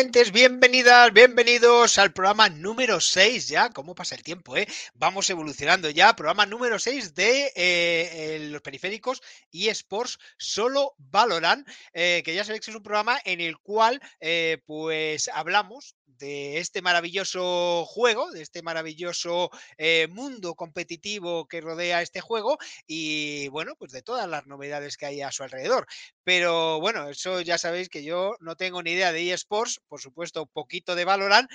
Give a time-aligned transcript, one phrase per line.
[0.00, 4.56] Valientes, bienvenidas, bienvenidos al programa número 6 ya, ¿cómo pasa el tiempo?
[4.56, 4.66] Eh?
[4.94, 9.20] Vamos evolucionando ya, programa número 6 de eh, los periféricos
[9.50, 14.00] y Sports solo Valorant, eh, que ya sabéis que es un programa en el cual
[14.20, 22.02] eh, pues hablamos de este maravilloso juego, de este maravilloso eh, mundo competitivo que rodea
[22.02, 25.86] este juego y bueno, pues de todas las novedades que hay a su alrededor.
[26.22, 30.46] Pero bueno, eso ya sabéis que yo no tengo ni idea de eSports, por supuesto,
[30.46, 31.50] poquito de Valorant,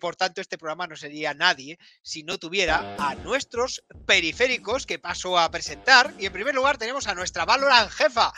[0.00, 5.38] por tanto este programa no sería nadie si no tuviera a nuestros periféricos que paso
[5.38, 6.12] a presentar.
[6.18, 8.32] Y en primer lugar tenemos a nuestra Valorant jefa,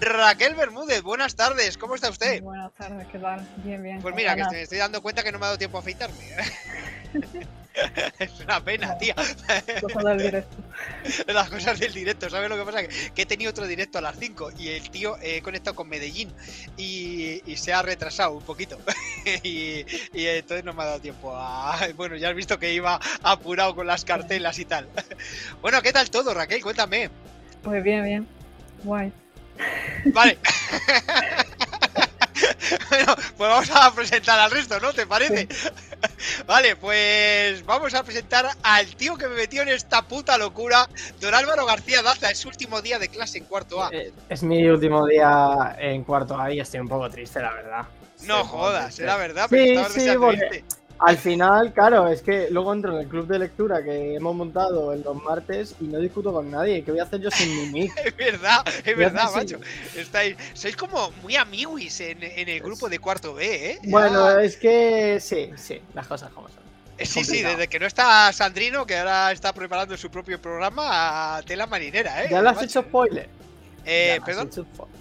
[0.00, 1.02] Raquel Bermúdez.
[1.02, 2.42] Buenas tardes, ¿cómo está usted?
[2.42, 3.46] Buenas tardes, ¿qué tal?
[3.64, 4.02] Bien, bien.
[4.02, 6.16] Pues mira, que me estoy dando cuenta que no me ha dado tiempo a afeitarme.
[8.18, 9.14] es una pena, tía.
[9.80, 10.56] Cosas del directo.
[11.32, 12.86] Las cosas del directo, ¿sabes lo que pasa?
[12.86, 16.32] Que, he tenido otro directo a las 5 y el tío he conectado con Medellín
[16.76, 18.78] y, se ha retrasado un poquito.
[19.42, 21.76] y, entonces no me ha dado tiempo a.
[21.96, 24.88] Bueno, ya has visto que iba apurado con las cartelas y tal.
[25.62, 26.62] bueno, ¿qué tal todo, Raquel?
[26.62, 27.10] Cuéntame.
[27.62, 28.26] Pues bien, bien.
[28.84, 29.12] Guay.
[30.06, 30.38] Vale.
[32.90, 34.92] bueno, pues vamos a presentar al resto, ¿no?
[34.92, 35.48] ¿Te parece?
[36.46, 40.88] vale, pues vamos a presentar al tío que me metió en esta puta locura,
[41.20, 42.30] don Álvaro García Daza.
[42.30, 43.90] Es su último día de clase en cuarto A.
[43.92, 47.86] Eh, es mi último día en cuarto A y estoy un poco triste, la verdad.
[48.22, 50.64] No jodas, era verdad, pero sí, sí, porque
[50.98, 54.92] al final, claro, es que luego entro en el club de lectura que hemos montado
[54.92, 56.82] en los martes y no discuto con nadie.
[56.82, 57.92] ¿Qué voy a hacer yo sin mi mic?
[58.04, 59.60] es verdad, es verdad, macho.
[59.94, 63.78] Estáis, sois como muy amiguis en, el grupo de cuarto B, ¿eh?
[63.84, 66.64] Bueno, es que sí, sí, las cosas como son.
[66.98, 71.36] Eh, sí, sí, desde que no está Sandrino, que ahora está preparando su propio programa
[71.36, 72.28] a tela marinera, ¿eh?
[72.30, 73.28] Ya lo has hecho spoiler.
[73.88, 74.50] Eh, ¿Perdón?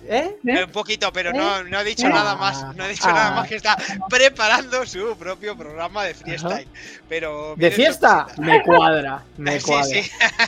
[0.07, 0.37] ¿Eh?
[0.45, 0.63] ¿Eh?
[0.63, 2.75] Un poquito, pero no, no, ha dicho nada más.
[2.75, 3.75] No ha dicho nada más que está
[4.07, 6.67] preparando su propio programa de freestyle.
[7.09, 8.27] Pero ¿De fiesta?
[8.37, 9.23] Me cuadra.
[9.37, 10.01] Me cuadra.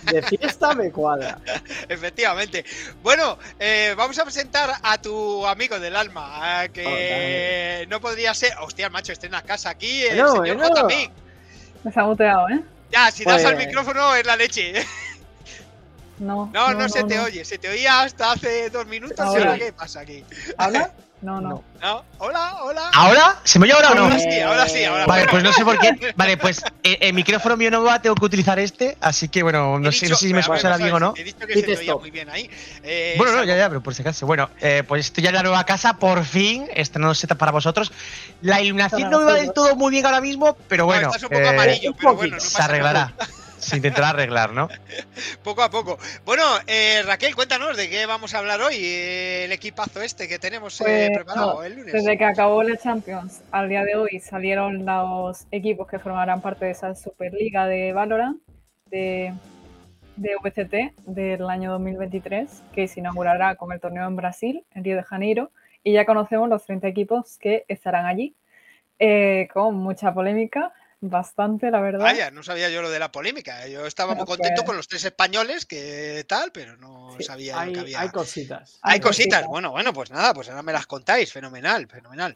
[0.03, 1.39] De fiesta me cuadra.
[1.89, 2.63] Efectivamente.
[3.01, 3.39] Bueno,
[3.95, 6.67] vamos a presentar a tu amigo del alma.
[6.71, 8.53] que no podría ser.
[8.61, 10.03] Hostia, macho, esté en la casa aquí.
[10.03, 10.87] El no, señor no.
[11.83, 12.61] Me ha muteado, ¿eh?
[12.91, 14.73] Ya, si das al pues- micrófono es la leche.
[16.19, 17.45] No, no, no, se te oye.
[17.45, 19.19] Se te oía hasta hace dos minutos.
[19.19, 19.57] Ahora.
[19.57, 20.23] ¿Qué pasa aquí?
[20.57, 20.91] ¿Habla?
[21.19, 21.63] No, no.
[21.81, 22.05] ¿No?
[22.19, 22.91] Hola, hola.
[22.93, 23.39] ¿Ahora?
[23.43, 24.03] ¿Se me oye ahora o no?
[24.03, 24.83] Ahora sí, ahora sí.
[24.83, 26.13] Ahora vale, pues no sé por qué.
[26.15, 28.97] Vale, pues eh, el, micrófono mío no va, tengo que utilizar este.
[29.01, 31.13] Así que bueno, no, sé, no sé si me escuchará bien o no.
[31.17, 32.49] He dicho que se te oía muy bien ahí.
[32.83, 34.27] Eh, bueno, no, ya, ya, pero por si acaso.
[34.27, 36.67] Bueno, eh, pues estoy ya en la nueva casa, por fin.
[36.73, 37.91] Estrenando setup para vosotros.
[38.41, 41.07] La iluminación no me va del todo muy bien ahora mismo, pero bueno.
[41.07, 43.13] estás un poco amarillo, pero bueno, no pasa Se arreglará.
[43.67, 44.69] Se intentará arreglar, ¿no?
[45.43, 45.97] poco a poco.
[46.23, 50.39] Bueno, eh, Raquel, cuéntanos de qué vamos a hablar hoy, eh, el equipazo este que
[50.39, 51.91] tenemos eh, pues, preparado el lunes.
[51.91, 56.63] Desde que acabó la Champions al día de hoy salieron los equipos que formarán parte
[56.63, 58.41] de esa Superliga de Valorant
[58.85, 59.33] de,
[60.15, 64.95] de VCT del año 2023, que se inaugurará con el torneo en Brasil, en Río
[64.95, 65.51] de Janeiro,
[65.83, 68.33] y ya conocemos los 30 equipos que estarán allí,
[69.53, 70.71] con mucha polémica
[71.01, 71.99] bastante, la verdad.
[71.99, 73.67] Vaya, no sabía yo lo de la polémica.
[73.67, 77.79] Yo estaba muy contento con los tres españoles, que tal, pero no sabía hay, que
[77.79, 78.01] había.
[78.01, 78.79] Hay cositas.
[78.81, 79.45] Hay, cositas.
[79.47, 81.31] Bueno, bueno, pues nada, pues ahora me las contáis.
[81.31, 82.35] Fenomenal, fenomenal.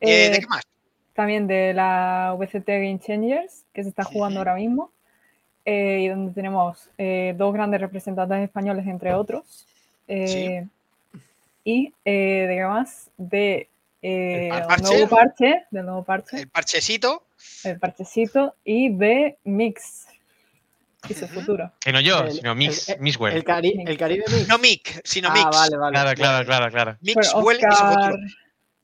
[0.00, 0.64] Eh, ¿De qué más?
[1.14, 4.90] También de la VCT Game Changers, que se está jugando ahora mismo.
[5.64, 9.66] Eh, y donde tenemos eh, dos grandes representantes españoles, entre otros.
[10.08, 13.10] Y de qué más?
[13.16, 13.68] De
[14.00, 16.38] nuevo parche, del nuevo parche.
[16.38, 17.25] El parchecito
[17.64, 20.06] el parchecito y de Mix.
[21.08, 21.72] Y su futuro.
[21.80, 23.36] Que no yo, sino Mix, el, Mixwell.
[23.36, 24.48] El, Cari el Caribe Mix.
[24.48, 25.44] No Mix, sino ah, Mix.
[25.44, 25.92] Vale, vale.
[25.92, 26.98] Claro, claro, claro, claro.
[27.00, 28.16] Mixwell y su futuro.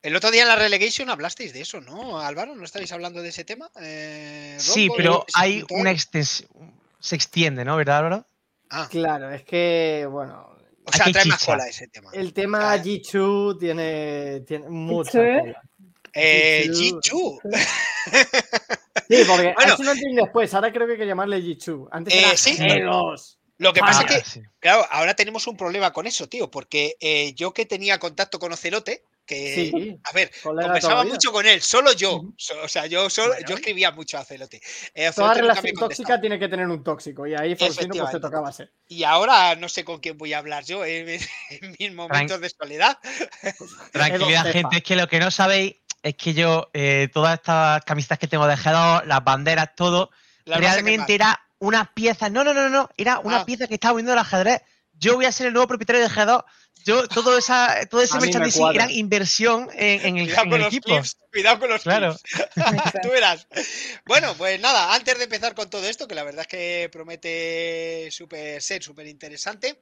[0.03, 2.56] El otro día en la relegation hablasteis de eso, ¿no, Álvaro?
[2.56, 3.70] ¿No estáis hablando de ese tema?
[3.81, 6.50] Eh, sí, pero hay una extensión.
[6.99, 7.76] Se extiende, ¿no?
[7.76, 8.26] ¿Verdad, Álvaro?
[8.70, 8.88] Ah.
[8.91, 10.56] Claro, es que, bueno.
[10.85, 12.11] O sea, trae más cola ese tema.
[12.12, 15.62] El tema G2 tiene, tiene mucha cola.
[16.14, 17.38] Eh, G2.
[19.09, 20.53] Sí, porque bueno, eso no entiendo después.
[20.55, 21.88] Ahora creo que hay que llamarle G2.
[21.91, 22.56] Antes era eh, sí,
[23.59, 27.32] Lo que pasa es que, claro, ahora tenemos un problema con eso, tío, porque eh,
[27.35, 32.23] yo que tenía contacto con Ocelote, que, a ver, conversaba mucho con él, solo yo.
[32.62, 34.61] O sea, yo, solo, yo escribía mucho a Celote.
[34.94, 38.73] Eh, Toda relación tóxica tiene que tener un tóxico, y ahí pues te tocaba ser.
[38.88, 41.06] Y ahora no sé con quién voy a hablar yo en,
[41.79, 42.99] mis momentos de soledad.
[43.93, 48.19] Tranquilidad, gente, es que lo que no sabéis es que yo, eh, todas estas camisetas
[48.19, 50.10] que tengo de G2, las banderas, todo,
[50.44, 52.28] realmente era una pieza.
[52.28, 53.46] No, no, no, no, era una ah.
[53.46, 54.62] pieza que estaba viendo el ajedrez.
[54.94, 56.44] yo voy a ser el nuevo propietario de G2.
[56.84, 60.64] Yo, todo, esa, todo ese merchandising era inversión en, en el, Cuidado en con el
[60.64, 60.88] los equipo.
[60.88, 62.16] clips, cuidado con los Claro.
[63.02, 63.46] Tú verás.
[64.05, 68.08] Bueno, pues nada, antes de empezar con todo esto, que la verdad es que promete
[68.10, 69.81] súper ser súper interesante.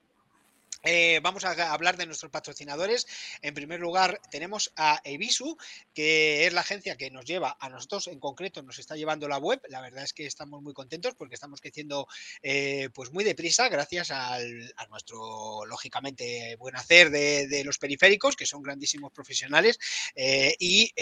[0.83, 3.07] Eh, vamos a hablar de nuestros patrocinadores.
[3.43, 5.57] En primer lugar, tenemos a Evisu,
[5.95, 9.39] que es la agencia que nos lleva a nosotros, en concreto, nos está llevando la
[9.39, 9.61] web.
[9.69, 12.07] La verdad es que estamos muy contentos porque estamos creciendo
[12.43, 18.47] eh, pues muy deprisa gracias al- a nuestro, lógicamente, buen hacer de, los periféricos, que
[18.47, 19.79] son grandísimos profesionales,
[20.15, 20.93] eh, y,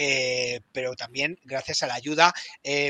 [0.73, 2.35] pero también gracias a la ayuda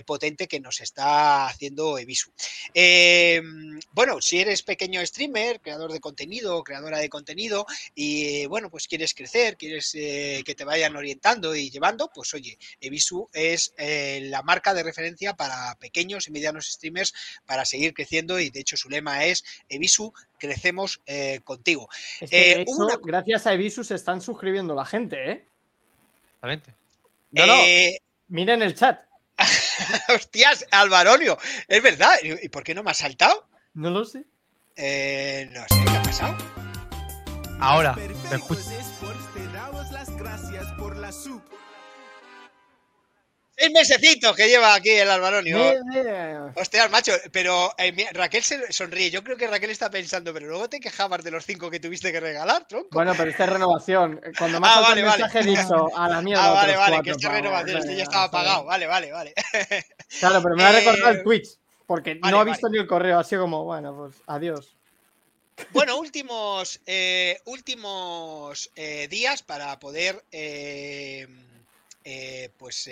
[0.07, 2.33] potente que nos está haciendo Evisu.
[2.75, 3.41] Eh,
[3.93, 9.15] bueno, si eres pequeño streamer, creador de contenido, creadora de contenido, y bueno, pues quieres
[9.15, 14.43] crecer, quieres eh, que te vayan orientando y llevando, pues oye, Evisu es eh, la
[14.43, 17.13] marca de referencia para pequeños y medianos streamers
[17.47, 21.89] para seguir creciendo y de hecho su lema es Evisu, crecemos eh, contigo.
[22.21, 25.31] Es que, Eh, de hecho, hubo una- gracias a Evisus se están suscribiendo la gente,
[25.33, 25.45] ¿eh?
[26.41, 26.75] Exactamente.
[27.33, 27.63] No, no,
[28.29, 29.01] miren el chat.
[30.09, 31.39] hostias, Alvaronio,
[31.69, 33.49] es verdad, ¿y y por qué no me has saltado?
[33.75, 34.25] No lo sé.
[34.77, 36.68] Eh, no sé, ¿qué ha pasado?
[37.61, 37.97] Ahora,
[38.33, 38.61] escucho.
[39.35, 41.43] Te damos las gracias por la sub.
[43.57, 45.59] Seis mesecitos que lleva aquí el Alvaronio.
[45.59, 49.11] Eh, eh, Hostia, macho, pero eh, mira, Raquel se sonríe.
[49.11, 52.13] Yo creo que Raquel está pensando, pero luego te quejabas de los cinco que tuviste
[52.13, 52.89] que regalar, tronco.
[52.93, 54.21] Bueno, pero esta es renovación.
[54.39, 55.23] Cuando me Ah, ha vale, el vale.
[55.25, 56.45] mensaje dicho a la mierda.
[56.45, 57.43] ah, vale, vale, cuatro que esta pavos.
[57.43, 58.65] renovación, este ya estaba pagado.
[58.65, 59.35] Vale, vale, vale.
[60.21, 61.49] Claro, pero me ha recordado Eh, el Twitch.
[61.85, 62.51] Porque vale, no ha vale.
[62.53, 63.19] visto ni el correo.
[63.19, 64.78] Así como, bueno, pues adiós.
[65.71, 71.27] Bueno, últimos, eh, últimos eh, días para poder eh,
[72.05, 72.89] eh, pues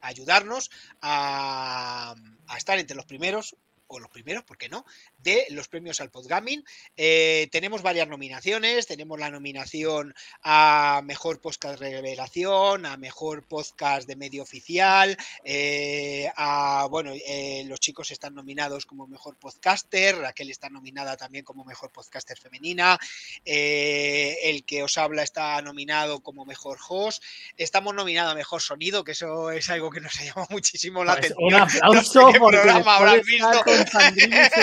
[0.00, 0.70] ayudarnos
[1.00, 2.14] a,
[2.46, 3.56] a estar entre los primeros
[3.88, 4.84] o los primeros, ¿por qué no?
[5.22, 6.64] De los premios al Podgaming.
[6.96, 8.86] Eh, tenemos varias nominaciones.
[8.86, 16.86] Tenemos la nominación a Mejor Podcast Revelación, a Mejor Podcast de Medio Oficial, eh, a,
[16.90, 21.90] bueno, eh, los chicos están nominados como Mejor Podcaster, Raquel está nominada también como Mejor
[21.92, 22.98] Podcaster Femenina,
[23.44, 27.22] el que os habla está nominado como Mejor Host,
[27.56, 31.16] estamos nominados a Mejor Sonido, que eso es algo que nos ha llamado muchísimo la
[31.16, 31.46] Pues atención.
[31.48, 33.62] un aplauso qué porque programa habrás visto.
[33.64, 33.98] con su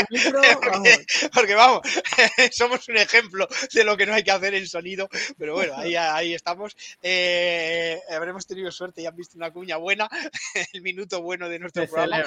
[0.10, 0.42] micro,
[1.34, 1.82] Porque vamos,
[2.52, 5.96] somos un ejemplo de lo que no hay que hacer en sonido, pero bueno, ahí,
[5.96, 6.76] ahí estamos.
[7.02, 10.10] Eh, habremos tenido suerte y han visto una cuña buena,
[10.74, 12.24] el minuto bueno de nuestro Se programa.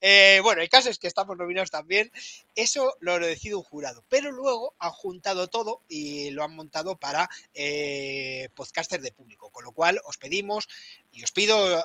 [0.00, 2.10] Eh, bueno, el caso es que estamos nominados también.
[2.54, 7.28] Eso lo decide un jurado, pero luego han juntado todo y lo han montado para
[7.54, 10.68] eh, podcasters de público, con lo cual os pedimos
[11.12, 11.84] y os pido,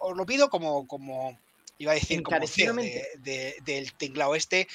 [0.00, 1.38] os lo pido como, como
[1.78, 2.36] iba a decir, como
[3.18, 4.66] de- del tinglao este,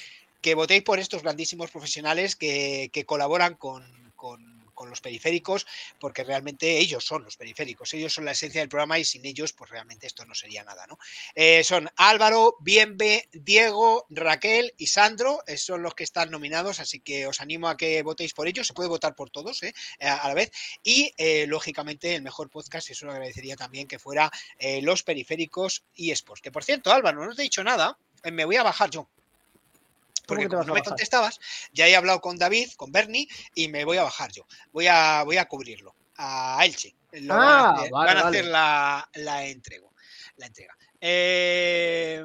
[0.44, 3.82] que votéis por estos grandísimos profesionales que, colaboran con,
[4.86, 5.66] los periféricos,
[5.98, 9.54] porque realmente ellos son los periféricos, ellos son la esencia del programa y sin ellos,
[9.54, 10.98] pues realmente esto no sería nada, ¿no?
[11.34, 17.00] Eh, son Álvaro, Bienve, Diego, Raquel y Sandro, eh, son los que están nominados, así
[17.00, 19.72] que os animo a que votéis por ellos, se puede votar por todos ¿eh?
[20.00, 21.14] A la vez, y
[21.46, 24.30] lógicamente el mejor podcast, eso lo agradecería también que fuera
[24.82, 27.96] Los Periféricos y Sports, que por cierto, Álvaro, no te he dicho nada,
[28.30, 29.08] me voy a bajar yo.
[30.26, 31.38] ¿Cómo Porque como no me contestabas,
[31.72, 34.46] ya he hablado con David, con Bernie, y me voy a bajar yo.
[34.72, 36.94] Voy a, voy a cubrirlo a Elche.
[37.12, 38.38] Lo van a Ah, hacer, vale, van a vale.
[38.38, 39.88] hacer la, la entrega.
[40.36, 40.76] La entrega.
[41.00, 42.24] Eh,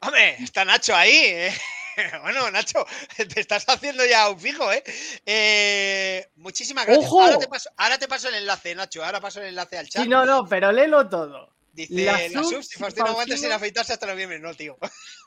[0.00, 1.14] hombre, está Nacho ahí.
[1.16, 1.54] ¿eh?
[2.22, 2.84] Bueno, Nacho,
[3.28, 4.82] te estás haciendo ya un fijo, ¿eh?
[5.24, 7.06] Eh, muchísimas gracias.
[7.06, 7.22] ¡Ojo!
[7.22, 9.04] Ahora te, paso, ahora te paso el enlace, Nacho.
[9.04, 10.02] Ahora paso el enlace al chat.
[10.02, 11.54] Sí, no, no, pero léelo todo.
[11.72, 14.38] Dice, la la, sub, si Faustino aguanta sin afeitarse hasta noviembre.
[14.40, 14.76] No, tío.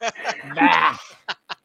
[0.56, 1.00] Bah.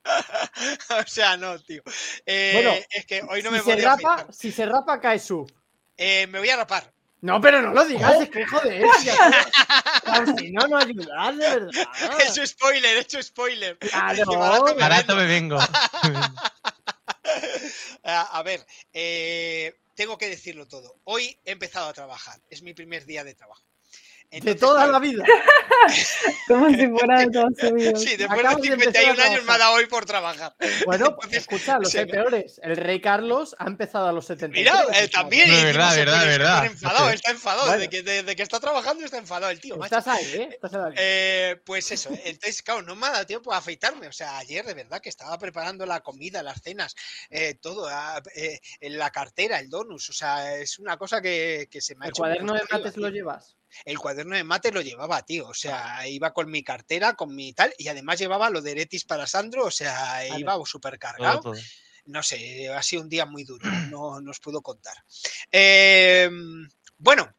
[1.00, 1.82] o sea, no, tío.
[2.26, 5.50] Eh, Bueno, es que hoy no si, me se rapa, si se rapa, cae sub.
[5.96, 6.92] Eh, me voy a rapar.
[7.20, 8.84] No, pero no lo digas, es que joder.
[10.38, 11.70] Si no, no ayudas, de verdad.
[12.18, 13.78] He hecho spoiler, he hecho spoiler.
[13.78, 14.26] Claro.
[14.26, 15.16] Barato me Barato vendo.
[15.16, 15.58] me vengo.
[18.04, 20.96] a, a ver, eh, tengo que decirlo todo.
[21.04, 22.40] Hoy he empezado a trabajar.
[22.50, 23.71] Es mi primer día de trabajo.
[24.40, 25.24] De toda la vida.
[26.48, 27.96] Como si fuera de toda su vida.
[27.96, 30.54] Sí, después Acabas de de empezar a 51 años me ha dado hoy por trabajar.
[30.86, 32.60] Bueno, pues, Entonces, escucha, los se hay peores.
[32.62, 34.64] El rey Carlos ha empezado a los 73.
[34.64, 35.48] Mira, o eh, también.
[35.48, 36.64] No, y es verdad, verdad, verdad.
[36.64, 37.66] Está enfadado, está enfadado.
[37.66, 37.78] Bueno.
[37.78, 39.76] Desde, que, desde que está trabajando está enfadado el tío.
[39.76, 39.98] macho.
[39.98, 40.48] Estás ahí, ¿eh?
[40.52, 40.94] Estás ahí.
[40.96, 44.08] Eh, pues eso, entonces, claro, no me ha dado tiempo a afeitarme.
[44.08, 46.94] O sea, ayer de verdad que estaba preparando la comida, las cenas,
[47.28, 50.08] eh, todo, ah, eh, en la cartera, el donus.
[50.08, 52.22] O sea, es una cosa que, que se me ha ¿El hecho.
[52.22, 53.56] muy cuaderno de mates lo llevas?
[53.84, 55.48] El cuaderno de mate lo llevaba, tío.
[55.48, 59.04] O sea, iba con mi cartera, con mi tal, y además llevaba lo de Eretis
[59.04, 59.94] para Sandro, o sea,
[60.28, 60.40] Vale.
[60.40, 61.40] iba súper cargado.
[61.40, 61.54] todo.
[62.06, 64.96] no sé, ha sido un día muy duro, no, no os puedo contar.
[65.50, 66.30] Eh,
[66.98, 67.32] bueno,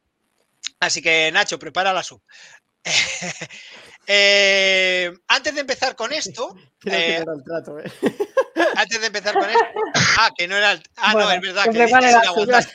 [0.79, 2.21] así que Nacho, prepara la sub.
[4.05, 7.91] Eh, antes de empezar con esto, Creo que eh, no era el trato, ¿eh?
[8.83, 9.65] Antes de empezar con esto,
[10.19, 12.67] ah, que no era el, ah, no, es verdad, que que la.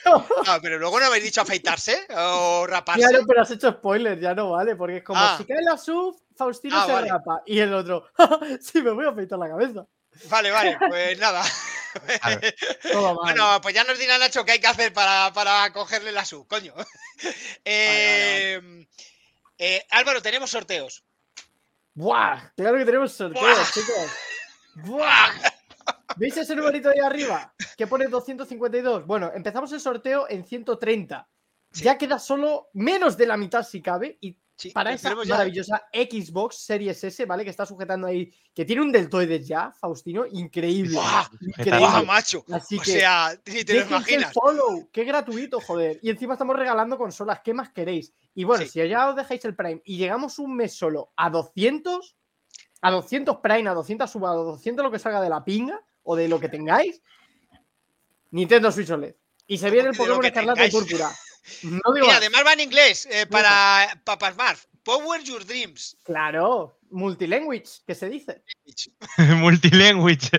[0.47, 3.07] Ah, pero luego no habéis dicho afeitarse o raparse.
[3.09, 5.37] Claro, pero has hecho spoiler, ya no vale, porque es como Ah.
[5.39, 7.09] si cae la sub, Faustino Ah, se vale.
[7.09, 7.43] rapa.
[7.47, 8.09] Y el otro,
[8.61, 9.87] sí, me voy a afeitar la cabeza.
[10.29, 11.45] Vale, vale, pues nada.
[13.23, 16.47] Bueno, pues ya nos dirá Nacho qué hay que hacer para, para cogerle la sub,
[16.47, 16.75] coño.
[17.65, 18.87] Eh,
[19.59, 21.05] eh, Álvaro, tenemos sorteos.
[21.95, 22.53] ¡Buah!
[22.57, 23.71] Claro que tenemos sorteos, Buah.
[23.73, 24.11] chicos.
[24.75, 25.33] ¡Buah!
[26.17, 27.55] ¿Veis ese numerito ahí arriba?
[27.77, 29.07] Que pone 252.
[29.07, 31.29] Bueno, empezamos el sorteo en 130.
[31.73, 34.19] Ya queda solo menos de la mitad si cabe.
[34.21, 35.35] Y Sí, para esa ya.
[35.35, 37.45] maravillosa Xbox Series S, ¿vale?
[37.45, 40.97] Que está sujetando ahí, que tiene un deltoides ya, Faustino, increíble.
[40.97, 41.29] ¡Buah!
[41.43, 41.79] Increíble.
[41.79, 42.45] ¡Guau, macho!
[42.51, 44.33] Así O que sea, si te lo imaginas.
[44.33, 46.01] follow, qué gratuito, joder.
[46.03, 48.13] Y encima estamos regalando consolas, ¿qué más queréis?
[48.35, 48.71] Y bueno, Sí.
[48.83, 52.17] si ya os dejáis el Prime y llegamos un mes solo a 200,
[52.83, 56.17] a 200 Prime, a 200 sub, a 200 lo que salga de la pinga o
[56.17, 57.03] de lo que tengáis,
[58.31, 59.15] Nintendo Switch OLED.
[59.47, 60.71] Y se viene el Pokémon Escarlata y?
[60.71, 61.11] Púrpura.
[61.63, 62.17] No digo Mira, más.
[62.19, 64.67] además va en inglés eh, para Papas Marf.
[64.83, 65.97] Power Your Dreams.
[66.03, 68.43] Claro, multilanguage, que se dice.
[69.19, 70.31] Multilanguage.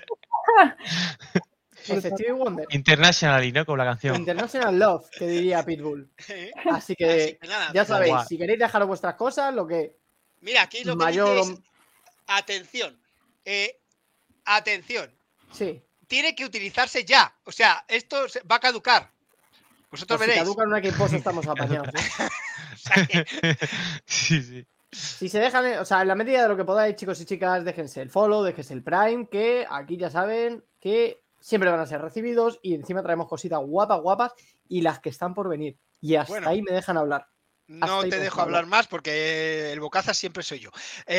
[2.35, 2.67] Wonder.
[2.69, 3.65] International, ¿no?
[3.65, 4.17] Con la canción.
[4.17, 6.11] International Love, que diría Pitbull.
[6.27, 6.51] ¿eh?
[6.69, 8.27] Así que Así que nada, ya sabéis, Guau.
[8.27, 9.95] si queréis dejar vuestras cosas, lo que
[10.41, 11.37] Mira, aquí lo que mayor.
[11.39, 11.59] dice es,
[12.27, 13.01] atención,
[13.45, 13.79] eh,
[14.45, 15.11] atención,
[15.51, 15.81] Sí.
[16.07, 17.33] tiene que utilizarse ya.
[17.43, 19.11] O sea, esto va a caducar.
[19.91, 20.43] Vosotros Pues si veréis.
[20.43, 20.81] caducan una
[21.17, 21.89] estamos apañados.
[21.89, 22.27] ¿eh?
[22.73, 23.25] O sea que-
[24.05, 24.67] sí, sí.
[24.91, 27.63] Si se dejan, o sea, en la medida de lo que podáis, chicos y chicas,
[27.63, 32.01] déjense el follow, déjense el Prime, que aquí ya saben que siempre van a ser
[32.01, 34.33] recibidos y encima traemos cositas guapas, guapas
[34.67, 35.77] y las que están por venir.
[36.01, 36.49] Y hasta Bueno.
[36.49, 37.27] ahí me dejan hablar.
[37.69, 38.49] No te dejo favor.
[38.49, 40.69] hablar más porque el bocaza siempre soy yo.
[40.73, 41.11] Hasta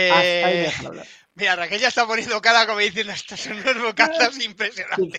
[0.47, 0.73] ahí me Eh,
[1.35, 5.19] mira, Raquel ya está poniendo cara como diciendo estos son unos bocazas impresionantes.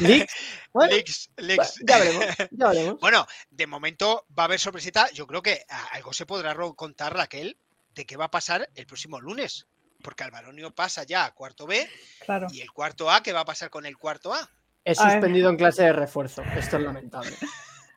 [0.00, 0.34] Leaks.
[0.72, 0.94] Bueno,
[1.38, 1.80] leaks.
[1.84, 3.00] ya veremos, ya veremos.
[3.00, 5.10] Bueno, de momento va a haber sorpresita.
[5.10, 7.56] Yo creo que algo se podrá contar, Raquel,
[7.94, 9.66] de qué va a pasar el próximo lunes.
[10.00, 11.90] Porque Alvaronio pasa ya a cuarto B
[12.24, 12.46] Claro.
[12.52, 14.48] y el cuarto A, ¿qué va a pasar con el cuarto A?
[14.84, 14.94] Ver.
[14.96, 16.42] suspendido en clase de refuerzo.
[16.56, 17.36] Esto es lamentable.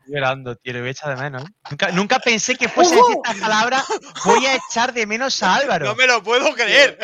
[0.08, 1.44] Llorando, tío, lo voy a echar de menos.
[1.44, 1.54] ¿eh?
[1.70, 3.86] Nunca, nunca pensé que fuese a decir estas palabras.
[4.26, 5.86] Voy a echar de menos a Álvaro.
[5.86, 6.98] No me lo puedo creer.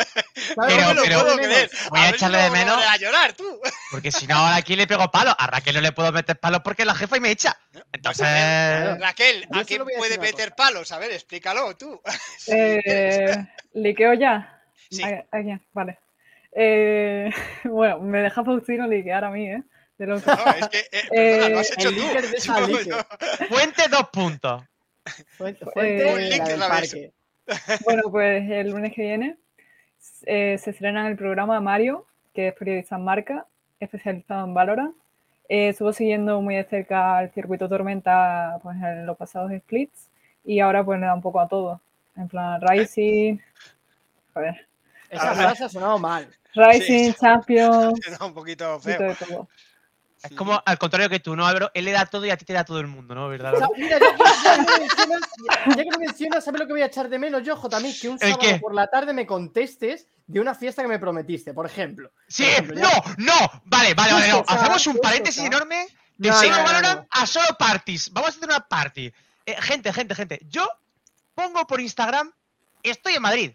[0.54, 1.70] ¿Sabes No Pero- me lo que puedo creer.
[1.90, 2.84] Voy a si echarle de a menos.
[2.86, 3.60] a llorar, tú.
[3.90, 5.34] Porque si no, ahora aquí le pego palo.
[5.38, 7.56] A Raquel no le puedo meter palos porque es la jefa y me echa.
[7.92, 8.26] Entonces.
[9.00, 10.92] Raquel, Yo ¿a quién a puede meter palos?
[10.92, 12.00] A ver, explícalo tú.
[12.48, 13.34] Eh,
[13.74, 14.62] ¿Liqueo ya?
[14.90, 15.02] Sí.
[15.02, 15.60] ¿A, a?
[15.72, 15.98] Vale.
[16.52, 17.30] Eh,
[17.64, 19.62] bueno, me deja Faustino liquear a mí, ¿eh?
[20.00, 21.96] De No, es que, eh, perdona, lo has Eh, hecho tú.
[21.96, 24.62] Yo- yo- Fuente dos puntos.
[25.36, 27.12] Fuente, fuente la del parque.
[27.84, 29.36] Bueno, pues el lunes que viene
[30.24, 33.46] eh, se estrena el programa Mario, que es periodista en marca,
[33.78, 34.94] especializado en Valorant.
[35.48, 40.08] Eh, estuvo siguiendo muy de cerca el circuito Tormenta pues, en los pasados splits
[40.44, 41.80] y ahora pues le da un poco a todo.
[42.16, 43.38] En plan Rising,
[44.32, 44.66] joder,
[45.10, 45.42] Esa A ver.
[45.44, 46.26] frase ha sonado mal.
[46.54, 47.16] Rising, Sí.
[47.20, 49.48] Champions, Era un poquito un poquito feo.
[50.22, 51.70] Es como al contrario que tú, ¿no, Álvaro?
[51.72, 53.28] Él le da todo y a ti te da todo el mundo, ¿no?
[53.28, 53.54] ¿Verdad?
[53.54, 53.82] O sea, Álvaro?
[53.82, 56.72] mira, ya, ya- ya que lo mencionas, ya- ya que lo mencionas, ¿sabes lo que
[56.74, 58.58] voy a echar de menos yo, También Que un ¿El sábado qué?
[58.58, 62.12] por la tarde me contestes de una fiesta que me prometiste, por ejemplo.
[62.28, 63.62] Sí, Por ejemplo, no, no.
[63.64, 64.28] Vale, vale, vale.
[64.28, 64.44] no.
[64.46, 65.86] Hacemos un paréntesis enorme
[66.18, 67.06] de No, solo no, no, Valorant no.
[67.10, 68.12] a solo parties.
[68.12, 69.12] Vamos a hacer una party.
[69.46, 70.38] Eh, gente, gente, gente.
[70.48, 70.68] Yo
[71.34, 72.30] pongo por Instagram,
[72.82, 73.52] estoy en Madrid.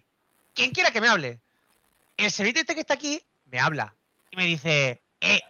[0.55, 1.39] Quien quiera que me hable.
[2.17, 3.93] El servicio este que está aquí me habla
[4.31, 5.41] y me dice, eh,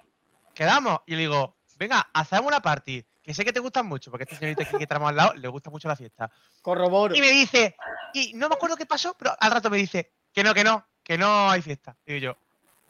[0.55, 1.01] quedamos.
[1.05, 3.05] Y le digo, venga, hacemos una party.
[3.21, 5.47] Que sé que te gustan mucho, porque este señorito aquí que tenemos al lado le
[5.47, 6.29] gusta mucho la fiesta.
[6.61, 7.15] Corroboro.
[7.15, 7.75] Y me dice,
[8.13, 10.87] y no me acuerdo qué pasó, pero al rato me dice, que no, que no,
[11.03, 11.95] que no hay fiesta.
[12.05, 12.37] Y digo yo,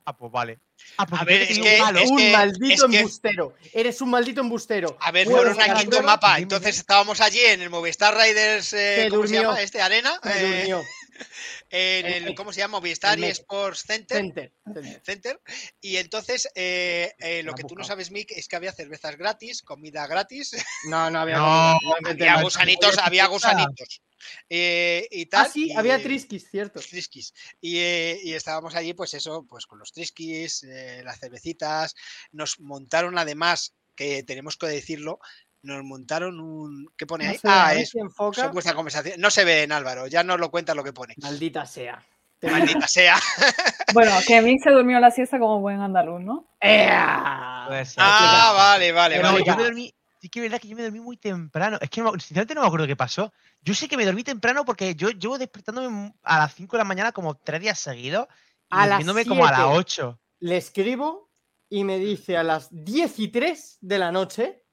[0.03, 0.59] ah, pues vale.
[0.97, 3.53] Ah, pues A ver, es que- un es un que- maldito es que- embustero.
[3.71, 4.97] Eres un maldito embustero.
[4.99, 6.37] A ver, fueron aquí tu pelo, mapa.
[6.37, 8.73] Entonces estábamos allí en el Movistar Riders.
[8.73, 9.61] eh, ¿Cómo se llama?
[9.61, 9.81] ¿Este?
[9.81, 10.19] ¿Arena?
[10.25, 10.83] Eh, durmió.
[11.69, 12.35] en El.
[12.35, 12.79] ¿Cómo se llama?
[12.79, 13.27] Movistar El y.
[13.27, 14.17] Sports Center.
[14.17, 15.01] Center, center.
[15.03, 15.41] Center.
[15.81, 19.17] Y entonces, eh, eh, lo La que tú no sabes, Mick, es que había cervezas
[19.17, 20.51] gratis, comida gratis,
[20.89, 21.37] No, no había.
[21.37, 24.01] No, no había gusanitos, había gusanitos.
[24.49, 25.45] eh, y tal.
[25.45, 26.79] Ah, sí, y, había eh, triskis, cierto.
[26.79, 27.33] Triskis.
[27.61, 31.95] Y, eh, y estábamos allí, pues eso, pues con los triskis, eh, las cervecitas.
[32.31, 35.19] Nos montaron además, que tenemos que decirlo,
[35.65, 36.87] nos montaron un.
[36.97, 37.37] ¿Qué pone No ahí?
[37.37, 38.45] sé, a ah, ver es enfoca.
[38.47, 39.19] supuesta conversación.
[39.19, 41.15] No se ve en Álvaro, ya nos lo cuenta lo que pone.
[41.17, 42.03] Maldita sea.
[42.41, 43.15] Maldita sea.
[43.93, 46.47] Bueno, que Mick se durmió la siesta como buen andaluz, ¿no?
[46.59, 47.63] ¡Ea!
[47.67, 47.95] Puede ser.
[48.05, 49.45] Ah, vale, vale, Pero vale.
[49.45, 49.93] yo me dormí.
[50.19, 51.77] Sí que es verdad que yo me dormí muy temprano.
[51.79, 53.31] Es que no sinceramente no me acuerdo qué pasó.
[53.61, 56.83] Yo sé que me dormí temprano porque yo llevo despertándome a las 5 de la
[56.83, 58.27] mañana como tres días seguidos.
[58.29, 59.75] Y A las durmiéndome como a las 7.
[59.77, 60.19] 8.
[60.39, 61.29] Le escribo
[61.69, 64.63] y me dice a las 10 y 3 de la noche,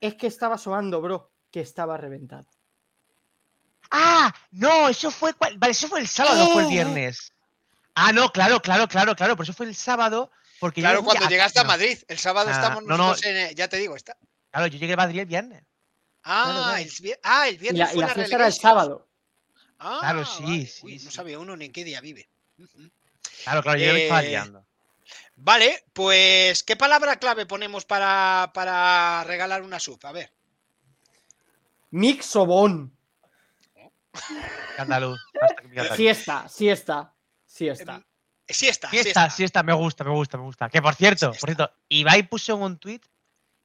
[0.00, 2.46] es que estaba sobando, bro, que estaba reventado.
[3.90, 4.34] ¡Ah!
[4.50, 5.32] No, eso fue.
[5.34, 6.72] cual- Vale, eso fue el sábado, no fue el Eh.
[6.72, 7.32] viernes.
[7.94, 9.36] Ah, no, claro, claro, claro, claro.
[9.36, 10.30] Por eso fue el sábado.
[10.58, 11.98] Porque Claro, cuando a- llegaste a Madrid.
[12.08, 13.08] El sábado Ah, estamos no, no.
[13.08, 13.36] nosotros en.
[13.36, 14.16] eh, Ya te digo, está.
[14.50, 15.64] Claro, yo llegué a Madrid el viernes.
[16.24, 16.76] Ah, claro.
[16.82, 19.06] el, ah, el Y viernes la, y fue la la fiesta era el sábado.
[19.78, 20.66] Ah, Claro, sí, vale.
[20.66, 21.16] sí, Uy, No sí.
[21.16, 22.28] sabía uno ni en qué día vive.
[23.44, 24.65] Claro, claro, yo me estaba Eh, liando.
[25.36, 29.98] Vale, pues ¿qué palabra clave ponemos para, para regalar una sub?
[30.04, 30.32] A ver.
[31.90, 32.96] Mixobón.
[34.78, 35.20] Andaluz.
[35.94, 37.14] Siesta, siesta,
[37.44, 38.02] siesta.
[38.48, 39.30] Siesta, Siesta, siesta.
[39.30, 40.68] siesta, me gusta, me gusta, me gusta.
[40.68, 41.40] Que por cierto, Siesta.
[41.46, 42.80] por cierto, Ibai puso en un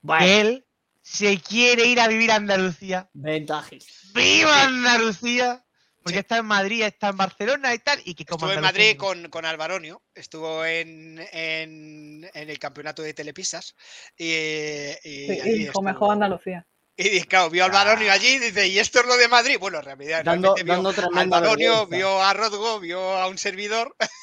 [0.02, 0.66] Bueno, que él
[1.04, 3.08] se quiere ir a vivir a Andalucía.
[3.14, 3.86] ventajas.
[4.14, 5.64] ¡Viva Andalucía!
[6.04, 8.02] Porque está en Madrid, está en Barcelona y tal.
[8.06, 13.02] Y que como Estuvo en Madrid con, con Alvaronio, estuvo en, en, en el campeonato
[13.02, 13.76] de telepisas
[14.18, 16.66] y, y Sí, allí y dijo, mejor Andalucía.
[16.98, 19.58] Y claro, vio a Alvaronio allí y dice, ¿y esto es lo de Madrid?
[19.60, 23.96] Bueno, en realidad, Dando, realmente vio a Alvaronio, vio a Rodgo, vio a un servidor.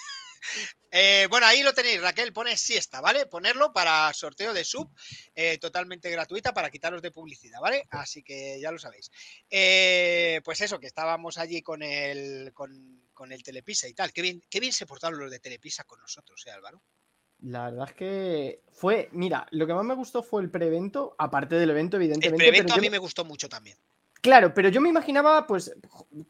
[0.90, 3.26] Eh, bueno, ahí lo tenéis, Raquel, pone siesta, ¿vale?
[3.26, 4.90] Ponerlo para sorteo de sub,
[5.34, 7.84] eh, totalmente gratuita para quitaros de publicidad, ¿vale?
[7.90, 9.10] Así que ya lo sabéis.
[9.50, 14.12] Eh, pues eso, que estábamos allí con el, con, con el Telepisa y tal.
[14.12, 16.82] Qué bien, qué bien se portaron los de Telepisa con nosotros, ¿eh, Álvaro?
[17.40, 21.54] La verdad es que fue, mira, lo que más me gustó fue el prevento, aparte
[21.56, 22.36] del evento, El evidentemente.
[22.44, 23.76] prevento pero a mí me- me gustó mucho también.
[24.20, 25.72] Claro, pero yo me imaginaba, pues,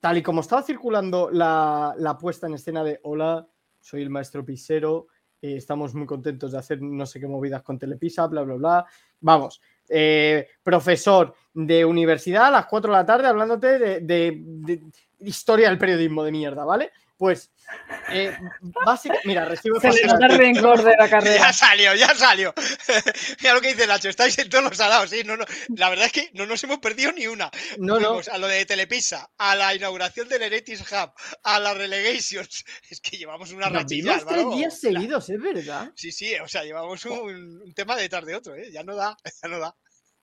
[0.00, 3.48] tal y como estaba circulando la, la puesta en escena de Hola,
[3.88, 5.06] soy el maestro pisero,
[5.40, 8.86] eh, estamos muy contentos de hacer no sé qué movidas con Telepisa, bla, bla, bla.
[9.20, 14.82] Vamos, eh, profesor de universidad a las 4 de la tarde hablándote de, de- de
[15.20, 16.90] historia del periodismo de mierda, ¿vale?
[17.18, 17.50] Pues,
[18.10, 18.38] eh,
[18.86, 21.36] básicamente, mira, recibo Se rencor de la carrera.
[21.36, 22.54] Ya salió, ya salió.
[23.42, 25.22] Mira lo que dice Nacho, estáis en todos los salados, sí.
[25.24, 25.44] No, no,
[25.76, 27.50] la verdad es que no nos hemos perdido ni una.
[27.78, 32.64] No, no, a lo de Telepisa, a la inauguración del Eretis Hub, a las Relegations.
[32.90, 35.90] Es que llevamos una nos rachilla, vimos tres días seguidos, es verdad.
[35.94, 38.70] Sí, sí, o sea, llevamos un, un tema detrás de otro, ¿eh?
[38.72, 39.76] Ya no da, ya no da.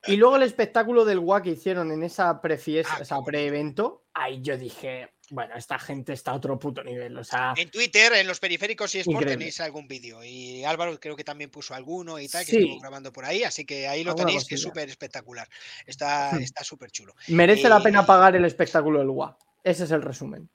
[0.07, 4.05] Y luego el espectáculo del GUA que hicieron en esa prefiesta, Ah, o sea, pre-evento,
[4.13, 7.17] ahí yo dije, bueno, esta gente está a otro puto nivel.
[7.17, 9.37] O sea, En Twitter, en los periféricos y Sport Increíble.
[9.37, 10.23] tenéis algún vídeo.
[10.23, 12.57] Y Álvaro creo que también puso alguno y tal, que Sí.
[12.57, 13.43] estuvo grabando por ahí.
[13.43, 15.47] Así que ahí lo Alguna tenéis, que es súper espectacular.
[15.85, 16.41] Está Hmm.
[16.41, 17.15] está súper chulo.
[17.27, 19.37] merece la eh, pena pagar el espectáculo del GUA.
[19.63, 20.49] Ese es el resumen.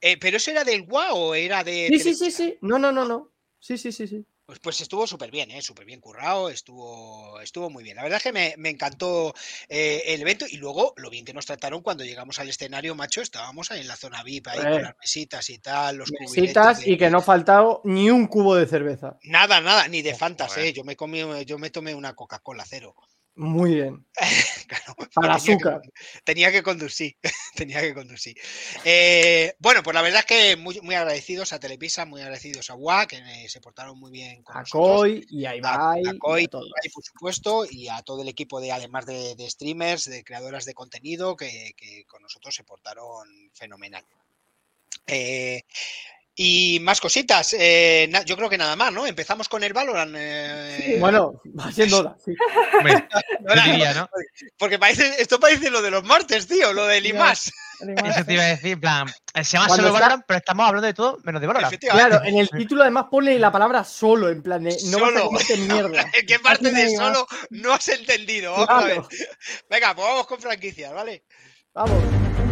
[0.00, 1.88] Eh, ¿Pero eso era del GUA o era de.?
[1.90, 2.58] Sí, sí, sí, sí.
[2.60, 3.32] No, no, no, no.
[3.60, 4.24] Sí, sí, sí, sí.
[4.48, 5.60] Pues, pues estuvo súper bien, ¿eh?
[5.60, 7.96] súper bien currado, estuvo, estuvo muy bien.
[7.96, 9.34] La verdad es que me, me encantó
[9.68, 13.20] eh, el evento y luego lo bien que nos trataron cuando llegamos al escenario, macho,
[13.20, 14.70] estábamos ahí en la zona VIP, ahí Eh.
[14.72, 18.26] con las mesitas y tal, los Mesitas de- y que no ha faltado ni un
[18.26, 19.18] cubo de cerveza.
[19.24, 20.68] Nada, nada, ni de Fantas, eh.
[20.68, 20.72] ¿eh?
[20.72, 22.94] Yo me, comí, yo me tomé una Coca-Cola cero.
[23.38, 24.04] Muy bien.
[24.68, 25.82] Claro, Para tenía que azúcar.
[26.24, 27.16] Tenía que conducir,
[27.56, 28.36] tenía que conducir.
[28.84, 32.74] Eh, bueno, pues la verdad es que muy, muy agradecidos a Telepisa, muy agradecidos a
[32.74, 34.98] WA, que eh, se portaron muy bien con A nosotros.
[34.98, 36.02] Coy y a Ibai.
[36.06, 36.66] a Coy, y a todos.
[36.66, 40.66] Ibai, por supuesto, y a todo el equipo de, además de, de streamers, de creadoras
[40.66, 44.04] de contenido, que, que con nosotros se portaron fenomenal.
[45.06, 45.62] Eh,
[46.40, 49.06] y más cositas, eh, yo creo que nada más, ¿no?
[49.08, 50.14] Empezamos con el Valorant.
[50.16, 50.94] eh, Sí.
[51.00, 52.16] Bueno, va siendo hora.
[52.24, 52.32] sí.
[52.78, 53.08] Hombre,
[53.40, 54.08] yo ahora, diría, ¿no?
[54.56, 57.04] Porque parece, esto parece lo de los martes, tío, lo del.
[57.06, 57.52] IMAS.
[57.80, 60.38] Eso te iba a decir, en plan, eh, se llama Cuando solo está- Valorant, pero
[60.38, 61.78] estamos hablando de todo menos de Valorant.
[61.78, 65.18] Claro, en el título además pone la palabra solo, en plan de no vas a
[65.18, 65.62] Solo.
[65.64, 66.04] mierda.
[66.26, 68.54] ¿Qué parte de solo no has entendido?
[68.66, 69.08] Claro.
[69.68, 71.24] Venga, pues vamos con franquicias, ¿vale?
[71.74, 72.47] Vamos.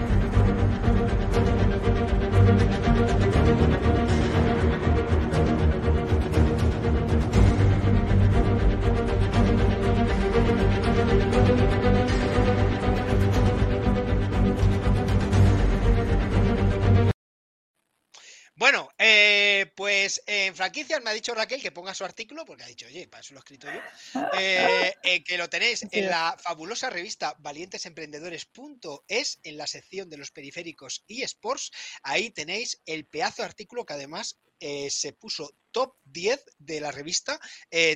[18.56, 22.68] Bueno, eh, pues en franquicias me ha dicho Raquel que ponga su artículo, porque ha
[22.68, 23.80] dicho, oye, para eso lo he escrito yo,
[24.38, 30.30] eh, eh, que lo tenéis en la fabulosa revista valientesemprendedores.es, en la sección de los
[30.30, 31.70] periféricos y sports.
[32.02, 37.38] Ahí tenéis el pedazo de artículo que además se puso top 10 de la revista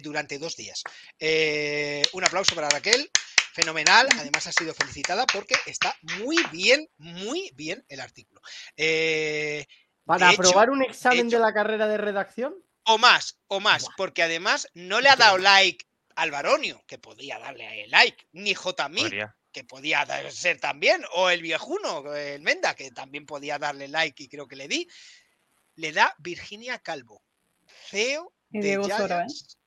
[0.03, 0.83] durante dos días.
[2.13, 3.11] Un aplauso para Raquel.
[3.53, 8.41] Fenomenal, además ha sido felicitada porque está muy bien, muy bien el artículo.
[8.77, 9.67] Eh,
[10.05, 12.55] ¿Para hecho- aprobar un examen de, hecho- la carrera de redacción?
[12.85, 13.95] O más, o más, Buah.
[13.97, 15.85] porque además no le ha dado like
[16.17, 19.37] al Baronio, que podía darle like, ni Podría.
[19.53, 24.29] que podía ser también, o el viejuno, el Menda, que también podía darle like y
[24.29, 24.89] creo que le di.
[25.77, 27.23] Le da Virginia Calvo,
[27.91, 29.27] CEO Y de Diego Soro, ¿eh?
[29.27, 29.59] Giants,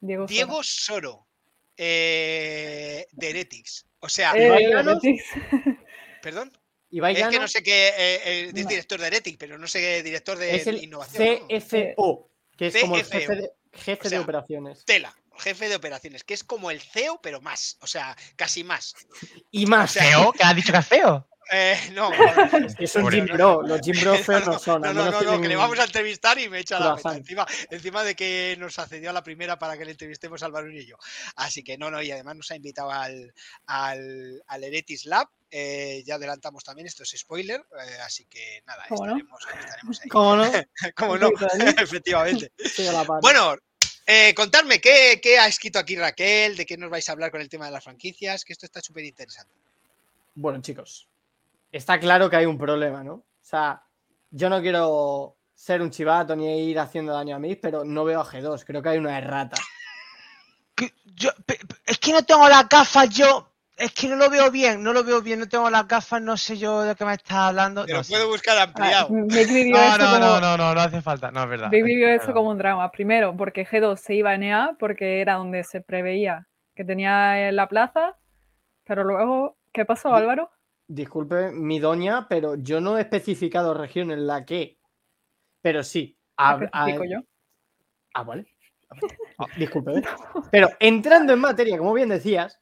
[0.00, 0.26] Diego, Soro.
[0.28, 1.28] Diego Soro,
[1.76, 3.86] eh, de Heretics.
[4.00, 4.60] O sea, Eh,
[6.22, 6.52] perdón,
[6.90, 7.92] Ibai es que no sé qué, eh,
[8.24, 8.68] eh, es No.
[8.68, 11.40] director de Heretics, pero no sé qué director de es el innovación.
[11.42, 11.46] ¿no?
[11.58, 14.84] CFO, que es como el jefe de, jefe O sea, de operaciones.
[14.84, 18.94] Tela, jefe de operaciones, que es como el CEO, pero más, o sea, casi más.
[19.52, 19.92] Y más.
[19.92, 20.32] sea, ¿Feo?
[20.32, 21.26] ¿Qué has dicho que es feo?
[21.52, 22.16] Eh, no, no,
[22.66, 23.16] Es que son Pobre.
[23.16, 23.62] Jim Bro.
[23.62, 24.82] Los Jim Bro feos no no, son.
[24.82, 27.16] no, no, no, no, que le tienen- vamos a entrevistar y me echa la meta.
[27.16, 30.76] Encima, encima de que nos accedió a la primera para que le entrevistemos al Barón
[30.76, 30.96] y yo.
[31.34, 33.34] Así que no, no, y además nos ha invitado al,
[33.66, 35.28] al, al Heretis Lab.
[35.50, 39.16] Eh, ya adelantamos también, esto es spoiler, eh, así que nada, ¿Cómo no?
[39.16, 40.08] estaremos, estaremos ahí.
[40.08, 41.30] ¿Cómo no?
[41.82, 42.52] Efectivamente.
[42.92, 43.02] La.
[43.20, 43.56] Bueno,
[44.06, 46.56] eh, contadme, ¿qué, ¿qué ha escrito aquí Raquel?
[46.56, 48.44] ¿De qué nos vais a hablar con el tema de las franquicias?
[48.44, 49.52] Que esto está súper interesante.
[50.34, 51.08] Bueno, chicos,
[51.72, 53.14] está claro que hay un problema, ¿no?
[53.14, 53.82] O sea,
[54.30, 58.20] yo no quiero ser un chivato ni ir haciendo daño a mí, pero no veo
[58.20, 58.64] a G2.
[58.64, 59.56] Creo que hay una errata.
[61.14, 61.30] Yo-
[61.84, 63.49] es que no tengo las gafas, yo.
[63.80, 66.36] Es que no lo veo bien, no lo veo bien, no tengo las gafas, no
[66.36, 67.84] sé yo de qué me estás hablando.
[67.86, 68.12] Pero no sé.
[68.12, 69.08] puedo buscar Ah, ampliado.
[69.10, 71.70] No, no, como, no, no, no, no hace falta, no es verdad.
[71.70, 72.90] Vic vivió eso como un drama.
[72.90, 77.56] Primero, porque G2 se iba a NA porque era donde se preveía que tenía en
[77.56, 78.16] la plaza.
[78.84, 80.50] Pero luego, ¿qué pasó, Álvaro?
[80.86, 84.78] Disculpe mi doña, pero yo no he especificado región en la que.
[85.62, 86.18] Pero sí.
[86.36, 87.20] a- a- yo.
[88.14, 88.46] Ah, vale.
[89.38, 89.98] Ah, Disculpe.
[89.98, 90.02] ¿eh?
[90.50, 92.60] Pero entrando en materia, como bien decías,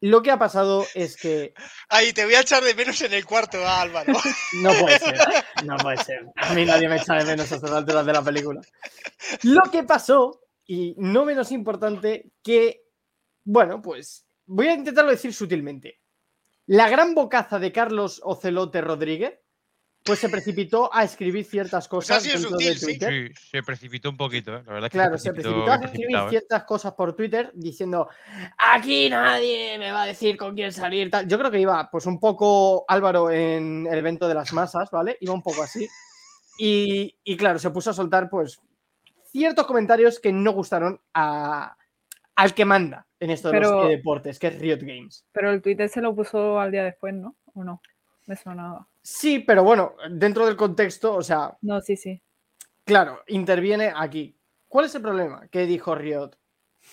[0.00, 1.54] lo que ha pasado es que
[1.88, 4.12] Ahí te voy a echar de menos en el cuarto, ah, Álvaro.
[4.62, 5.18] no puede ser.
[5.64, 6.26] No puede ser.
[6.36, 8.60] A mí nadie me echa de menos a estas alturas de la película.
[9.42, 12.84] Lo que pasó, y no menos importante, que,
[13.44, 16.00] bueno, pues voy a intentarlo decir sutilmente.
[16.66, 19.38] La gran bocaza de Carlos Ocelote Rodríguez,
[20.06, 22.84] pues se precipitó a escribir ciertas Pues cosas ha sido dentro sutil, de sí.
[22.86, 23.32] Twitter.
[23.34, 24.62] Sí, se precipitó un poquito, ¿eh?
[24.66, 26.26] La verdad es que Claro, se precipitó a escribir ¿eh?
[26.30, 28.08] ciertas cosas por Twitter diciendo
[28.56, 31.10] aquí nadie me va a decir con quién salir.
[31.10, 31.26] Tal.
[31.28, 35.16] Yo creo que iba pues un poco Álvaro en el evento de las masas, ¿vale?
[35.20, 35.86] Iba un poco así.
[36.58, 38.60] Y, y, claro, se puso a soltar pues
[39.30, 41.76] ciertos comentarios que no gustaron a-
[42.34, 45.24] al que manda en esto de Pero- los deportes, que es Riot Games.
[45.32, 47.36] Pero el Twitter se lo puso al día después, ¿no?
[47.54, 47.80] ¿O no?
[48.26, 48.88] Me sonaba.
[49.02, 52.22] Sí, pero bueno, dentro del contexto, o sea, No, sí, sí.
[52.84, 54.38] Claro, interviene aquí.
[54.68, 55.48] ¿Cuál es el problema?
[55.48, 56.30] Que dijo Riot.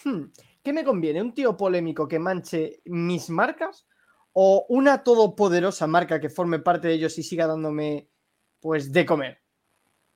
[0.04, 0.24] Hmm,
[0.63, 1.22] ¿Qué me conviene?
[1.22, 3.86] ¿Un tío polémico que manche mis marcas?
[4.32, 8.10] ¿O una todopoderosa marca que forme parte de ellos y siga dándome,
[8.60, 9.41] pues, de comer?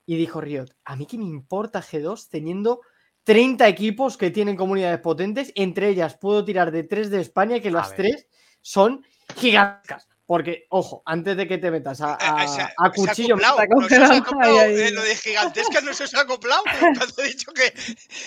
[0.06, 2.82] Y dijo Riot, ¿a mí qué me importa G2 teniendo
[3.24, 5.52] 30 equipos que tienen comunidades potentes?
[5.56, 7.98] Entre ellas puedo tirar de tres de España, que las ver.
[7.98, 8.28] tres
[8.62, 10.08] son gigantescas.
[10.28, 12.92] Porque, ojo, antes de que te metas a, a- Eh, se ha- a se ha
[12.92, 13.36] cuchillo...
[13.36, 14.82] acoplado, Se ha no se os ha acoplado, acoplado, ahí, ahí.
[14.82, 16.64] eh, lo de gigantesca no se os ha acoplado
[16.98, 17.74] cuando he dicho que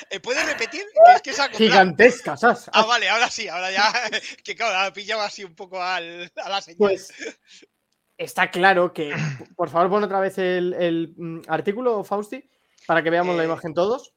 [0.08, 0.82] eh, ¿puedes repetir?
[1.14, 1.70] Es que se ha acoplado.
[1.70, 2.70] gigantescas, ¿sabes?
[2.72, 3.92] Ah, vale, ahora sí, ahora ya
[4.44, 6.78] que claro, ha pillado así un poco al, a la señal.
[6.78, 7.12] Pues
[8.16, 9.12] está claro que,
[9.56, 12.42] por favor, pon otra vez el, el, mm, artículo, Fausti,
[12.86, 14.14] para que veamos la Eh, imagen todos.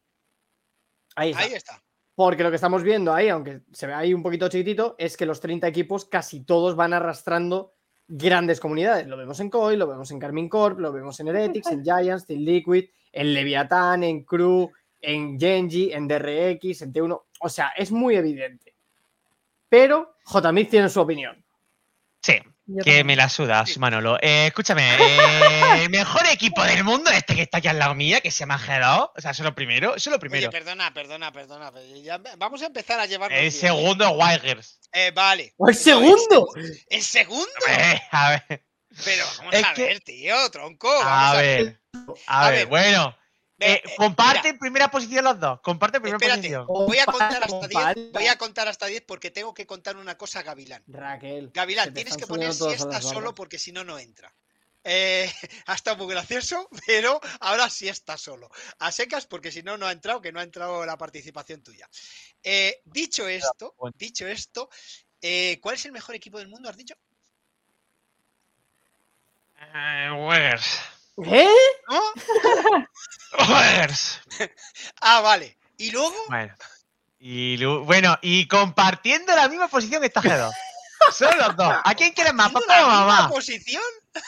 [1.17, 1.43] Ahí está.
[1.43, 1.83] Ahí está.
[2.15, 5.25] Porque lo que estamos viendo ahí, aunque se ve ahí un poquito chiquitito, es que
[5.25, 7.73] los 30 equipos casi todos van arrastrando
[8.07, 9.07] grandes comunidades.
[9.07, 12.29] Lo vemos en COI, lo vemos en Carmine Corp, lo vemos en Heretics, en Giants,
[12.29, 14.71] en Liquid, en Leviathan, en Crew,
[15.01, 17.21] en Genji, en DRX, en T1.
[17.41, 18.75] O sea, es muy evidente.
[19.67, 21.43] Pero JMIZ tiene su opinión.
[22.21, 23.07] Sí, Yo que también.
[23.07, 24.17] me la sudas, Manolo.
[24.21, 28.21] Eh, escúchame, eh, el mejor equipo del mundo, este que está aquí al lado mía,
[28.21, 29.11] que se llama G2.
[29.17, 29.95] O sea, eso es lo primero.
[29.95, 30.47] Eso es lo primero.
[30.47, 31.71] Oye, perdona, perdona, perdona.
[32.01, 34.79] ya vamos a empezar a llevarnos el segundo es Wilders.
[34.93, 35.53] Eh, vale.
[35.57, 36.47] ¡O el segundo!
[36.89, 37.51] ¿El segundo?
[37.67, 38.65] Eh, a ver,
[39.03, 40.89] Pero vamos Es a que- ver, tío, tronco.
[40.89, 41.81] a Vamos a ver,
[42.27, 42.67] a A ver, ver.
[42.67, 43.17] bueno.
[43.57, 45.61] Ve, Eh, eh, comparten primera posición los dos.
[45.61, 46.41] Comparten primera Espérate.
[46.41, 46.65] posición.
[46.67, 48.01] Voy a contar hasta Compadre.
[48.01, 48.11] 10.
[48.13, 50.83] Voy a contar hasta 10 porque tengo que contar una cosa a Gavilán.
[50.87, 51.51] Raquel.
[51.53, 53.99] Gavilán, tienes que poner subiendo si todos a está las solo porque si no, no
[53.99, 54.33] entra.
[54.83, 55.31] Eh,
[55.67, 58.49] ha estado muy gracioso, pero ahora sí está solo.
[58.79, 61.87] A secas porque si no, no ha entrado, que no ha entrado la participación tuya.
[62.41, 64.69] Eh, dicho esto, dicho esto,
[65.21, 66.69] eh, ¿cuál es el mejor equipo del mundo?
[66.69, 66.95] ¿Has dicho?
[69.75, 70.79] Eh, Wilders.
[71.25, 71.47] ¿Eh?
[71.89, 72.01] ¿No?
[75.01, 75.57] Ah, vale.
[75.77, 76.53] Y luego, Bueno.
[77.19, 80.51] Y lu- bueno, y compartiendo la misma posición está G2.
[81.13, 81.73] Son los dos.
[81.83, 83.29] ¿A quién quieres más, ¿haciendo papá o la misma mamá?
[83.29, 83.83] posición.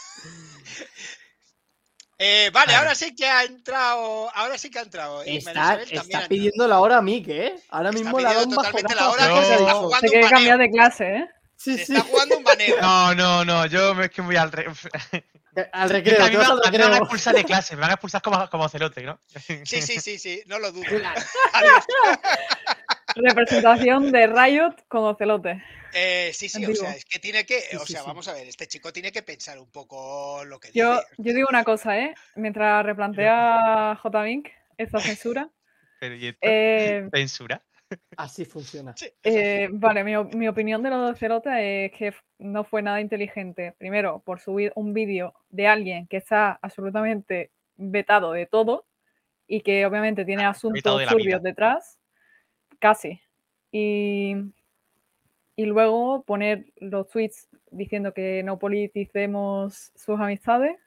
[2.18, 2.78] Eh, vale, Vale.
[2.78, 4.32] ahora sí que ha entrado.
[4.34, 5.26] Ahora sí que ha entrado.
[5.26, 7.56] y Está, está pidiendo la hora a mí, ¿qué?
[7.70, 10.58] Ahora Está mismo pidiendo totalmente la hora que se está jugando Se un quiere cambiar
[10.58, 11.30] de clase, ¿eh?
[11.58, 11.94] Sí, Se sí.
[11.94, 12.78] está jugando un baneo.
[12.82, 14.50] No, no, no, yo me- es que voy al
[15.56, 15.70] re...
[15.72, 17.76] Al a recreo, mí me, vas a al mí me van a expulsar de clase,
[17.76, 19.20] me van a expulsar como, como celote, ¿no?
[19.40, 20.86] Sí, sí, sí, sí, no lo dudo.
[23.16, 25.64] Representación de Riot con Ocelote.
[25.94, 28.08] Eh, sí, sí, o sea, es que tiene que, Sí, o sí, sea, sí.
[28.08, 30.80] vamos a ver, este chico tiene que pensar un poco lo que dice.
[30.80, 32.14] Yo, yo digo una cosa, ¿eh?
[32.36, 35.50] Mientras replantea J-Vink esta censura.
[36.02, 36.40] Pero, ¿y esto?
[36.42, 37.64] eh, ¿Censura?
[38.18, 38.96] Así funciona.
[38.96, 39.08] Sí.
[39.24, 43.02] Eh, vale, mi, op- mi opinión de lo de Ocelota es que no fue nada
[43.02, 43.74] inteligente.
[43.78, 48.86] Primero, por subir un vídeo de alguien que está absolutamente vetado de todo
[49.48, 52.00] y que obviamente tiene vetado asuntos de turbios detrás,
[52.80, 53.22] casi.
[53.72, 54.36] Y,
[55.56, 60.78] y luego poner los tweets diciendo que no politicemos sus amistades,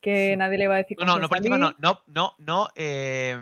[0.00, 3.36] que nadie le va a decir No, no, no, no, no, no, no, eh,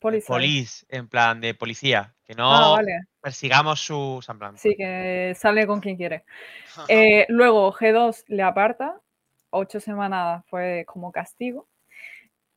[0.00, 3.00] Police, police, en plan de policía, que no Ah, vale.
[3.20, 6.24] persigamos sus en plan, Sí, que sale con quien quiere.
[6.88, 8.98] Eh, luego G2 le aparta,
[9.50, 11.68] ocho semanas fue como castigo.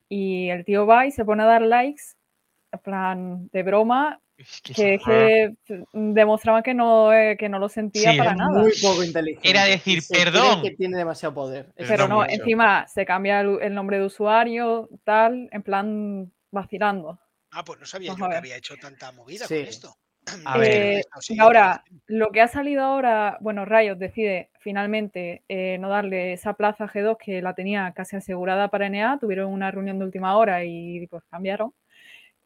[0.10, 2.04] Y el tío va y se pone a dar likes,
[2.72, 5.54] en plan de broma, Es que que,
[5.94, 8.62] demostraba que no, eh, que no lo sentía Sí, para Es nada.
[8.62, 9.48] muy poco inteligente.
[9.50, 10.62] Era decir, se cree perdón.
[10.64, 11.72] que tiene demasiado poder.
[11.76, 12.30] Es Pero no, mucho.
[12.32, 17.20] encima se cambia el, el nombre de usuario, tal, en plan vacilando.
[17.54, 19.60] Ah, pues no sabía Vamos yo que había hecho tanta movida Sí.
[19.60, 19.96] con esto.
[20.46, 20.72] A ver.
[20.72, 26.34] Eh, y ahora, lo que ha salido ahora, bueno, Riot decide finalmente eh, no darle
[26.34, 30.06] esa plaza a G2 que la tenía casi asegurada para NA, tuvieron una reunión de
[30.06, 31.74] última hora y pues cambiaron.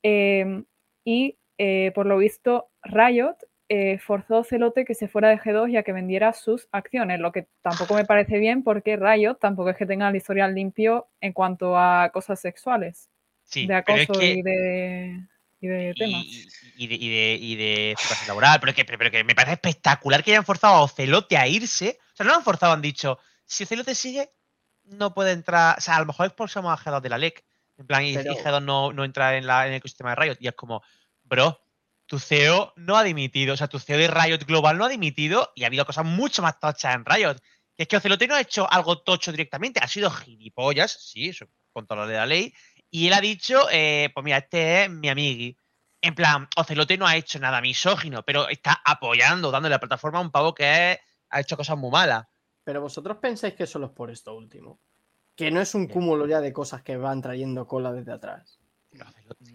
[0.03, 0.65] Em,
[1.05, 3.35] y eh, por lo visto, Riot
[3.69, 7.19] eh, forzó a Celote que se fuera de G2 y a que vendiera sus acciones,
[7.19, 11.09] lo que tampoco me parece bien porque Riot tampoco es que tenga el historial limpio
[11.21, 13.09] en cuanto a cosas sexuales,
[13.47, 15.27] sí, de pero es acoso que- y de,
[15.59, 16.23] y de temas.
[16.23, 19.33] y, y de, y, de, y de situación laboral, pero que, pero, pero que me
[19.33, 21.97] parece espectacular que hayan forzado a Ocelote a irse.
[22.13, 24.29] O sea, no lo han forzado, han dicho, si Ocelote sigue,
[24.83, 25.77] no puede entrar.
[25.77, 27.43] O sea, a lo mejor expulsamos a G2 de la LEC.
[27.79, 30.15] En plan, y, y Pero- G2 no, no entra en, la, en el ecosistema de
[30.17, 30.37] Riot.
[30.39, 30.83] Y es como,
[31.23, 31.59] bro,
[32.05, 33.53] tu CEO no ha dimitido.
[33.53, 36.41] O sea, tu CEO de Riot Global no ha dimitido y ha habido cosas mucho
[36.41, 37.37] más tochas en Riot.
[37.75, 41.45] Y es que Ocelote no ha hecho algo tocho directamente, ha sido gilipollas, sí, eso,
[41.71, 42.51] con todo lo de la ley.
[42.89, 45.57] Y él ha dicho, eh, pues mira, este es mi amigui.
[46.01, 50.21] En plan, Ocelote no ha hecho nada misógino, pero está apoyando, dándole la plataforma a
[50.21, 52.25] un pavo que es- ha hecho cosas muy malas.
[52.63, 54.79] Pero vosotros pensáis que solo es por esto último.
[55.35, 58.59] Que no es un cúmulo ya de cosas que van trayendo cola desde atrás.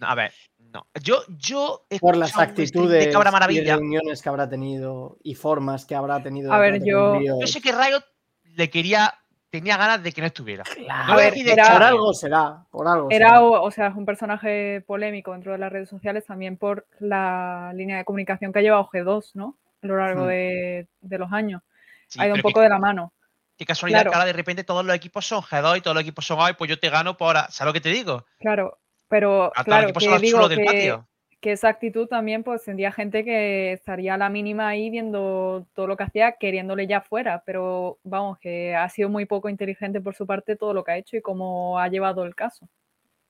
[0.01, 0.87] A ver, no.
[1.01, 5.85] Yo, yo he Por las actitudes de Cabra y reuniones que habrá tenido y formas
[5.85, 6.53] que habrá tenido.
[6.53, 7.19] A ver, yo-.
[7.41, 8.03] Yo sé que Riot
[8.43, 9.13] le quería,
[9.53, 10.63] tenía ganas de que no estuviera.
[10.63, 13.41] Claro, No a ver, era- por algo será, por algo Era, será.
[13.41, 17.71] o o sea, es un personaje polémico dentro de las redes sociales también por la
[17.75, 19.55] línea de comunicación que ha llevado G2, ¿no?
[19.83, 20.27] A lo largo Hmm.
[20.29, 21.61] de, de los años.
[22.07, 23.13] Sí, ha ido un poco qué, de la mano.
[23.55, 24.09] qué casualidad claro.
[24.11, 26.53] que ahora de repente todos los equipos son G2 y todos los equipos son ay,
[26.57, 27.47] pues yo te gano por ahora.
[27.51, 28.25] ¿Sabes lo que te digo?
[28.39, 31.07] Claro, pero A todos los equipos que son los digo chulos del patio.
[31.43, 35.87] Que esa actitud también pues tendría gente que estaría a la mínima ahí viendo todo
[35.87, 40.15] lo que hacía, queriéndole ya fuera, pero vamos, que ha sido muy poco inteligente por
[40.15, 42.69] su parte todo lo que ha hecho y cómo ha llevado el caso.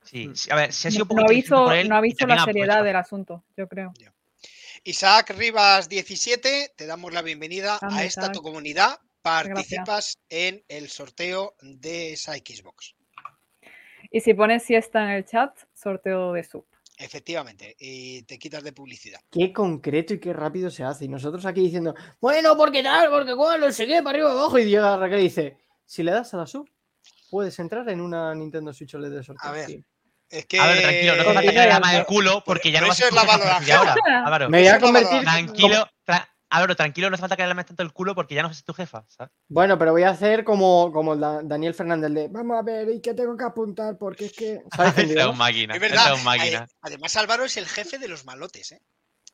[0.03, 1.99] Sí, sí, a ver, si ha sido poco No ha visto, por él, no ha
[1.99, 3.91] y visto también la seriedad del asunto, yo creo.
[4.83, 8.33] Isaac Rivas 17, te damos la bienvenida a esta Isaac.
[8.33, 8.99] tu comunidad.
[9.23, 9.23] gracias.
[9.23, 12.93] Participas en el sorteo de esa Xbox.
[14.11, 16.72] Y si pones siesta en el chat, sorteo de sub.
[16.97, 19.19] Efectivamente, y te quitas de publicidad.
[19.31, 21.05] Qué concreto y qué rápido se hace.
[21.05, 24.59] Y nosotros aquí diciendo, bueno, porque tal, porque cuál, no sé qué, para arriba, abajo.
[24.59, 26.69] Y llega Raquel y dice, si le das a la sub,
[27.31, 29.49] puedes entrar en una Nintendo Switch OLED de sorteo.
[29.49, 29.83] A ver, Sí.
[30.29, 30.59] Es que.
[30.59, 32.07] A ver, tranquilo, no te Con falta que dinero le y llama el alto.
[32.07, 33.77] culo porque ya no vas eso a es la valoración.
[33.77, 33.95] ahora.
[34.25, 35.21] Álvaro, Me voy a la convertir.
[35.21, 38.49] tranquilo, tra- Álvaro, tranquilo, no hace falta que le tanto el culo porque ya no
[38.49, 39.31] es tu jefa, ¿sabes?
[39.47, 42.89] Bueno, pero voy a hacer como, como el Da- Daniel Fernández de, vamos a ver,
[42.89, 43.97] ¿y qué tengo que apuntar?
[43.97, 44.61] Porque es que...
[44.75, 44.97] ¿Sabes?
[45.11, 46.13] Es un máquina, Es verdad.
[46.13, 46.59] es un máquina.
[46.63, 48.81] ade- Además, Álvaro es el jefe de los malotes, ¿eh?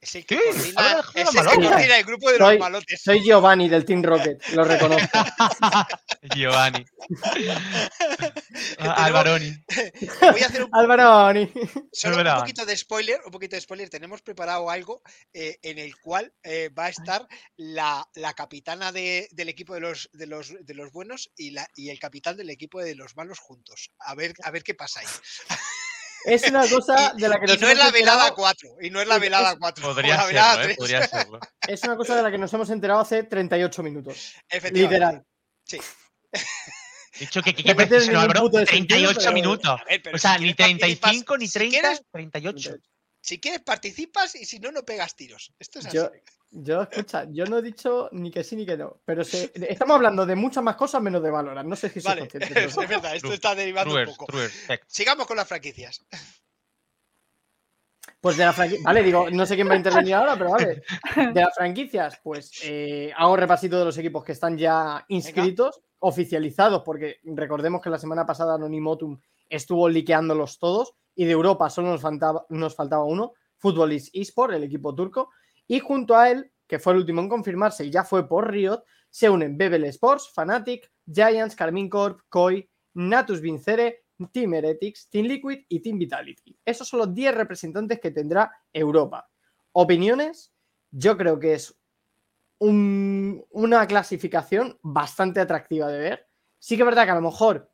[0.01, 0.41] Es el que ¿Qué?
[0.43, 3.01] coordina, es el que coordina grupo de Soy- los malotes.
[3.01, 5.09] Soy Giovanni del Team Rocket, lo reconozco.
[6.35, 6.85] Giovanni.
[8.79, 9.51] Alvaroni.
[10.31, 11.51] Voy a hacer un, Álvaro Oni.
[11.91, 13.89] solo un poquito de spoiler, un poquito de spoiler.
[13.89, 15.01] Tenemos preparado algo
[15.33, 19.81] eh, en el cual eh, va a estar la, la capitana de- del equipo de
[19.81, 23.15] los, de los, de los buenos y, la, y el capitán del equipo de los
[23.17, 23.91] malos juntos.
[23.99, 25.07] A ver, a ver qué pasa ahí.
[26.25, 28.69] Es una cosa de la que Y nos no es hemos la velada enterado- 4,
[28.82, 30.65] y no es la Es- velada es- 4, Podría la velada serlo, ¿eh?
[30.65, 30.77] 3.
[30.77, 31.39] Podría serlo.
[31.67, 34.34] Es una cosa de la que nos hemos enterado hace 38 minutos.
[34.49, 34.95] Efectivamente.
[34.95, 35.25] Literal.
[35.65, 35.79] Sí.
[37.13, 39.82] He dicho que, que, No que ningún Álvaro, puto sentido, 38 pero- minutos.
[39.89, 42.75] Ver, O sea, si ni quieres 35, ni participas- 30, Si quieres, 38.
[43.21, 45.53] si quieres participas y si no, no pegas tiros.
[45.60, 45.97] Esto es así.
[45.97, 46.12] Yo,
[46.51, 49.95] yo, escucha, yo no he dicho ni que sí ni que no, pero se- estamos
[49.95, 51.67] hablando de muchas más cosas menos de Valorant.
[51.69, 54.25] No sé si Vale, conscientes de es verdad, esto está derivando un poco.
[54.25, 54.53] truers.
[54.88, 56.05] Sigamos con las franquicias.
[58.21, 58.83] Pues de la franquicia.
[58.83, 60.81] Vale, digo, no sé quién va a intervenir ahora, pero vale.
[61.33, 65.81] De las franquicias, pues eh, hago un repasito de los equipos que están ya inscritos,
[65.99, 71.89] oficializados, porque recordemos que la semana pasada Anonimotum estuvo liqueándolos todos, y de Europa solo
[71.89, 75.29] nos faltaba, nos faltaba uno, Footballist Esport, el equipo turco,
[75.69, 78.84] y junto a él, que fue el último en confirmarse y ya fue por Riot,
[79.10, 85.60] se unen Bebel Sports, Fnatic, Giants, Carmine Corp, Koi, Natus Vincere, Team Heretics, Team Liquid
[85.69, 86.58] y Team Vitality.
[86.65, 89.29] Esos son los 10 representantes que tendrá Europa.
[89.71, 90.51] Opiniones,
[90.91, 91.75] yo creo que es
[92.60, 96.27] un- una clasificación bastante atractiva de ver.
[96.58, 97.71] Sí que es verdad que a lo mejor,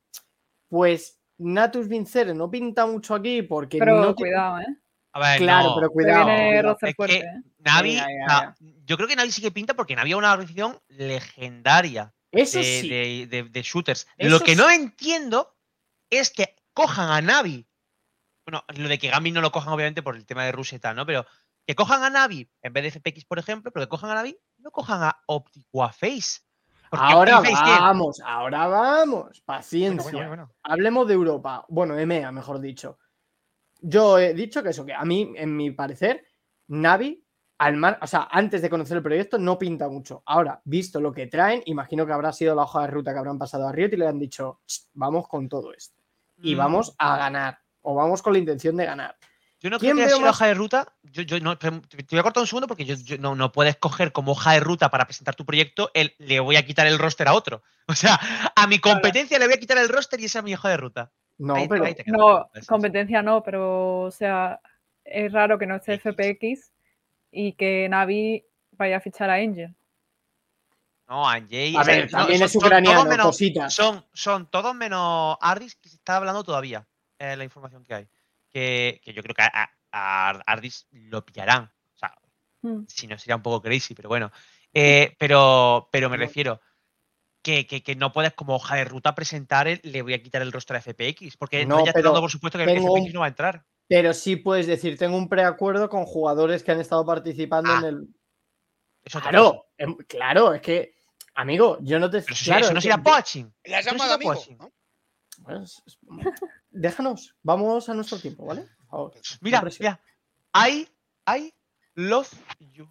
[0.70, 4.78] pues Natus Vincere no pinta mucho aquí porque Pero no tiene- cuidado, ¿eh?
[5.16, 5.76] A ver, Claro, no.
[5.76, 6.26] pero cuidado.
[6.26, 6.70] viene cuidado.
[6.72, 7.42] roster Es fuerte, que- ¿eh?
[7.60, 8.02] Navi,
[8.86, 12.64] yo creo que Navi sí que pinta porque Navi es una organización legendaria Eso de,
[12.82, 12.90] sí.
[12.90, 14.08] de- de- de shooters.
[14.18, 15.56] Eso lo que no entiendo
[16.10, 17.66] es que cojan a Navi.
[18.46, 20.80] Bueno, lo de que Gambit no lo cojan, obviamente, por el tema de Rusia y
[20.80, 21.06] tal, ¿no?
[21.06, 21.26] Pero
[21.66, 24.38] que cojan a Navi en vez de FPX, por ejemplo, pero que cojan a Navi,
[24.58, 26.42] no cojan a Optico a Face.
[26.90, 29.42] Porque Ahora vamos, ahora vamos.
[29.46, 30.04] Paciencia.
[30.04, 30.60] Bueno, bueno, bueno, bueno.
[30.62, 31.66] Hablemos de Europa.
[31.70, 33.00] Bueno, EMEA, mejor dicho.
[33.82, 36.26] Yo he dicho que eso, que a mí, en mi parecer,
[36.68, 37.24] Navi,
[37.58, 40.24] al mar, o sea, antes de conocer el proyecto, no pinta mucho.
[40.26, 43.38] Ahora, visto lo que traen, imagino que habrá sido la hoja de ruta que habrán
[43.38, 46.02] pasado a Riot y le han dicho, "Ch, vamos con todo esto.
[46.42, 47.60] Y Mm, vamos a ganar.
[47.82, 49.16] O vamos con la intención de ganar.
[49.62, 50.94] Yo no creo ¿Quién que haya veo sido la más- hoja de ruta.
[51.04, 53.78] Yo, yo no, te voy a cortar un segundo porque yo, yo no, no puedes
[53.78, 57.00] coger como hoja de ruta para presentar tu proyecto el le voy a quitar el
[57.00, 57.62] roster a otro.
[57.88, 58.20] O sea,
[58.56, 60.78] a mi competencia le voy a quitar el roster y esa es mi hoja de
[60.78, 61.12] ruta.
[61.38, 61.96] No, Ahí- pero ahí.
[62.08, 64.60] No, competencia no, pero o sea,
[65.04, 66.72] es raro que no esté FPX
[67.32, 69.76] y que Navi vaya a fichar a Angel.
[71.08, 71.76] No, Anjay.
[71.76, 73.74] a ver, no, también son- es son ucraniano, menos- cositas.
[73.74, 76.88] Son, son todos menos Ardis que se está hablando todavía.
[77.18, 78.08] eh, la información que hay.
[78.50, 81.64] Que, que yo creo que a, a- a Ardis lo pillarán.
[81.94, 82.14] O sea,
[82.62, 82.84] Mm.
[82.90, 84.32] si no sería un poco crazy, pero bueno.
[84.74, 86.60] Eh, pero, pero me refiero
[87.46, 90.42] que, que- que no puedes como hoja de ruta presentar el le voy a quitar
[90.42, 91.38] el rostro a FPX.
[91.38, 93.26] Porque no, No, ya pero está dando por supuesto que el tengo FPX no va
[93.28, 93.64] a entrar.
[93.88, 97.86] Pero sí puedes decir, tengo un preacuerdo con jugadores que han estado participando Ah, en
[97.86, 97.96] el.
[99.06, 99.30] Otra cosa.
[99.30, 100.96] Claro, em, claro, es que,
[101.36, 102.22] amigo, yo no te.
[102.24, 103.46] Pero eso, claro, eso es no yo- poaching.
[103.64, 104.72] Le has Pero llamado sí amigo.
[105.62, 105.84] es-
[106.72, 108.64] Déjanos, vamos a nuestro tiempo, ¿vale?
[108.80, 109.14] Por favor.
[109.42, 110.02] Mira, mira.
[110.56, 110.88] I,
[111.28, 111.54] I
[111.94, 112.90] love you.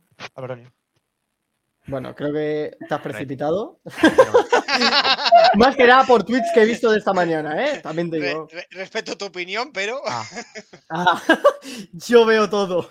[1.87, 3.81] Bueno, creo que te has precipitado.
[5.57, 7.81] Más que nada por tweets que he visto de esta mañana, ¿eh?
[7.81, 8.49] También te digo.
[8.51, 10.25] re- respeto tu opinión, pero Ah,
[10.89, 11.23] Ah,
[11.93, 12.89] yo veo todo.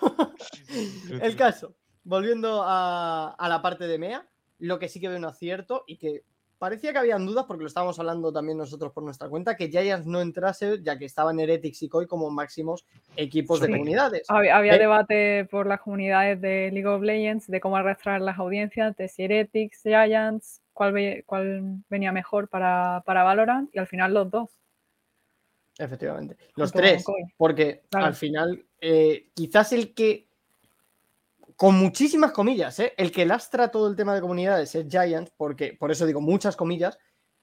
[1.21, 4.27] El caso, volviendo a, a la parte de MEA,
[4.59, 6.23] lo que sí que veo un acierto y que
[6.63, 10.07] parecía que habían dudas, porque lo estábamos hablando también nosotros por nuestra cuenta, que Giants
[10.07, 12.85] no entrase, ya que estaban Heretics y Koi como máximos
[13.17, 14.23] equipos de comunidades.
[14.29, 14.79] Había, había Eh.
[14.79, 19.23] debate por las comunidades de League of Legends de cómo arrastrar las audiencias de si
[19.25, 24.49] Heretics, Giants, cuál, ve- cuál venía mejor para, para Valorant y al final los dos.
[25.77, 26.37] Efectivamente.
[26.55, 27.03] Los tres,
[27.35, 28.05] porque Claro.
[28.05, 30.27] al final, eh, quizás el que,
[31.55, 32.93] con muchísimas comillas, ¿eh?
[32.97, 36.55] el que lastra todo el tema de comunidades es Giants, porque, por eso digo muchas
[36.55, 36.97] comillas,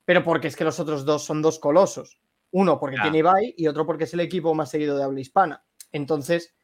[0.04, 2.20] pero porque es que los otros dos son dos colosos.
[2.52, 5.64] Uno porque tiene Ibai y otro porque es el equipo más seguido de habla hispana.
[5.92, 6.54] Entonces,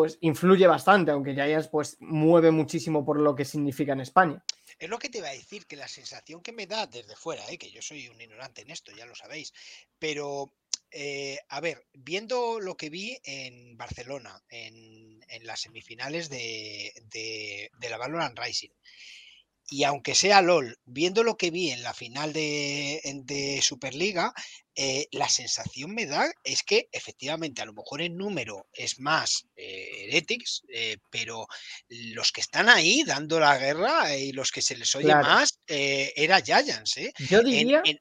[0.00, 4.42] pues influye bastante, aunque Giants pues mueve muchísimo por lo que significa en España.
[4.78, 7.42] es lo que te iba a decir, que la sensación que me da desde fuera,
[7.50, 7.58] ¿eh?
[7.58, 9.52] que yo soy un ignorante en esto, ya lo sabéis,
[9.98, 10.54] pero
[10.90, 17.70] eh, a ver, viendo lo que vi en Barcelona, en, en las semifinales de, de-
[17.78, 18.70] de la Valorant Rising,
[19.72, 24.32] y aunque sea LOL, viendo lo que vi en la final de, de Superliga,
[24.82, 29.46] eh, la sensación me da es que efectivamente a lo mejor en número es más
[29.56, 31.46] eh, Heretics, eh, pero
[31.88, 35.28] los que están ahí dando la guerra y los que se les oye Claro.
[35.28, 36.96] más eh, era Giants.
[36.96, 37.12] ¿eh?
[37.28, 38.00] Yo En- diría en-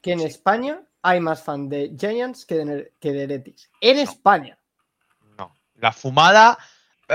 [0.00, 0.26] que en sí.
[0.26, 3.68] España hay más fan de Giants que de, que de Heretics.
[3.80, 4.56] En España.
[5.36, 5.52] No.
[5.74, 6.56] La fumada.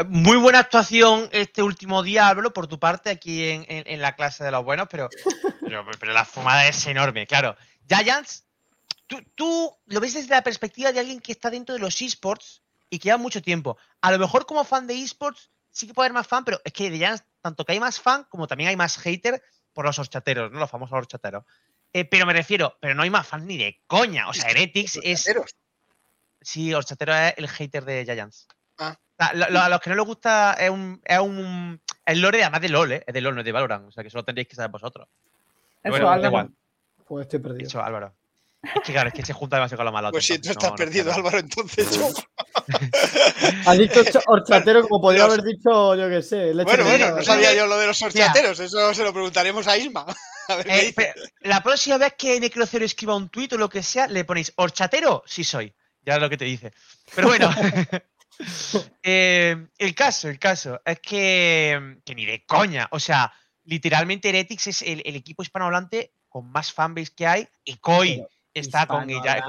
[0.08, 4.16] Muy buena actuación este último día, Álvaro, por tu parte aquí en, en- en la
[4.16, 5.10] clase de los buenos, pero,
[5.62, 7.56] pero, pero la fumada es enorme, claro.
[7.90, 8.46] Giants,
[9.12, 12.62] tú, tú lo ves desde la perspectiva de alguien que está dentro de los esports
[12.90, 13.78] y que lleva mucho tiempo.
[14.02, 16.74] A lo mejor como fan de esports sí que puede haber más fan, pero es
[16.74, 19.42] que de Giants, tanto que hay más fan como también hay más hater
[19.74, 20.60] por los horchateros, ¿no?
[20.60, 21.44] Los famosos horchateros.
[21.94, 24.30] Eh, pero me refiero, pero no hay más fans ni de coña.
[24.30, 25.22] O sea, Heretics es.
[25.28, 25.56] Horchateros.
[26.42, 28.48] Sí, Horchatero es el hater de Giants.
[28.78, 28.98] Ah.
[28.98, 31.02] O sea, lo- lo- a los que no les gusta es un.
[31.06, 33.04] Es un el lore, además de LOL, ¿eh?
[33.06, 33.88] Es de LOL, no es de Valorant.
[33.88, 35.08] O sea, que eso lo tendréis que saber vosotros.
[35.84, 36.28] Eso, Bueno, Álvaro.
[36.30, 36.50] igual.
[37.06, 37.68] Pues estoy perdido.
[37.68, 38.14] Dicho Álvaro.
[38.64, 40.12] Es que claro, es que se junta demasiado con la mala.
[40.12, 42.10] Pues si tú estás perdido, Álvaro, entonces yo.
[43.66, 46.54] Ha dicho cho- horchatero como podría Los- haber dicho, yo qué sé.
[46.54, 48.60] Bueno, bueno, no sabía yo lo de los horchateros.
[48.60, 50.06] Eso se lo preguntaremos a Isma.
[50.48, 51.14] A ver qué Eh, dice.
[51.42, 55.24] la próxima vez que Necrocero escriba un tuit o lo que sea, le ponéis horchatero,
[55.26, 55.74] sí soy.
[56.04, 56.72] Ya es lo que te dice.
[57.16, 57.50] Pero bueno.
[59.04, 60.82] eh, el caso, el caso.
[60.86, 62.88] Es que, que ni de coña.
[62.92, 63.32] O sea,
[63.64, 67.48] literalmente Heretics es el, el equipo hispanohablante con más fanbase que hay.
[67.64, 69.44] Y Koi Pero está con ella.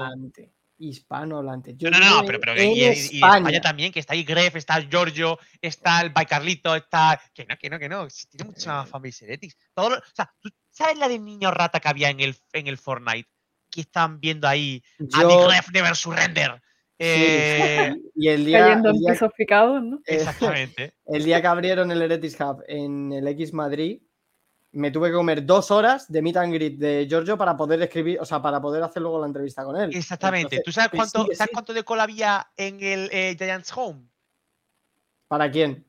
[0.77, 1.75] Hispanohablante.
[1.77, 3.61] Yo No, no, no, pero, pero y, España.
[3.61, 7.21] También, que está ahí Gref, está Giorgio, está el Baicarlito, está.
[7.33, 8.07] Que no, que no, que no.
[8.29, 9.55] Tiene mucha más fanbase Heretics.
[9.73, 12.67] Todo lo- o sea, ¿tú sabes la de niño rata que había en el, en
[12.67, 13.29] el Fortnite?
[13.69, 14.83] Que están viendo ahí
[15.13, 16.61] a Yo- The Gref Never Surrender.
[16.99, 19.97] Eh, y el día, Cayendo el en día- pisos picados, ¿no?
[19.97, 20.93] eh, exactamente.
[21.05, 24.01] el día que abrieron el Heretics Hub en el X Madrid,
[24.73, 28.19] me tuve que comer dos horas de meet and greet de Giorgio para poder escribir,
[28.19, 29.95] o sea, para poder hacer luego la entrevista con él.
[29.95, 30.57] Exactamente.
[30.57, 34.07] Entonces, ¿Tú sabes cuánto, sí, ¿sabes cuánto de cola había en el eh, Giants Home?
[35.27, 35.85] ¿Para quién?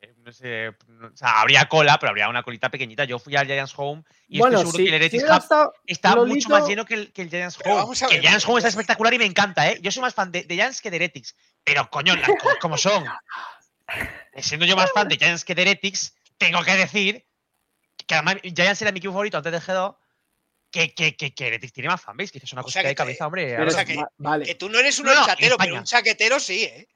[0.00, 0.74] Eh, No sé, o
[1.16, 3.04] sea, habría cola, pero habría una colita pequeñita.
[3.04, 6.14] Yo fui al Giants Home y bueno, estoy seguro sí, que el Hub estado está
[6.14, 7.74] Lolito- mucho más lleno que el, que el Giants Home.
[7.74, 9.78] vamos a que el Giants Home está es- espectacular y me encanta, ¿eh?
[9.80, 11.34] Yo soy más fan de, de Giants que de Heretics.
[11.64, 13.04] Pero, coño, las cosas como son.
[14.34, 16.14] Eh, Siendo yo más fan de Giants que de Heretics,
[16.46, 17.26] tengo que decir
[18.06, 19.96] que además Giants era mi equipo favorito antes de G2.
[20.70, 22.94] Que, que, que, que Heretics tiene más fanbase, que es una O cosa que de
[22.94, 23.44] cabeza, hombre.
[23.56, 24.46] pero o sea que- va- vale.
[24.46, 25.12] Que tú no eres un No,
[25.58, 26.88] pero un chaquetero sí, ¿eh?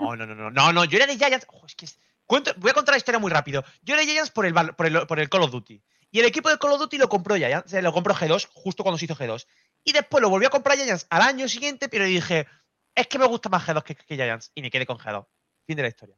[0.00, 1.44] No, no, no, no, no, no, yo era de Giants.
[1.46, 3.62] Ojo, es que es- cuento- voy a contar la historia muy rápido.
[3.82, 5.82] Yo era de Giants por el, por, el, por el Call of Duty.
[6.10, 8.82] Y el equipo de Call of Duty lo compró Giants, se lo compró G2, justo
[8.82, 9.46] cuando se hizo G2.
[9.84, 12.46] Y después lo volví a comprar Giants al año siguiente, pero dije,
[12.94, 14.52] es que me gusta más G2 que, que Giants.
[14.54, 15.26] Y me quedé con G2.
[15.66, 16.16] Fin de la historia.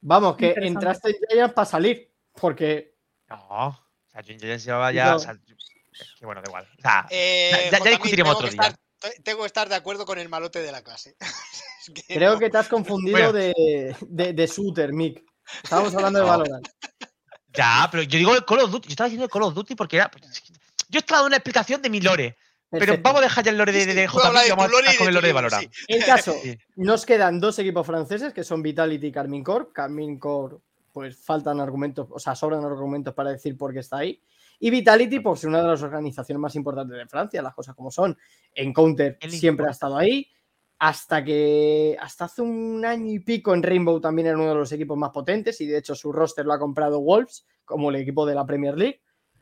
[0.00, 2.94] Vamos, que entraste en Giants para salir, porque
[3.28, 3.36] No,
[3.68, 3.78] o
[4.10, 5.10] sea, yo en Giants llevaba ya.
[5.10, 5.16] No.
[5.16, 6.68] o sea, es que bueno, da igual.
[6.78, 8.60] O sea, Eh, Ya- ya- discutiremos otro día.
[8.62, 8.76] estar-
[9.22, 11.16] tengo que estar de acuerdo con el malote de la clase.
[11.88, 12.38] Es que creo no.
[12.38, 13.32] que te has confundido Bueno.
[13.32, 15.22] de, de, de shooter, Mick.
[15.64, 16.24] Estábamos hablando de.
[16.26, 16.68] Valorant.
[17.54, 18.88] ya, pero yo digo el Call of Duty.
[18.88, 20.10] Yo estaba diciendo el Call of Duty porque era.
[20.10, 20.22] pues,
[20.90, 22.36] Yo estaba dando una explicación de mi lore.
[22.70, 24.16] Pero vamos a dejar ya el lore de, de, de JP
[24.46, 25.72] y vamos a con de el lore de Valorant.
[25.72, 25.84] sí.
[25.88, 26.58] En caso, Sí.
[26.76, 29.72] nos quedan dos equipos franceses que son Vitality y Carmine Corp.
[29.72, 30.60] Carmine Corp,
[30.92, 34.20] pues faltan argumentos, o sea, sobran argumentos para decir por qué está ahí.
[34.60, 37.90] Y Vitality, por ser una de las organizaciones más importantes de Francia, las cosas como
[37.90, 38.16] son.
[38.54, 40.28] Encounter El siempre ha estado ahí.
[40.80, 44.70] Hasta que hasta hace un año y pico en Rainbow también era uno de los
[44.70, 48.24] equipos más potentes y de hecho su roster lo ha comprado Wolves como el equipo
[48.26, 49.00] de la Premier League.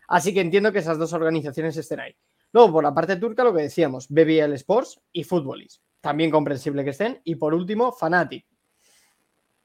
[0.08, 2.16] Así que entiendo que esas dos organizaciones estén ahí.
[2.52, 5.80] Luego, por la parte turca, lo que decíamos, BBL Sports y Footballis.
[6.00, 7.20] También comprensible que estén.
[7.24, 8.46] Y por último, Fanatic.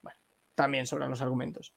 [0.01, 0.17] Bueno,
[0.55, 1.73] también sobran los argumentos.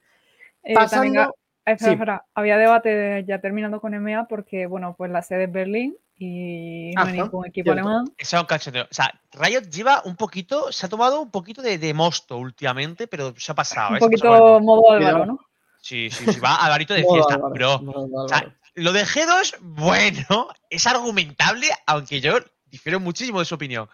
[0.63, 1.35] Eh, ha- Pasando.
[1.65, 1.91] espera, sí.
[1.91, 6.93] espera, había debate ya terminando con EMEA porque, bueno, pues la sede es Berlín y
[6.95, 7.89] no hay ningún equipo cierto.
[7.89, 8.05] alemán.
[8.17, 8.85] Eso es un cachondeo.
[8.85, 13.07] O sea, Riot lleva un poquito, se ha tomado un poquito de, de mosto últimamente,
[13.07, 13.91] pero se ha pasado.
[13.91, 14.01] Un ¿eh?
[14.01, 15.27] Poquito modo Álvaro.
[15.27, 15.39] ¿no?
[15.81, 17.37] Sí, sí, sí, va Alvarito de fiesta.
[17.37, 18.57] Modo o sea.
[18.75, 23.89] Lo de G2, bueno, es argumentable, aunque yo difiero muchísimo de su opinión.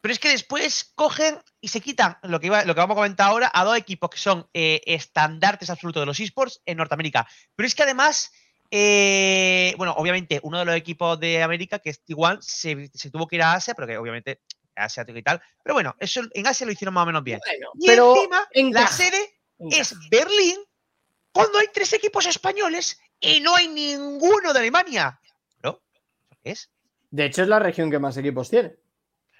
[0.00, 2.96] Pero es que después cogen y se quitan lo que, iba- lo que vamos a
[3.00, 7.26] comentar ahora a dos equipos que son eh, estandartes absolutos de los esports en Norteamérica.
[7.56, 8.30] Pero es que además,
[8.70, 13.26] eh, bueno, obviamente uno de los equipos de América, que es T1, se, se tuvo
[13.26, 14.42] que ir a Asia, pero que obviamente
[14.76, 15.40] asiático y tal.
[15.62, 17.40] Pero bueno, eso en Asia lo hicieron más o menos bien.
[17.42, 19.40] Bueno, Y pero encima, la encaja, sede
[19.70, 20.58] es Berlín
[21.32, 25.18] cuando hay tres equipos españoles y no hay ninguno de Alemania.
[25.60, 25.82] ¿Pero?
[26.30, 26.70] ¿Eso qué es?
[27.10, 28.74] De hecho, es la región que más equipos tiene.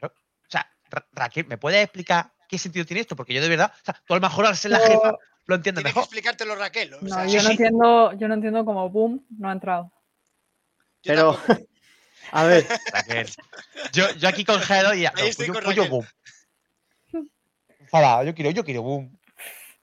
[0.02, 0.10] O
[0.48, 3.16] sea, Ra- Raquel, ¿me puedes explicar qué sentido tiene esto?
[3.16, 5.14] Porque yo de verdad, o sea, tú a lo mejor al ser la jefa
[5.46, 6.02] lo entiendes Tiene que mejor.
[6.04, 6.94] explicártelo Raquel.
[6.94, 7.50] o No, yo no sí.
[7.50, 9.92] entiendo, yo no entiendo cómo Boom no ha entrado.
[11.02, 11.68] yo Pero, tampoco.
[12.32, 13.28] a ver, Raquel.
[13.92, 15.12] Yo, yo aquí con Gedo y ya.
[15.16, 16.06] Estoy yo, yo boom.
[17.80, 19.18] Enfadado, yo quiero, yo quiero boom.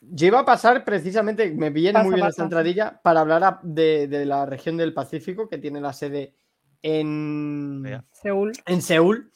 [0.02, 2.30] Yo iba a pasar precisamente, me viene Pasa, muy bien pasa.
[2.32, 6.36] esta entradilla para hablar a- de, de la región del Pacífico que tiene la sede
[6.82, 7.84] en.
[8.12, 8.52] Seúl.
[8.66, 9.32] en Seúl.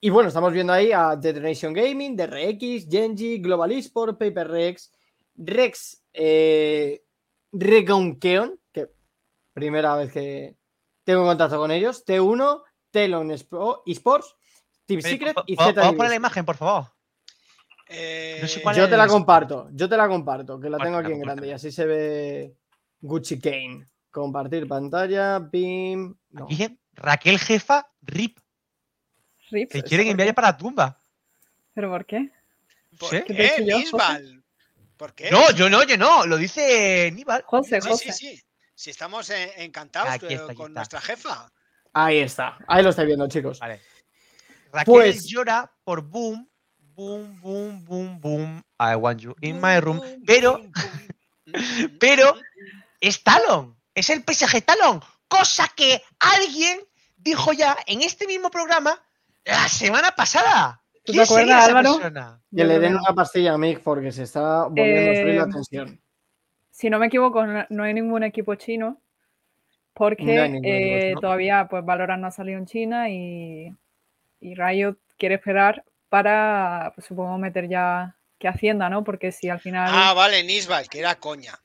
[0.00, 4.92] Y bueno, estamos viendo ahí a Detonation Gaming, DRX, Genji, Global Esport, Paper Rex,
[5.36, 7.04] Rex, eh,
[7.52, 8.88] Regonkeon, que
[9.52, 10.56] primera vez que
[11.04, 14.34] tengo contacto con ellos, T1, Telon Espo- Esports,
[14.86, 15.80] Team Secret y ¿Puedo- Z.
[15.82, 16.86] ¿Puedo poner la imagen, por favor?
[17.92, 20.98] Eh, No sé cuál Yo te la comparto, yo te la comparto, que la tengo
[20.98, 22.54] aquí en grande y así se ve
[23.00, 23.88] Gucci Kane.
[24.10, 26.14] Compartir pantalla, BIM.
[26.30, 26.44] no.
[26.44, 26.78] Aquí.
[26.94, 28.38] Raquel Jefa, RIP.
[29.50, 31.02] Rips, Te quieren ¿eso enviar ya para la tumba.
[31.74, 32.30] ¿Pero por qué?
[32.98, 33.24] ¿Por.
[33.24, 34.44] ¿Qué Nisbal?
[34.96, 35.30] ¿Por qué?
[35.30, 36.26] No, yo no, yo no.
[36.26, 37.42] Lo dice Níbal.
[37.46, 38.12] José, Sí, José.
[38.12, 38.42] sí, sí.
[38.74, 40.80] Si estamos encantados Aquí está, aquí con está.
[40.80, 41.52] nuestra jefa.
[41.92, 42.58] Ahí está.
[42.68, 43.58] Ahí lo estáis viendo, chicos.
[43.60, 43.80] Vale.
[44.72, 46.49] Raquel Pues- llora por boom,
[47.00, 48.62] boom, boom, boom, boom.
[48.78, 50.00] I want you in my room.
[50.26, 50.60] Pero
[51.98, 52.34] Pero-
[53.00, 53.74] es Talon.
[53.94, 55.00] Es el PSG Talon.
[55.28, 56.80] Cosa que alguien
[57.16, 59.00] dijo ya en este mismo programa
[59.44, 60.82] la semana pasada.
[61.04, 61.94] ¿Tú te ¿Quién sería acuerdas, esa Álvaro?
[61.98, 62.42] persona?
[62.54, 65.52] Que le den una pastilla a Mick porque se está volviendo a subir la Eh,
[65.52, 66.00] tensión.
[66.70, 69.00] Si no me equivoco, no, no hay ningún equipo chino.
[69.94, 73.74] Porque No ningún eh, todavía pues Valorant no ha salido en China y,
[74.40, 79.04] y Riot quiere esperar para, pues, supongo, meter ya que Hacienda, ¿no?
[79.04, 81.58] Porque si al final, Ah, vale, Nisbal, que era coña.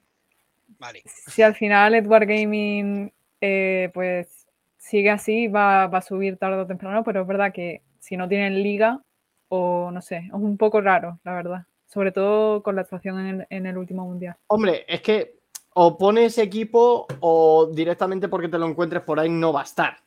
[0.79, 1.03] Vale.
[1.05, 4.45] si al final Edward Gaming eh, pues
[4.77, 8.27] sigue así, va, va a subir tarde o temprano, pero es verdad que si no
[8.27, 9.01] tienen liga,
[9.47, 11.65] o no sé, es un poco raro, la verdad.
[11.87, 14.35] Sobre todo con la actuación en el, en el último mundial.
[14.47, 15.35] Hombre, es que
[15.75, 19.97] o pones equipo o directamente porque te lo encuentres por ahí no va a estar.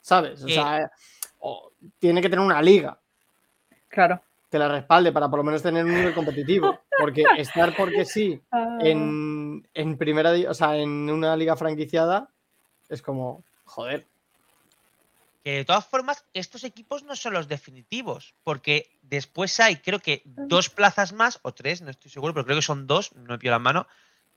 [0.00, 0.42] ¿Sabes?
[0.44, 0.52] O Eh.
[0.52, 0.86] sea, eh,
[1.40, 2.98] o tiene que tener una liga
[3.88, 4.22] Claro.
[4.50, 6.80] que la respalde para por lo menos tener un nivel competitivo.
[6.98, 12.28] Porque estar porque sí Ah, en, en primera, o sea, en una liga franquiciada
[12.88, 14.06] es como, joder.
[15.44, 20.22] Que de todas formas, estos equipos no son los definitivos, porque después hay, creo que
[20.24, 23.38] dos plazas más, o tres, no estoy seguro, pero creo que son dos, no me
[23.38, 23.86] pido la mano,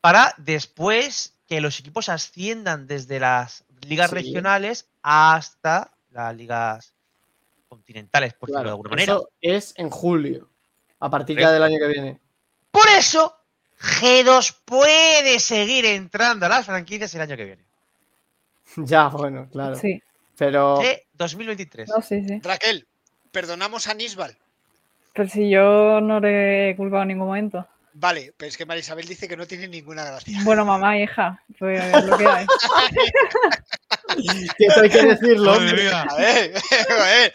[0.01, 4.15] para después que los equipos asciendan desde las ligas Sí.
[4.17, 6.93] regionales hasta las ligas
[7.71, 9.13] continentales, por decirlo de Claro, alguna manera.
[9.13, 10.49] eso es en julio,
[10.99, 12.19] a partir ya del año que viene.
[12.69, 13.33] Por eso,
[13.79, 17.65] G2 puede seguir entrando a las franquicias el año que viene.
[18.75, 19.75] Ya, bueno, claro.
[19.75, 20.01] Sí,
[20.37, 21.89] Pero G 2023.
[21.89, 22.39] no, sí, sí.
[22.43, 22.87] Raquel,
[23.31, 24.37] perdonamos a Nisbal.
[25.13, 27.67] Pero si yo no le he culpado en ningún momento.
[27.93, 30.39] Vale, pero es que Marisabel dice que no tiene ninguna gracia.
[30.45, 32.45] Bueno, mamá, hija, pues es lo que hay.
[34.57, 35.59] que eso hay que decirlo.
[35.59, 36.01] Mía.
[36.01, 37.33] A ver,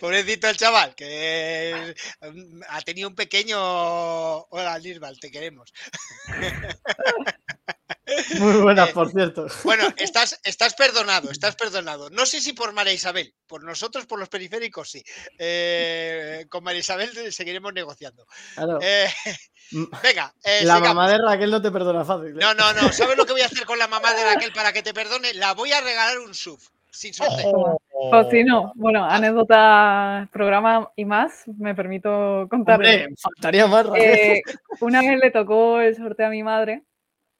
[0.00, 3.56] pobrecito el chaval, que mm, ha tenido un pequeño.
[3.58, 5.72] Hola, Nisbal, te queremos.
[8.38, 9.46] Muy buenas, por cierto.
[9.64, 12.08] Bueno, estás, estás perdonado, estás perdonado.
[12.10, 15.02] No sé si por María Isabel, por nosotros, por los periféricos, sí.
[15.38, 18.26] Eh, con María Isabel seguiremos negociando.
[18.54, 18.78] Claro.
[18.80, 19.08] Eh,
[19.72, 20.88] venga, eh, la sigamos.
[20.94, 22.28] mamá de Raquel no te perdona fácil.
[22.36, 22.40] ¿eh?
[22.40, 22.92] No, no, no.
[22.92, 25.34] ¿Sabes lo que voy a hacer con la mamá de Raquel para que te perdone?
[25.34, 26.58] La voy a regalar un sub.
[26.90, 27.50] Sin sorteo.
[27.50, 27.82] Ojo.
[27.92, 33.04] O si no, bueno, anécdota, programa y más, me permito contarle.
[33.04, 34.02] Hombre, faltaría más, Raquel.
[34.02, 34.42] Eh,
[34.80, 36.82] una vez le tocó el sorteo a mi madre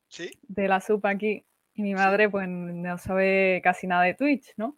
[0.09, 0.31] ¿Sí?
[0.43, 4.77] de la SUP aquí y mi madre pues no sabe casi nada de Twitch, ¿no?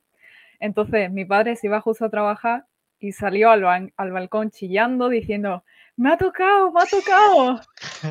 [0.60, 2.66] Entonces mi padre se iba justo a trabajar
[3.00, 5.64] y salió al, ban- al balcón chillando diciendo,
[5.98, 7.60] me ha tocado, me ha tocado.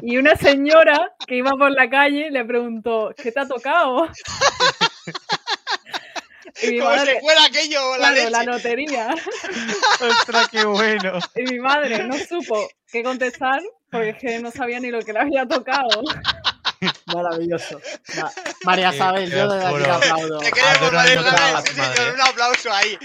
[0.01, 4.07] Y una señora que iba por la calle le preguntó, ¿qué te ha tocado?
[6.59, 9.15] Y mi Como madre, si fuera aquello, la claro, la lotería.
[10.01, 11.19] Ostras, qué bueno.
[11.35, 13.61] Y mi madre no supo qué contestar
[13.91, 16.01] porque es que no sabía ni lo que le había tocado.
[17.13, 17.79] Maravilloso.
[18.17, 18.31] Ma-
[18.63, 20.39] María Isabel, yo de aquí aplaudo.
[20.39, 22.13] Te queremos, María Isabel.
[22.13, 22.97] un aplauso ahí.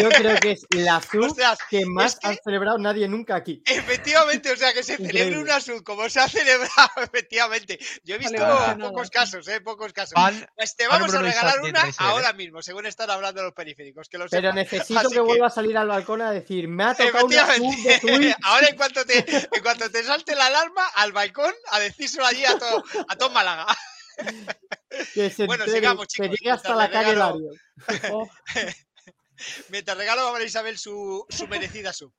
[0.00, 3.62] Yo creo que es la sub Ostras, que más que- ha celebrado nadie nunca aquí.
[3.66, 6.70] Efectivamente, o sea, que se celebre una sub como se ha celebrado,
[7.02, 7.78] efectivamente.
[8.04, 8.90] Yo he visto Vale, vale, nada.
[8.90, 9.60] pocos casos, ¿eh?
[9.60, 10.14] Pocos casos.
[10.14, 14.08] Van, Pues te Van vamos a regalar una ahora mismo, según están hablando los periféricos,
[14.08, 16.84] que lo Pero necesito Así que que- vuelva a salir al balcón a decir, me
[16.84, 18.00] ha tocado una sub de Efectivamente.
[18.00, 18.36] Twitch.
[18.42, 22.44] Ahora en cuanto te en cuanto te salte la alarma, al balcón a decírselo allí
[22.44, 22.82] a todo,
[23.12, 23.66] a todo Málaga.
[25.14, 27.50] Que se Bueno, entere, sigamos, que chicos, llegue hasta la le calle regalo- Lario.
[28.14, 28.28] Oh,
[29.70, 32.12] Mientras regalo a María Isabel su, su merecida sub.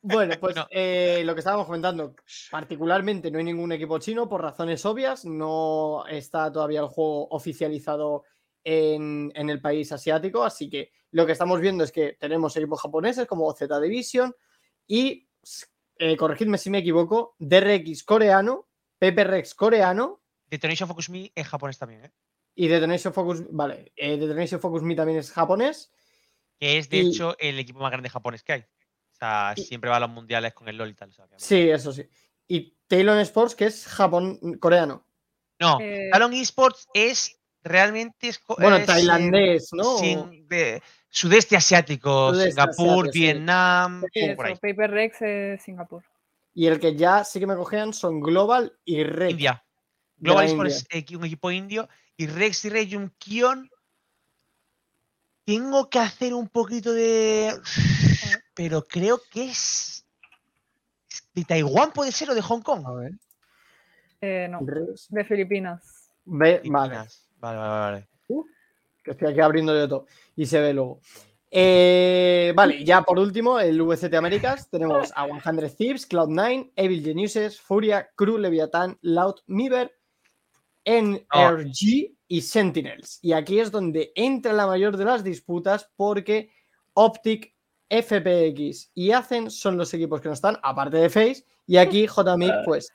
[0.00, 0.66] Bueno, pues No.
[0.70, 2.14] eh, lo que estábamos comentando,
[2.50, 8.24] particularmente no hay ningún equipo chino por razones obvias, no está todavía el juego oficializado
[8.64, 12.80] en, en el país asiático, así que lo que estamos viendo es que tenemos equipos
[12.80, 14.34] japoneses como Z Division
[14.86, 15.28] y,
[15.98, 18.67] eh, corregidme si me equivoco, DRX coreano,
[18.98, 20.20] PPRX coreano
[20.50, 22.12] Detonation Focus Me en japonés también, ¿eh?
[22.54, 25.92] y Detonation Focus, vale, eh, Detonation Focus Me también es japonés.
[26.58, 28.60] Que es de Y- hecho el equipo más grande japonés que hay.
[28.60, 31.10] O sea, Y- siempre va a los mundiales con el LOL y tal.
[31.10, 32.08] o sea, que- Sí, eso sí.
[32.48, 35.04] Y Talon Sports, que es Japón, coreano.
[35.60, 38.28] No, Eh, Talon Esports es realmente.
[38.28, 39.98] es Bueno, es, tailandés, ¿no?
[39.98, 43.20] sin- de- sudeste asiático, Sudeste Singapur, asiático, sí.
[43.20, 44.54] Vietnam, eso, por ahí.
[44.56, 46.02] Paper Rex es Singapur.
[46.58, 49.30] Y el que ya sí que me cogían son Global y Rec.
[49.30, 49.62] India.
[50.16, 53.70] de Global es equi- un equipo indio y Rex y Rayun Kion.
[55.44, 57.54] Tengo que hacer un poquito de.
[58.54, 60.04] Pero creo que es.
[61.32, 62.84] ¿De Taiwán puede ser o de Hong Kong?
[62.86, 63.12] A ver.
[64.20, 64.58] Eh, no,
[65.10, 66.10] de Filipinas.
[66.24, 66.88] Ve- vale.
[66.90, 67.28] Filipinas.
[67.38, 68.08] Vale, vale, vale.
[69.04, 71.00] que estoy aquí abriendo yo todo y se ve luego.
[71.50, 77.60] Eh, vale, ya por último, el VCT Américas, tenemos a 100 Thieves, Cloud9, Evil Geniuses,
[77.60, 79.96] Furia, Crew, Leviathan, Loud, Miver,
[80.84, 83.18] NRG y Sentinels.
[83.22, 86.50] Y aquí es donde entra la mayor de las disputas porque
[86.94, 87.54] Optic,
[87.90, 92.52] FPX y Hacen son los equipos que no están, aparte de Face, y aquí JMIC,
[92.64, 92.92] pues,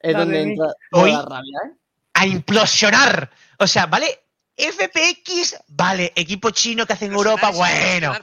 [0.00, 1.76] es donde entra toda la rabia, ¿eh?
[2.14, 3.30] a implosionar.
[3.58, 4.23] O sea, ¿vale?
[4.56, 8.14] FPX, vale, equipo chino que hace en Europa, bueno,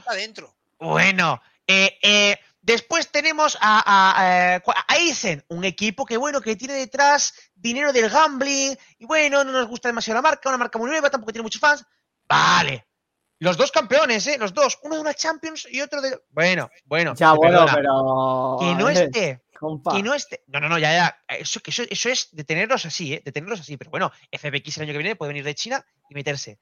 [0.78, 1.42] bueno.
[1.66, 6.74] Eh, eh, después tenemos a, a, a, a Aizen, un equipo que, bueno, que tiene
[6.74, 10.88] detrás dinero del gambling, y bueno, no nos gusta demasiado la marca, una marca muy
[10.90, 11.84] nueva, tampoco tiene muchos fans.
[12.28, 12.86] Vale.
[13.38, 14.36] Los dos campeones, ¿eh?
[14.38, 14.78] Los dos.
[14.82, 16.16] Uno de una Champions y otro de...
[16.30, 17.12] Bueno, bueno.
[17.16, 17.74] Ya, bueno, perdona.
[17.74, 18.56] pero.
[18.60, 19.42] Que no esté
[19.92, 20.42] que no esté.
[20.46, 21.24] No, no, no, ya, ya.
[21.28, 23.22] Eso, eso, eso es de tenerlos así, ¿eh?
[23.24, 23.76] De tenerlos así.
[23.76, 26.58] Pero bueno, FBX el año que viene puede venir de China y meterse.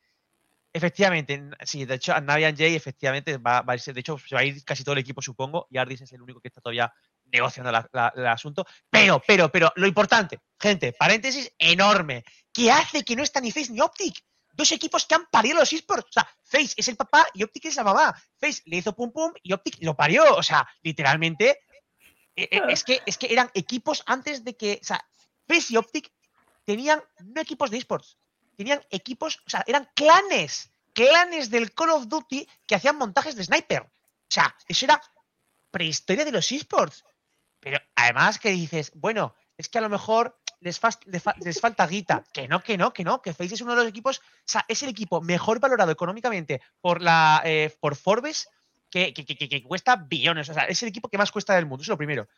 [0.73, 3.93] Efectivamente, sí, de hecho, Navian J efectivamente va, va a irse.
[3.93, 5.67] De hecho, se va a ir casi todo el equipo, supongo.
[5.71, 6.93] Y Ardis es el único que está todavía
[7.33, 7.71] negociando
[8.15, 8.65] el asunto.
[8.89, 12.25] Pero, pero, pero, lo importante, gente, paréntesis enorme.
[12.53, 14.25] ¿Qué hace que no está ni Face ni Optic?
[14.53, 16.09] Dos equipos que han parido los esports.
[16.09, 18.15] O sea, Face es el papá y Optic es la mamá.
[18.39, 20.37] Face le hizo pum pum y Optic lo parió.
[20.37, 21.61] O sea, literalmente
[22.37, 24.79] es que, es que eran equipos antes de que.
[24.83, 25.05] O sea,
[25.49, 26.13] Face y Optic
[26.65, 28.17] tenían no equipos de esports,
[28.57, 33.45] tenían equipos, o sea, eran clanes, clanes del Call of Duty que hacían montajes de
[33.45, 33.83] sniper.
[33.83, 33.91] O
[34.33, 35.01] sea, eso era
[35.71, 37.05] prehistoria de los esports.
[37.59, 41.87] Pero además que dices, bueno, es que a lo mejor les, les fa- les falta
[41.87, 42.25] guita.
[42.33, 44.65] Que no, que no, que no, que Face es uno de los equipos, o sea,
[44.69, 48.49] es el equipo mejor valorado económicamente por la eh, por Forbes
[48.91, 50.49] que, que- cuesta billones.
[50.49, 52.29] O sea, es el equipo que más cuesta del mundo, eso es lo primero.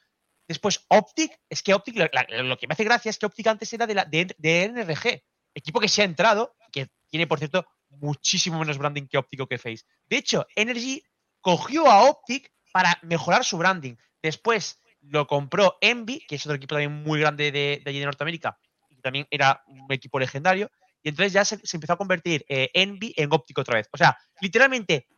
[0.46, 3.86] Después, Optic, es que Optic, lo, que me hace gracia es que Optic antes era
[3.86, 5.22] de, la, de, NRG,
[5.54, 9.46] equipo que se ha entrado, que tiene, por cierto, muchísimo menos branding que Optic o
[9.46, 9.84] que Face.
[10.06, 11.02] De hecho, Energy
[11.40, 13.94] cogió a Optic para mejorar su branding.
[14.20, 18.58] Después lo compró Envy, que es otro equipo también muy grande de, allí de Norteamérica,
[18.88, 20.70] y también era un equipo legendario.
[21.02, 23.88] Y entonces ya se, se empezó a convertir eh, Envy en Optic otra vez.
[23.92, 25.08] O sea, literalmente,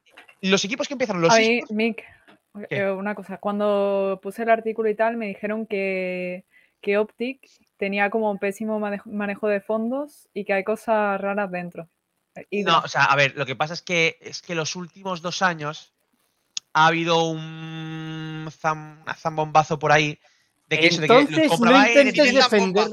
[0.43, 2.03] los equipos que empezaron los A mí, esports- Mick,
[2.69, 2.77] ¿Qué?
[2.79, 6.45] eh, una cosa, cuando puse el artículo y tal, me dijeron que,
[6.81, 7.41] que Optic
[7.77, 11.89] tenía como un pésimo manejo, manejo de fondos y que hay cosas raras dentro.
[12.51, 15.23] Y No, o sea, a ver, lo que pasa es que es que los últimos
[15.23, 15.93] dos años
[16.73, 20.19] ha habido un zam- zambombazo por ahí
[20.69, 22.37] de que eso, de que Entonces, los no compraba intentes Energy.
[22.37, 22.89] defender.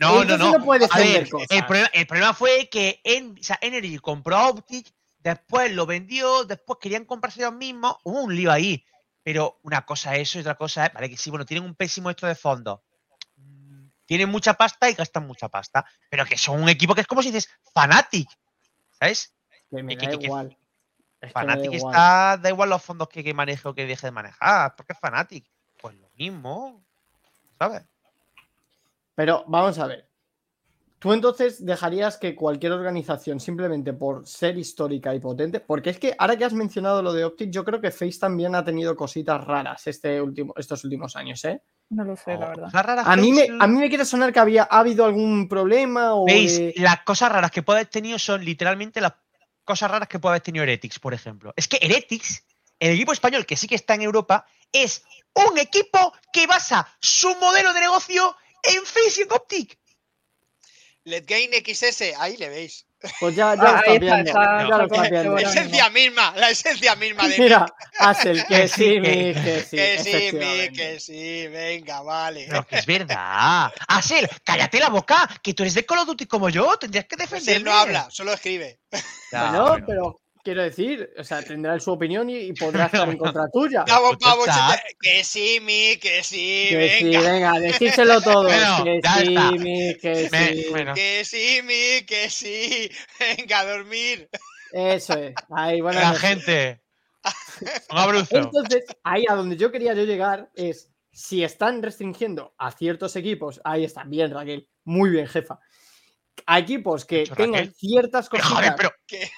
[0.00, 0.58] No, no, entonces no.
[0.58, 1.48] no defender ver, cosas.
[1.50, 4.86] el problema, el problema fue que en, o sea, Energy compró a Optic,
[5.30, 8.84] después lo vendió, después querían comprarse ellos mismos, hubo un lío ahí.
[9.22, 11.74] Pero una cosa es eso y otra cosa es, vale, que sí, bueno, tienen un
[11.74, 12.84] pésimo esto de fondo.
[13.36, 15.84] Mm, Tienen mucha pasta y gastan mucha pasta.
[16.08, 18.28] Pero que son un equipo que es como si dices Fanatic.
[19.00, 19.34] ¿Sabes?
[19.68, 20.56] Que me que- da que- que- igual.
[21.20, 21.92] Es da Fanatic igual.
[21.92, 24.98] está, da igual los fondos que, que maneje o que deje de manejar, porque es
[25.00, 25.50] Fanatic.
[25.80, 26.84] Pues lo mismo,
[27.58, 27.82] ¿sabes?
[29.16, 30.05] Pero vamos a ver.
[30.98, 36.14] Tú entonces dejarías que cualquier organización, simplemente por ser histórica y potente, porque es que
[36.18, 39.44] ahora que has mencionado lo de Optic, yo creo que Face también ha tenido cositas
[39.44, 41.60] raras este último, estos últimos años, ¿eh?
[41.90, 42.68] no lo sé, la O- verdad.
[42.72, 46.14] raras A mí, me, a mí me quiere sonar que había ha habido algún problema
[46.14, 46.24] o.
[46.24, 46.60] ¿Veis?
[46.76, 49.12] Las cosas raras que puede haber tenido son literalmente las
[49.64, 51.52] cosas raras que puede haber tenido Heretics, por ejemplo.
[51.56, 52.42] Es que Heretics,
[52.80, 57.28] el equipo español que sí que está en Europa, es un equipo que basa su
[57.36, 59.78] modelo de negocio en Face y en Optic.
[61.06, 62.84] Let Gain XS, ahí le veis.
[63.20, 64.30] Pues ya, ya Ah, lo está, viendo.
[64.30, 65.34] está- ya lo está viendo.
[65.36, 67.66] La esencia misma, la esencia misma de Mira,
[68.00, 69.76] Asel, que Que sí, que- que sí.
[69.76, 72.46] que sí, mi, que sí, venga, vale.
[72.48, 73.72] Pero que es verdad.
[73.86, 77.16] Asel, cállate la boca, que tú eres de Call of Duty como yo, tendrías que
[77.16, 77.56] Pues defenderme.
[77.58, 78.80] él no habla, solo escribe.
[79.30, 79.86] Ya, Bueno, bueno.
[79.86, 83.84] pero quiero decir, o sea, tendrá su opinión y, y podrá estar en contra tuya.
[83.88, 84.46] Vamos, vamos,
[85.00, 87.30] que sí, mi, que sí, Que sí, venga.
[87.32, 88.44] venga, decírselo todo.
[88.44, 89.50] Bueno, que sí, está.
[89.52, 90.66] mi, que Me- sí.
[90.70, 92.90] bueno, Que sí, mi, que sí.
[93.36, 94.28] Venga, a dormir.
[94.72, 95.34] Eso es.
[95.50, 96.80] Ahí, buenas la gente.
[97.90, 98.26] Un.
[98.30, 103.60] Entonces, ahí a donde yo quería yo llegar es si están restringiendo a ciertos equipos,
[103.64, 105.58] ahí está, bien Raquel, muy bien jefa,
[106.46, 107.74] a equipos que tengan Raquel.
[107.74, 108.62] ciertas Pero, cositas.
[108.62, 109.28] joder, pero, Que-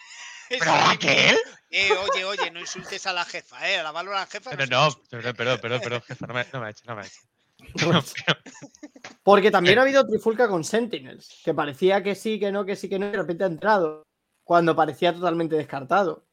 [0.49, 1.37] pero Raquel.
[1.71, 3.79] Eh, oye, oye, no insultes a la jefa, ¿eh?
[3.79, 4.51] A la valora jefa.
[4.55, 5.33] No, se no, insulta.
[5.35, 7.29] perdón, perdón, perdón, jefa, no me, no me eches, no me eches.
[9.23, 12.89] Porque también ha habido trifulca con Sentinels, que parecía que sí, que no, que sí,
[12.89, 14.07] que no, y de repente ha entrado,
[14.45, 16.27] cuando parecía totalmente descartado.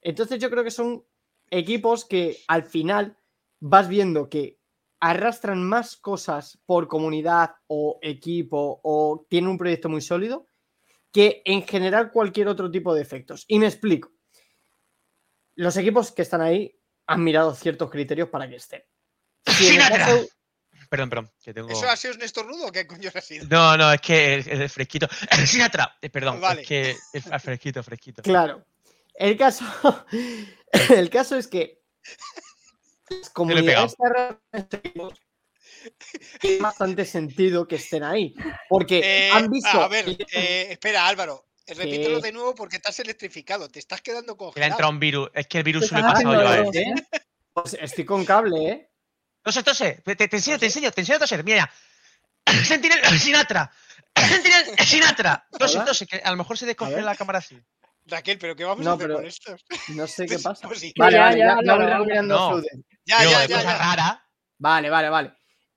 [0.00, 1.04] Entonces yo creo que son
[1.50, 3.16] equipos que al final
[3.60, 4.58] vas viendo que
[5.00, 10.46] arrastran más cosas por comunidad o equipo o tienen un proyecto muy sólido
[11.12, 13.44] que en general cualquier otro tipo de efectos.
[13.48, 14.10] Y me explico.
[15.56, 18.82] Los equipos que están ahí han mirado ciertos criterios para que estén.
[19.46, 20.26] Si caso-
[20.88, 21.68] Perdón, perdón, que tengo.
[21.68, 23.46] ¿Eso ha sido un estornudo o qué coño ha sido?
[23.48, 25.06] No, no, es que es, es fresquito.
[25.46, 26.62] Sinatra, eh, perdón, Vale.
[26.62, 28.22] es que es fresquito, fresquito.
[28.22, 28.64] Claro.
[29.14, 29.64] El caso,
[30.90, 31.80] el caso es que
[33.08, 33.94] las comunidades
[36.40, 38.34] tiene bastante sentido que estén ahí.
[38.68, 39.80] Porque Eh, han visto.
[39.80, 41.46] a ver, eh, espera, Álvaro.
[41.66, 42.26] eh, Repítelo ¿Qué?
[42.28, 43.68] de nuevo porque estás electrificado.
[43.68, 44.72] Te estás quedando Que le ha congelado.
[44.72, 45.30] entrado un virus.
[45.34, 46.68] Es que el virus se lo he pasado yo a él.
[46.74, 46.94] ¿Eh?
[47.52, 48.90] Pues estoy con cable, ¿eh?
[49.42, 50.02] Tose, tose.
[50.04, 51.44] Te, te enseño, te enseño, te enseño a toser.
[51.44, 51.70] Mira.
[52.64, 53.70] Sentinel Sinatra.
[54.16, 55.46] Sentinel Sinatra.
[55.58, 55.84] Tose, Hola.
[55.86, 57.58] tose, que a lo mejor se descongela la cámara así.
[58.06, 59.56] Raquel, ¿pero qué vamos No, a hacer pero- con esto?
[59.88, 60.66] No sé qué pasa.
[60.66, 60.92] Pues sí.
[60.96, 62.50] Vale, ya, vale, ya, ya, ya No.
[62.50, 62.84] Fluiden.
[63.04, 63.78] Ya, Digo, ya, de ya, cosa ya.
[63.78, 64.26] rara.
[64.58, 65.32] Vale, vale, vale.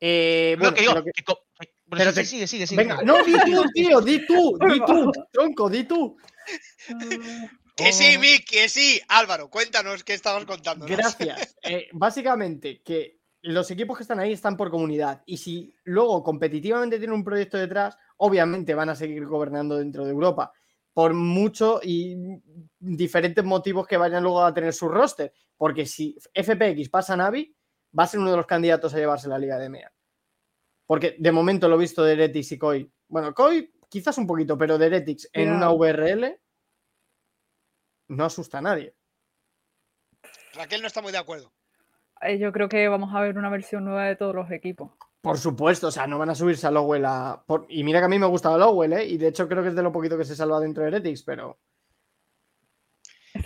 [0.05, 2.67] Eh, bueno, que digo, lo que- que co- bueno, Pero sí, te- sí, sigue, sigue,
[2.67, 2.81] sigue.
[2.83, 6.17] Venga, no, di tú, tío, di tú, di tú, tronco, di tú.
[7.75, 8.19] Que sí, Oh.
[8.19, 9.01] Mick, que sí.
[9.07, 10.85] Álvaro, cuéntanos qué estabas contando.
[10.85, 11.55] Gracias.
[11.63, 15.23] Eh, básicamente, que los equipos que están ahí están por comunidad.
[15.25, 20.11] Y si luego competitivamente tienen un proyecto detrás, obviamente van a seguir gobernando dentro de
[20.11, 20.51] Europa.
[20.93, 22.15] Por mucho y
[22.79, 25.33] diferentes motivos que vayan luego a tener su roster.
[25.57, 27.55] Porque si FPX pasa a Navi,
[27.97, 29.91] va a ser uno de los candidatos a llevarse la Liga de MEA.
[30.85, 32.91] Porque de momento lo visto de Heretics y Koi.
[33.07, 35.69] Bueno, Koi quizás un poquito, pero de Heretics en una.
[35.71, 36.39] VRL
[38.09, 38.95] no asusta a nadie.
[40.53, 41.53] Raquel no está muy de acuerdo.
[42.21, 44.91] Eh, Yo creo que vamos a ver una versión nueva de todos los equipos.
[45.21, 47.43] Por supuesto, o sea, no van a subirse a Lowell a...
[47.47, 49.05] por- Y mira que a mí me gusta Lowell, ¿eh?
[49.05, 51.23] Y de hecho creo que es de lo poquito que se salva dentro de Heretics,
[51.23, 51.59] pero...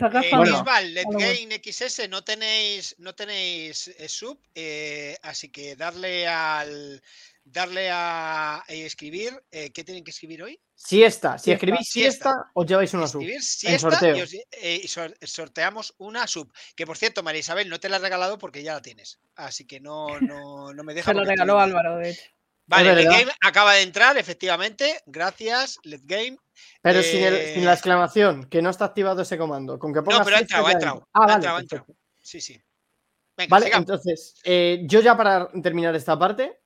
[0.06, 0.30] Está Eh.
[0.36, 0.58] Bueno.
[0.58, 1.08] Bisbal, Let's
[1.52, 7.02] XS, no tenéis, no tenéis eh, sub, eh, así que darle al
[7.44, 9.42] darle a, escribir.
[9.52, 10.60] eh, ¿Qué tienen que escribir hoy?
[10.76, 12.12] Siesta, si escribís siesta.
[12.32, 13.24] siesta, os lleváis una sub.
[13.40, 14.18] Siesta sorteo.
[14.18, 16.52] y, os- eh, y sor- sorteamos una sub.
[16.76, 19.20] Que por cierto, María Isabel, no te la he regalado porque ya la tienes.
[19.36, 21.12] Así que no, no, no me deja.
[21.12, 21.60] Se estoy regaló.
[21.60, 22.22] Álvaro, de hecho.
[22.68, 23.10] Vale, Let's.
[23.10, 25.02] Game acaba de entrar, efectivamente.
[25.06, 26.38] Gracias, Let's Game.
[26.82, 29.78] Pero sin, el- Eh, sin la exclamación, que no está activado ese comando.
[29.80, 31.10] Con que pongas pero ha entrado, ha entrado, entra.
[31.14, 31.86] Ah, vale, ha entrado.
[32.20, 32.62] Sí, sí.
[33.36, 33.84] Venga, Vale, sigamos.
[33.90, 36.60] entonces, eh, yo ya para terminar esta parte,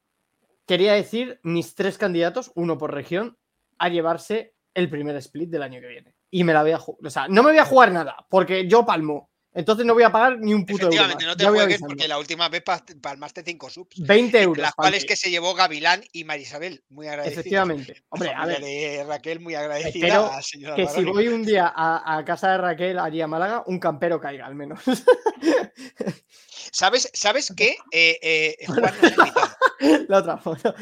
[0.66, 3.38] quería decir mis tres candidatos, uno por región,
[3.78, 6.16] a llevarse el primer split del año que viene.
[6.30, 7.08] Y me la voy a jugar.
[7.08, 9.31] O sea, no me voy a jugar nada, porque yo palmo.
[9.54, 10.88] Entonces no voy a pagar ni un puto euro.
[10.96, 11.32] Efectivamente, más.
[11.34, 14.00] no te Ya voy juegues porque la última vez pa- palmaste 5 subs.
[14.00, 14.58] 20 euros.
[14.62, 16.84] Las cuales que se llevó Gavilán y Marisabel.
[16.88, 17.40] Muy agradecidas.
[17.42, 18.02] Efectivamente.
[18.10, 20.08] Hombre, a ver, de Raquel muy agradecida.
[20.08, 23.28] Espero a señora que si voy un día a, a casa de Raquel allí a
[23.28, 24.80] Málaga, un campero caiga al menos.
[26.72, 27.76] ¿Sabes, ¿Sabes qué?
[27.92, 29.50] Eh, eh, Juan nos ha invitado.
[30.08, 30.76] La otra foto.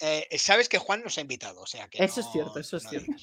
[0.00, 1.62] Eh, Sabes que Juan nos ha invitado.
[1.62, 3.06] O sea que Eso es cierto, eso es cierto.
[3.06, 3.22] digas.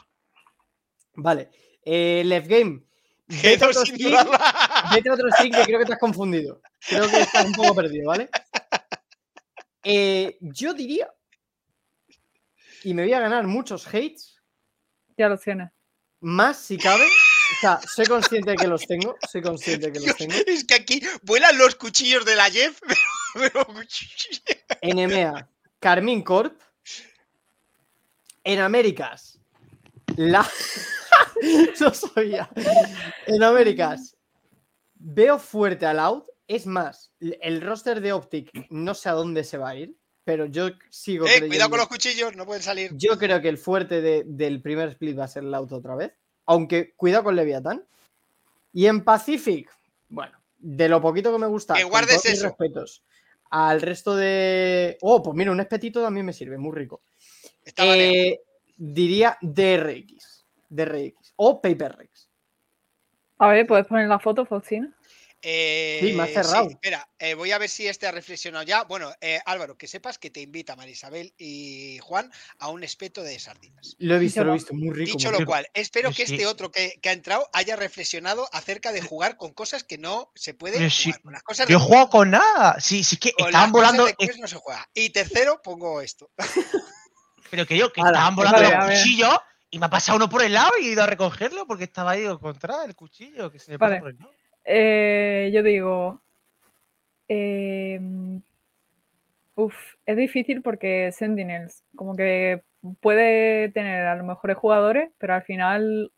[1.14, 1.50] Vale.
[1.86, 2.82] Left Game.
[3.42, 4.90] Vete a otro sin stream, dudarla.
[4.94, 6.62] vete a otro stream que creo que te has confundido.
[6.88, 8.30] Creo que estás un poco perdido, ¿vale?
[9.84, 11.12] Eh, yo diría.
[12.84, 14.36] Y me voy a ganar muchos hates,
[15.18, 15.70] Ya lo tienes.
[16.20, 17.06] más si cabe.
[17.06, 19.16] O sea, soy consciente de que los tengo.
[19.32, 20.34] Soy consciente de que los tengo.
[20.48, 22.80] es que aquí vuelan los cuchillos de la Jeff.
[23.34, 23.66] Pero,
[24.82, 25.48] NMA,
[25.80, 26.60] Carmín Corp.
[28.44, 29.40] En Américas,
[30.18, 30.50] la.
[31.80, 32.50] no sabía.
[33.28, 34.16] En Américas,
[34.96, 36.24] veo fuerte a Loud.
[36.48, 40.46] Es más, el roster de Optic no sé a dónde se va a ir, pero
[40.46, 41.48] yo sigo eh, creyendo.
[41.50, 42.92] cuidado con los cuchillos, no pueden salir.
[42.96, 46.12] Yo creo que el fuerte de- del primer split va a ser Loud otra vez.
[46.46, 47.84] Aunque cuidado con Leviathan.
[48.74, 49.70] Y en Pacific,
[50.10, 53.04] bueno, de lo poquito que me gusta, Que con guardes mis respetos,
[53.50, 54.98] al resto de.
[55.02, 57.02] Oh, pues mira, un espetito también me sirve, muy rico.
[57.78, 58.40] Eh,
[58.76, 60.44] diría DRX.
[60.70, 61.23] DRX.
[61.36, 62.30] O PaperRex.
[63.40, 64.96] A ver, ¿puedes poner la foto, Faustina?
[65.46, 66.70] Eh, Sí, me has cerrado.
[66.70, 68.84] espera, eh, voy a ver si este ha reflexionado ya.
[68.86, 73.38] Bueno, eh, Álvaro, que sepas que te invita Marisabel y Juan a un espeto de
[73.40, 73.96] sardinas.
[74.00, 75.18] Lo he visto, lo he visto, muy rico.
[75.18, 75.50] Dicho muy lo rico.
[75.52, 79.36] cual, espero Sí, que este otro que, que ha entrado haya reflexionado acerca de jugar
[79.36, 81.22] con cosas que no se puede Pero jugar.
[81.22, 82.80] con las cosas Yo de- juego con nada.
[82.80, 84.06] Sí, sí que con las estaban cosas volando.
[84.06, 84.88] de Quest no se juega.
[84.94, 86.32] Y tercero, pongo esto.
[87.50, 89.38] Pero que yo, que Ala, estaban volando vale, los cuchillos
[89.74, 92.12] y me ha pasado uno por el lado y he ido a recogerlo porque estaba
[92.12, 93.96] ahí contra el cuchillo que se me Vale.
[93.96, 94.32] pasa por el lado.
[94.66, 96.22] Eh, yo digo.
[97.28, 98.40] em,
[99.56, 99.74] Uf,
[100.06, 102.64] es difícil porque Sentinels, como que
[103.02, 106.12] puede tener a los mejores jugadores, pero al final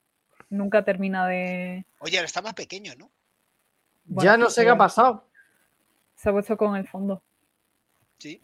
[0.50, 1.86] nunca termina de.
[2.00, 3.10] Oye, ahora está más pequeño, ¿no?
[4.04, 5.30] Bueno, ya no sé qué ha pasado.
[6.16, 7.24] Se ha puesto con el fondo.
[8.18, 8.42] Sí.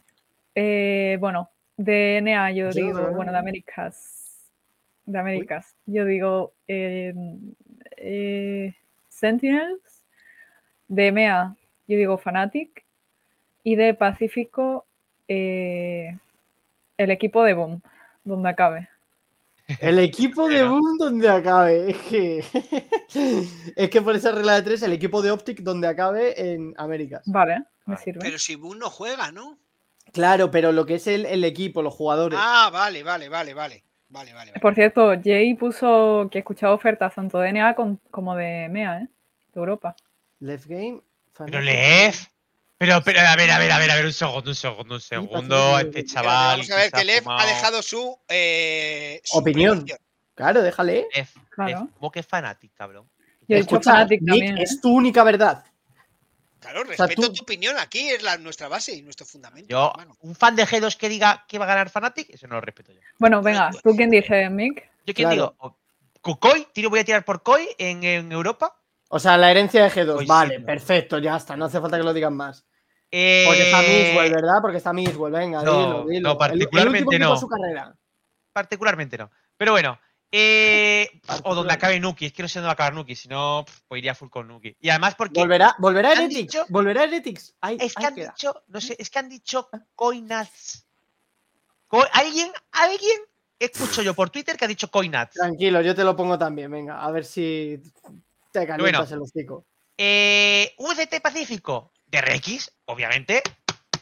[0.54, 4.21] Eh, bueno, de NA yo Yo digo, bueno, de Américas.
[5.06, 5.74] De Américas.
[5.86, 7.14] Yo digo eh,
[7.96, 8.74] eh,
[9.08, 10.04] Sentinels.
[10.88, 11.56] De EMEA
[11.88, 12.84] yo digo Fnatic.
[13.64, 14.86] Y de Pacífico
[15.28, 16.18] eh,
[16.96, 17.82] el equipo de Boom,
[18.24, 18.88] donde acabe.
[19.80, 20.64] El equipo de.
[20.64, 21.90] Boom donde acabe.
[21.90, 22.44] Es que.
[23.76, 27.22] es que por esa regla de tres, el equipo de Optic donde acabe en Américas.
[27.26, 28.20] Vale, me sirve.
[28.20, 29.58] Pero si Boone no juega, ¿no?
[30.12, 32.38] Claro, pero lo que es el, el equipo, los jugadores.
[32.42, 33.84] Ah, vale, vale, vale, vale.
[34.12, 34.60] Vale, vale, vale.
[34.60, 39.08] Por cierto, Jay puso que escuchaba ofertas tanto de NA con- como de MEA, ¿eh?
[39.54, 39.96] De Europa.
[40.40, 41.00] Left game.
[41.36, 41.60] Pero.
[41.60, 42.14] Lev.
[42.76, 45.00] Pero, pero, a ver, a ver, a ver, a ver, un segundo, un segundo, un
[45.00, 45.78] segundo.
[45.78, 46.58] Este chaval.
[46.58, 49.86] vamos a ver que Lev ha dejado su, eh, su Opinión.
[50.34, 51.06] Claro, déjale.
[51.14, 51.78] Lev, Claro.
[51.80, 53.08] Lev, ¿cómo que Fnatic, cabrón?
[53.48, 54.58] Yo he dicho Escucha, Nick, también.
[54.58, 54.62] ¿eh?
[54.62, 55.64] es tu única verdad.
[56.62, 57.76] Claro, sea, respeto tú- tu opinión.
[57.78, 59.68] Aquí es la, nuestra base y nuestro fundamento.
[59.68, 60.16] Yo, hermano.
[60.20, 62.92] un fan de G2 que diga que va a ganar Fnatic, eso no lo respeto
[62.92, 63.00] yo.
[63.18, 64.82] Bueno, venga, ¿tú quién dices, Mick?
[65.04, 65.54] Yo quién Claro.
[65.60, 68.76] digo, Koi, tiro, voy a tirar por Koi en, en Europa.
[69.08, 70.12] O sea, la herencia de G2.
[70.14, 71.56] Pues sí, vale, perfecto, ya está.
[71.56, 72.64] No hace falta que lo digan más.
[73.10, 74.58] Eh, Porque está Miswell, ¿verdad?
[74.62, 75.32] Porque está Miswell.
[75.32, 76.28] Venga, no, dilo, dilo.
[76.28, 77.36] no, El- el, particularmente no.
[77.36, 77.94] su carrera.
[78.52, 79.30] Particularmente no.
[79.56, 79.98] Pero bueno.
[80.32, 82.26] Eh, o donde acabe Nuki.
[82.26, 83.14] Es que no sé dónde va a acabar Nuki.
[83.14, 84.74] Si no, pues iría full con Nuki.
[84.80, 85.38] Y además porque.
[85.40, 86.34] Volverá, volverá Heretics.
[86.40, 87.54] dicho- Volverá Heretics.
[87.60, 88.30] Ahí, Es que ahí han queda.
[88.36, 90.86] dicho, no sé, es que han dicho Coinats.
[91.86, 93.20] Co- ¿Alguien, alguien
[93.58, 95.34] escucho yo por Twitter que ha dicho Coinats?
[95.34, 96.70] Tranquilo, yo te lo pongo también.
[96.70, 97.78] Venga, a ver si
[98.50, 99.14] te calientas Bueno.
[99.16, 99.66] el hocico.
[99.98, 103.42] Eh, VCT Pacífico de RX, obviamente.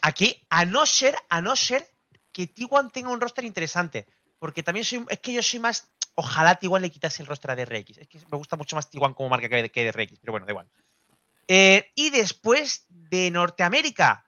[0.03, 1.87] Aquí, a no ser, a no ser
[2.33, 4.07] que Tiguan tenga un roster interesante.
[4.41, 5.89] Porque también soy, es que yo soy más.
[6.17, 7.99] Ojalá Tiguan le quitase el roster a DRX.
[7.99, 10.53] Es que me gusta mucho más Tiguan como marca que, que DRX, pero bueno, da
[10.53, 10.69] igual.
[11.47, 14.25] Eh, y después de Norteamérica,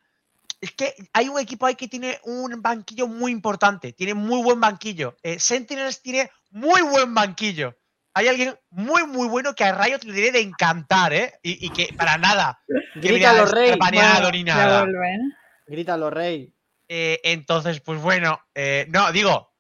[0.61, 4.61] es que hay un equipo ahí que tiene un banquillo muy importante, tiene muy buen
[4.61, 5.17] banquillo.
[5.23, 7.77] Eh, Sentinels tiene muy buen banquillo.
[8.15, 11.35] Hay alguien muy, muy bueno que a Riot le debe de encantar, ¿eh?
[11.43, 12.61] Y, y que para nada.
[12.95, 13.79] Grítalo, vea rey.
[13.79, 14.83] Bueno, ni nada.
[14.83, 15.19] vuelve, ¿eh?
[15.67, 16.53] Grítalo, rey.
[16.89, 19.52] Eh, entonces, pues bueno, eh, no, digo,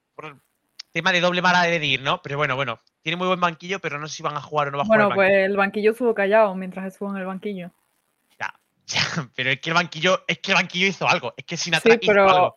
[0.92, 2.20] tema de doble mala de ir, ¿no?
[2.22, 4.70] Pero bueno, bueno, tiene muy buen banquillo, pero no sé si van a jugar o
[4.70, 5.26] no va a Bueno, jugar.
[5.30, 7.70] el pues el banquillo estuvo callado mientras estuvo en el banquillo.
[8.38, 8.54] Ya,
[8.86, 11.34] ya, pero es que el banquillo, es que el banquillo hizo algo.
[11.36, 12.56] Es que sin Sí, hizo pero, algo.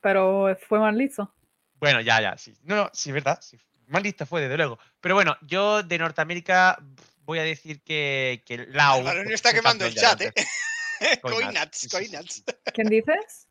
[0.00, 1.32] pero fue más listo.
[1.78, 2.54] Bueno, ya, ya, sí.
[2.62, 3.38] No, no, sí, verdad.
[3.40, 3.58] Sí.
[3.86, 4.78] Más lista fue, desde luego.
[5.00, 6.78] Pero bueno, yo de Norteamérica
[7.24, 9.02] voy a decir que, que Lau.
[9.02, 10.32] Porque no está quemando el chat, ¿eh?
[11.22, 12.44] Coinats, coinats.
[12.72, 13.48] ¿Quién dices?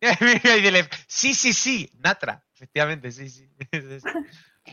[1.08, 3.48] Sí, sí, sí, Natra, efectivamente, sí, sí.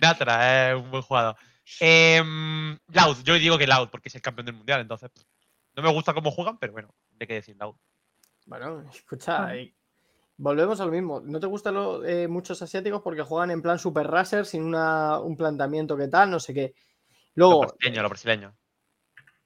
[0.01, 1.35] Natra es un buen jugador.
[1.79, 5.23] Em, Loud, yo digo que Loud, porque es el campeón del mundial, entonces pff,
[5.75, 7.75] no me gusta cómo juegan, pero bueno, hay que decir Loud.
[8.45, 9.55] Bueno, escucha, Ah.
[9.55, 9.73] eh,
[10.37, 11.21] volvemos a lo mismo.
[11.21, 15.19] ¿No te gustan lo- eh, muchos asiáticos porque juegan en plan super raser sin una-
[15.19, 16.73] un planteamiento que tal, no sé qué?
[17.35, 18.55] Lo Luego, brasileño, lo brasileño.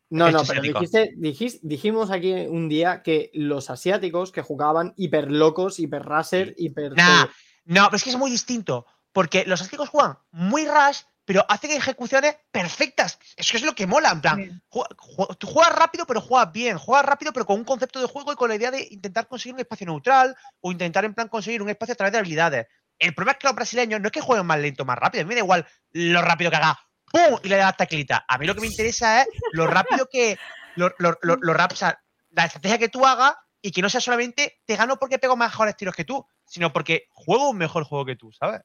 [0.10, 5.30] no, no, pero dijiste, dijis- dijimos aquí un día que los asiáticos que jugaban hiper
[5.32, 6.94] locos, hiper raser, hiper.
[6.96, 7.28] Nah.
[7.68, 11.72] No, pero es que es muy distinto, porque los asiáticos juegan muy rush, pero hacen
[11.72, 13.20] ejecuciones perfectas.
[13.36, 14.62] Eso es lo que mola, en plan, Bien.
[14.70, 16.78] Jue- jue- Tú juegas rápido, pero juegas bien.
[16.78, 19.54] Juegas rápido, pero con un concepto de juego y con la idea de intentar conseguir
[19.56, 22.68] un espacio neutral o intentar, en plan, conseguir un espacio a través de habilidades.
[22.98, 25.22] El problema es que los brasileños no es que jueguen más lento, más rápido.
[25.22, 26.80] A mí me da igual lo rápido que haga
[27.12, 27.40] ¡pum!
[27.44, 28.24] y le da la teclita.
[28.28, 30.38] A mí lo que me interesa es lo rápido que.
[30.76, 32.00] Lo, lo, lo- lo rap- o sea,
[32.32, 35.76] la estrategia que tú hagas y que no sea solamente te gano porque pego mejores
[35.76, 38.62] tiros que tú, sino porque juego un mejor juego que tú, ¿sabes?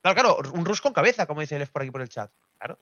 [0.00, 2.30] Claro, claro, un rush con cabeza, como dice Lev por aquí por el chat.
[2.58, 2.78] Claro.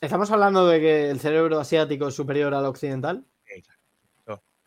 [0.00, 3.24] Estamos hablando de que el cerebro asiático es superior al occidental.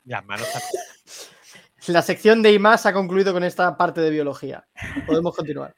[0.06, 0.72] Las manos también.
[1.88, 4.66] La sección de IMAS ha concluido con esta parte de biología.
[5.06, 5.76] Podemos continuar.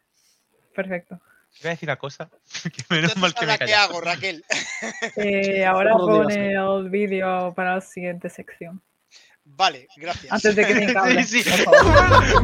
[0.74, 1.20] Perfecto.
[1.61, 2.30] Voy a decir una cosa.
[2.63, 4.45] Que menos mal que me ¿ahora qué hago, Raquel?
[5.18, 8.82] Eh, ahora ¿Por dónde vas pone el vídeo para la siguiente sección.
[9.58, 10.32] Vale, gracias.
[10.32, 11.64] Antes de que Sí, sí.
[11.64, 12.43] por favor.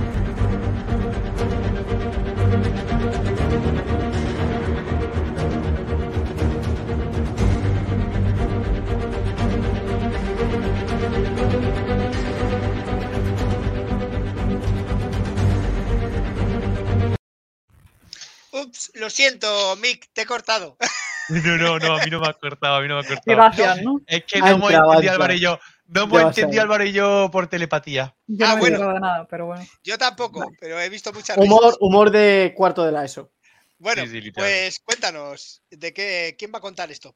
[18.51, 20.77] Ups, lo siento, Mick, te he cortado.
[21.29, 23.23] No, no, no, a mí no me ha cortado, a mí no me ha cortado.
[23.25, 24.01] Gracias, ¿no?
[24.07, 25.13] Es que no hemos entendido.
[25.13, 25.57] Álvaro y yo.
[25.93, 26.61] No hemos entendido.
[26.63, 28.15] Álvaro y yo por telepatía.
[28.27, 28.75] Yo Ah, no me bueno.
[28.77, 29.63] acuerdo de nada, pero bueno.
[29.83, 31.77] Yo tampoco, pero he visto muchas Humor, risas.
[31.81, 33.31] humor de cuarto de la ESO.
[33.79, 34.49] Bueno, Sí, sí, literal.
[34.49, 37.15] pues cuéntanos, ¿de qué, quién va a contar esto?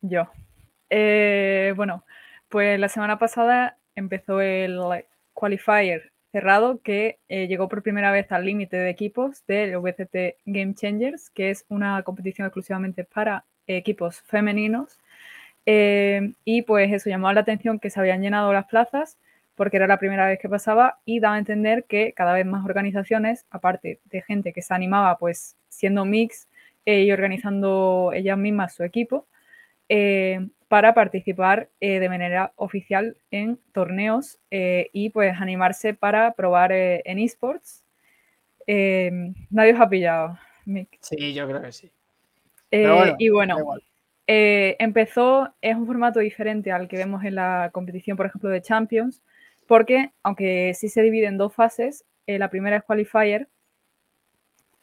[0.00, 0.28] Yo.
[0.90, 2.04] Eh, bueno,
[2.48, 4.78] pues la semana pasada empezó el
[5.32, 10.74] qualifier cerrado que eh, llegó por primera vez al límite de equipos del VCT Game
[10.74, 14.98] Changers, que es una competición exclusivamente para equipos femeninos.
[15.66, 19.18] Eh, y pues eso llamó la atención que se habían llenado las plazas
[19.54, 22.64] porque era la primera vez que pasaba y daba a entender que cada vez más
[22.64, 26.48] organizaciones, aparte de gente que se animaba pues siendo mix
[26.86, 29.26] eh, y organizando ellas mismas su equipo,
[29.88, 36.72] eh, para participar eh, de manera oficial en torneos eh, y pues animarse para probar
[36.72, 37.84] eh, en esports.
[38.66, 40.88] Nadie os ha pillado, Mick.
[41.00, 41.92] Sí, yo creo que sí.
[42.70, 43.56] Pero bueno, y bueno.
[44.26, 48.62] Eh, empezó, es un formato diferente al que vemos en la competición, por ejemplo, de
[48.62, 49.22] Champions,
[49.66, 53.48] porque aunque sí se divide en dos fases, eh, la primera es qualifier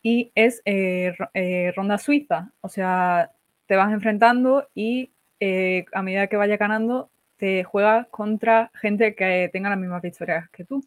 [0.01, 1.29] y es eh, ro-
[1.75, 3.31] ronda suiza, o sea,
[3.67, 5.11] te vas enfrentando y
[5.93, 10.63] a medida que vaya ganando, te juegas contra gente que tenga las mismas victorias que
[10.65, 10.83] tú.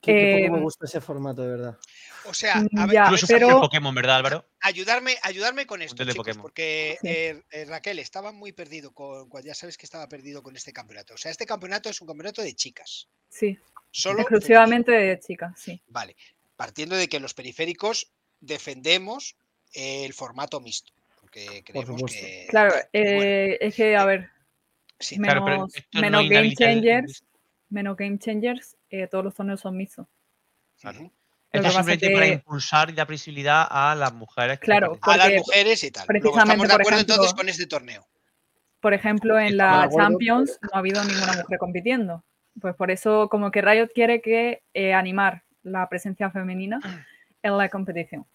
[0.00, 1.78] Que, poco eh, me gusta ese formato, de verdad.
[2.26, 3.60] O sea, a ver, Ya, Incluso pero-.
[3.60, 4.46] Pokémon, ¿verdad, Álvaro?
[4.60, 6.42] ayudarme, ayudarme con esto, chicos, Pokémon.
[6.42, 7.08] porque Sí.
[7.08, 11.14] eh, eh, Raquel estaba muy perdido con, ya sabes que estaba perdido con este campeonato.
[11.14, 13.08] O sea, este campeonato es un campeonato de chicas.
[13.28, 13.58] Sí,
[13.90, 15.82] Solo exclusivamente de chicas, sí.
[15.88, 16.16] Vale.
[16.56, 19.36] Partiendo de que los periféricos defendemos
[19.72, 20.92] el formato mixto.
[21.20, 22.46] Porque creemos que.
[22.48, 24.30] Claro, bueno, eh, es que, a ver,
[24.98, 27.24] sí, me- Claro, pero menos- no menos Game Changers.
[27.70, 30.06] Menos Game Changers, eh, todos los torneos son mixtos.
[30.80, 31.10] Claro.
[31.52, 34.58] Esto que simplemente para que- impulsar y dar visibilidad a las mujeres.
[34.60, 34.98] que Claro.
[35.02, 36.06] A las mujeres y tal.
[36.06, 38.06] Precisamente, estamos de por acuerdo entonces con este torneo.
[38.80, 42.24] Por ejemplo, en la acuerdo, Champions no ha habido ninguna mujer compitiendo.
[42.60, 46.80] Pues por eso, como que Riot quiere que eh, animar la presencia femenina
[47.42, 48.26] en la competición.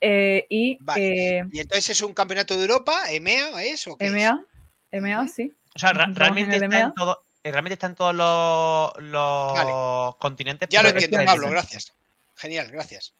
[0.00, 1.38] Eh, y Vale.
[1.38, 3.86] eh, Y entonces es un campeonato de Europa, EMEA, ¿es?
[3.86, 4.10] ¿O qué es?
[4.10, 4.44] EMEA,
[4.90, 5.28] EMEA, Ujú.
[5.32, 5.52] sí.
[5.74, 6.92] O sea, realmente en está, en EMEA.
[6.96, 10.16] todo, realmente está en todos los, los Vale.
[10.18, 10.68] continentes.
[10.68, 11.92] Ya lo entiendo, Pablo, gracias.
[12.36, 13.14] Genial, gracias.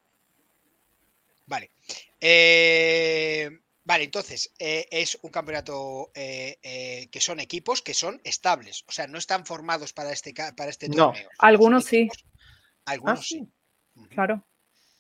[1.47, 1.71] Vale.
[2.21, 3.51] Eh,
[3.85, 8.93] vale, entonces, eh, es un campeonato eh, eh, que son equipos que son estables, o
[8.93, 11.07] sea, no están formados para este, para este No.
[11.07, 11.29] torneo.
[11.39, 12.11] Algunos Son sí.
[12.85, 13.49] Algunos Ah, sí.
[14.11, 14.45] Claro.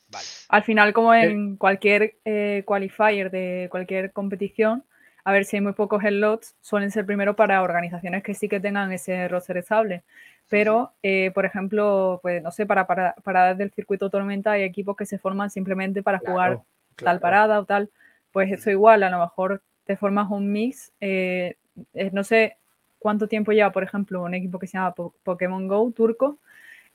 [0.08, 0.26] Vale.
[0.48, 1.24] Al final, como Eh.
[1.24, 4.84] en cualquier eh, qualifier de cualquier competición,
[5.24, 8.60] a ver si hay muy pocos slots, suelen ser primero para organizaciones que sí que
[8.60, 10.02] tengan ese roster estable.
[10.48, 14.96] Pero, eh, por ejemplo, pues no sé, para, para, para del circuito tormenta hay equipos
[14.96, 16.64] que se forman simplemente para jugar Claro,
[16.96, 17.90] tal parada o tal.
[18.32, 20.92] Pues esto igual, a lo mejor te formas un mix.
[21.00, 21.56] eh,
[21.94, 22.56] eh, no sé
[22.98, 26.38] cuánto tiempo lleva, por ejemplo, un equipo que se llama Po- Pokémon Go turco.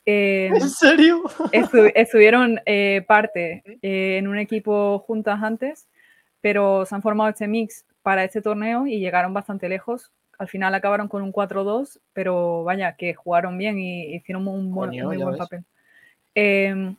[0.06, 1.24] eh, ¿En serio?
[1.52, 2.60] estu- estuvieron
[3.06, 5.88] parte en un equipo juntas antes,
[6.40, 10.10] pero se han formado este mix para este torneo y llegaron bastante lejos.
[10.38, 14.88] Al final acabaron con un 4-2, pero vaya, que jugaron bien y hicieron un buen,
[14.92, 15.38] Coño, muy ya buen ves.
[15.40, 15.64] papel.
[16.34, 16.96] Em,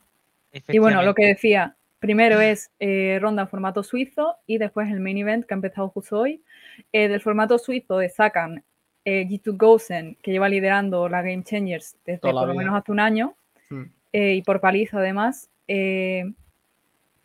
[0.68, 5.00] y bueno, lo que decía, primero es eh, ronda en formato suizo y después el
[5.00, 6.44] main event que ha empezado justo hoy.
[6.94, 8.64] Eh, del formato suizo destacan
[9.04, 12.92] eh, G2 Gosen, que lleva liderando la Game Changers desde Toda por lo menos hace
[12.92, 13.34] un año
[13.72, 13.84] Mm.
[14.14, 15.50] eh, y por paliza además.
[15.68, 16.24] eh,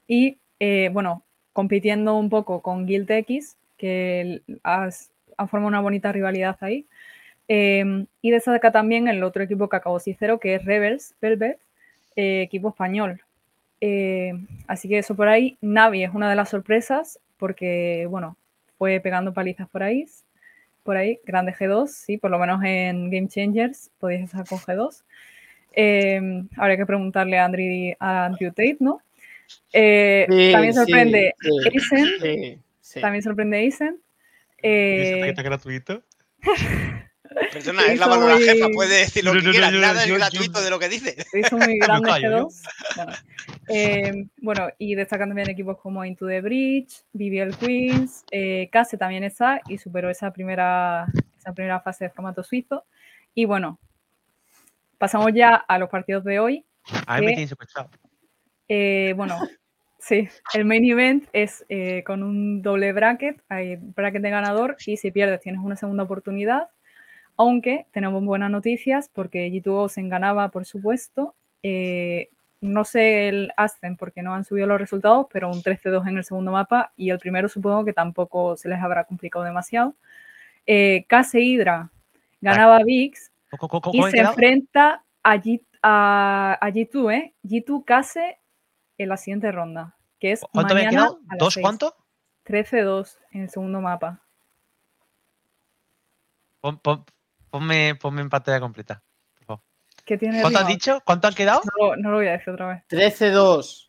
[0.06, 1.22] y eh, bueno,
[1.52, 6.86] compitiendo un poco con Guild X, que has- han formado una bonita rivalidad ahí.
[7.48, 11.58] Eh, y destaca también el otro equipo que acabó 6-0, que es Rebels Velvet,
[12.16, 13.20] eh, equipo español.
[13.80, 14.32] Eh,
[14.66, 15.58] así que eso por ahí.
[15.60, 18.36] Navi es una de las sorpresas, porque bueno,
[18.78, 20.06] fue pegando palizas por ahí.
[20.84, 25.04] Por ahí, grande G2, sí, por lo menos en Game Changers podéis estar con G2.
[25.76, 29.00] Eh, habría que preguntarle a Andrew, a Andrew Tate, ¿no?
[29.72, 31.34] Eh, Sí, también sorprende
[31.90, 32.63] sí,
[32.94, 33.00] sí.
[33.00, 34.00] también sorprende Aizen.
[34.62, 36.02] ¿Y Eh, gratuito?
[37.54, 40.06] Es la muy- jefa, puede decir lo No, que no, no, quiera, nada yo- es
[40.08, 41.16] yo- gratuito de lo que dice.
[41.34, 42.48] hizo muy grande callo, ¿no?
[42.48, 42.62] G2.
[42.96, 43.12] Bueno,
[43.68, 49.24] eh, bueno, y destacan también equipos como Into the Bridge, BBL Queens, eh, Case también
[49.24, 51.06] está y superó esa primera,
[51.38, 52.84] esa primera fase de formato suizo.
[53.34, 53.80] Y bueno,
[54.98, 56.64] pasamos ya a los partidos de hoy.
[57.06, 57.36] A mí me ¿Qué?
[57.36, 57.90] tienen secuestrado.
[58.68, 59.38] Eh, bueno,
[60.04, 64.96] sí, el main event es eh, con un doble bracket, hay bracket de ganador y
[64.96, 66.68] si pierdes tienes una segunda oportunidad.
[67.36, 71.34] Aunque tenemos buenas noticias porque G2 Ocean ganaba, por supuesto.
[71.62, 72.28] Eh,
[72.60, 76.24] no sé el Ascen porque no han subido los resultados, pero un 13-2 en el
[76.24, 79.94] segundo mapa y el primero supongo que tampoco se les habrá complicado demasiado.
[80.66, 81.90] Eh, Case Hydra
[82.40, 87.34] ganaba a VIX, Y ¿Cómo he se enfrenta a, G, a, a G2, ¿eh?
[87.42, 88.38] G2 Case
[88.98, 89.96] en la siguiente ronda.
[90.20, 91.20] Que es ¿Cuánto me he mañana quedado?
[91.28, 91.96] a las ¿Dos cuánto?
[92.46, 94.22] 13-2 en el segundo mapa.
[96.60, 97.04] Pon- pon-
[97.50, 99.02] ponme, ponme en pantalla completa.
[100.06, 101.00] ¿Qué tiene ¿Cuánto has dicho?
[101.06, 101.62] ¿Cuánto han quedado?
[101.78, 102.82] No, lo- no lo voy a decir otra vez.
[102.90, 103.88] 13-2.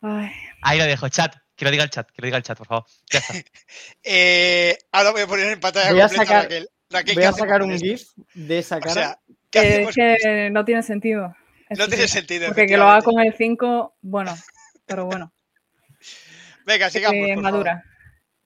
[0.00, 0.30] Ay,
[0.62, 1.36] Ahí lo dejo, chat.
[1.54, 2.84] Que lo diga el chat, que lo diga el chat, por favor.
[3.10, 3.34] Ya está.
[4.02, 6.68] Eh, ahora voy a poner en pantalla Voy a completa sacar- Raquel.
[6.90, 7.86] Raquel, Voy ¿qué a sacar un esto?
[7.86, 8.92] GIF de esa O cara.
[8.94, 9.18] sea,
[9.50, 11.36] ¿qué eh, es que no tiene sentido.
[11.78, 12.48] No tiene sentido.
[12.48, 14.34] Porque que lo haga con el 5, bueno,
[14.86, 15.32] pero bueno.
[16.66, 17.16] Venga, sigamos.
[17.16, 17.72] eh, por madura.
[17.72, 17.94] favor.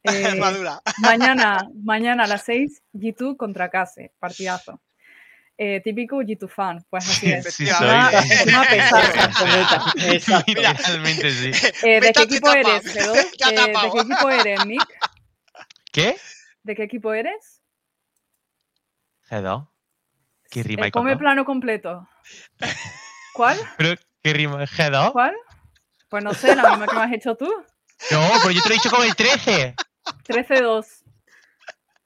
[0.04, 0.80] Eh, Madura.
[0.98, 4.80] mañana, mañana a las 6, G2 contra Case, partidazo.
[5.58, 7.52] Eh, típico G2 fan, pues así es.
[7.52, 7.88] Sí, soy.
[8.12, 9.02] Encima pesado.
[10.12, 10.52] Exacto.
[10.54, 11.50] Realmente sí.
[11.82, 14.86] Eh, ¿De Meta qué te equipo eres, Eh, ¿De qué equipo eres, Nick?
[15.92, 16.16] ¿Qué?
[16.62, 17.60] ¿De qué equipo eres?
[19.28, 19.68] G2.
[20.48, 22.08] ¿Qué rima Eh, con come plano completo.
[23.38, 23.56] ¿Cuál?
[23.76, 24.64] ¿Pero qué rima?
[24.64, 25.12] ¿G2?
[25.12, 25.32] ¿Cuál?
[26.08, 27.46] Pues no sé, la misma que me has hecho tú.
[28.10, 29.76] No, pero yo te lo he dicho con el 13.
[30.26, 30.86] 13-2.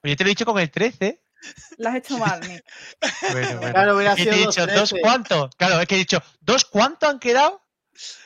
[0.01, 1.23] Pero yo te lo he dicho con el 13.
[1.77, 2.63] La has hecho mal, Nick.
[3.31, 3.73] Bueno, bueno.
[3.73, 4.61] Claro, hubiera ¿Qué te he sido dicho?
[4.67, 4.75] 2-13.
[4.75, 5.49] ¿Dos cuánto?
[5.57, 7.63] Claro, es que he dicho, ¿dos cuánto han quedado?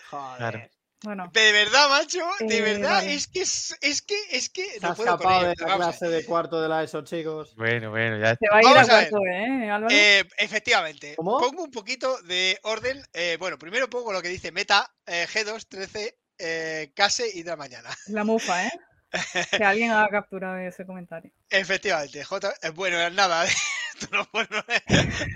[0.10, 0.38] Joder.
[0.38, 0.70] Claro.
[1.04, 3.14] Bueno, De verdad, macho, de Eh, verdad, vale.
[3.14, 6.08] es que es, es que es que Se no puedo escapado de la a clase
[6.10, 7.54] de cuarto de la ESO, chicos.
[7.56, 9.10] Bueno, bueno, ya se va a ir Vamos a a ver.
[9.10, 9.96] cuarto, ¿eh, Álvaro?
[9.96, 11.40] Eh, efectivamente, ¿Cómo?
[11.40, 13.02] pongo un poquito de orden.
[13.14, 17.50] eh, bueno, primero pongo lo que dice Meta, eh, G2, 13, eh, Case y de
[17.52, 17.90] la mañana.
[18.08, 18.72] La mufa, ¿eh?
[19.52, 21.32] Que alguien haga captura ese comentario.
[21.50, 23.46] Efectivamente, J, eh, bueno, nada,
[24.00, 24.64] tú no, bueno,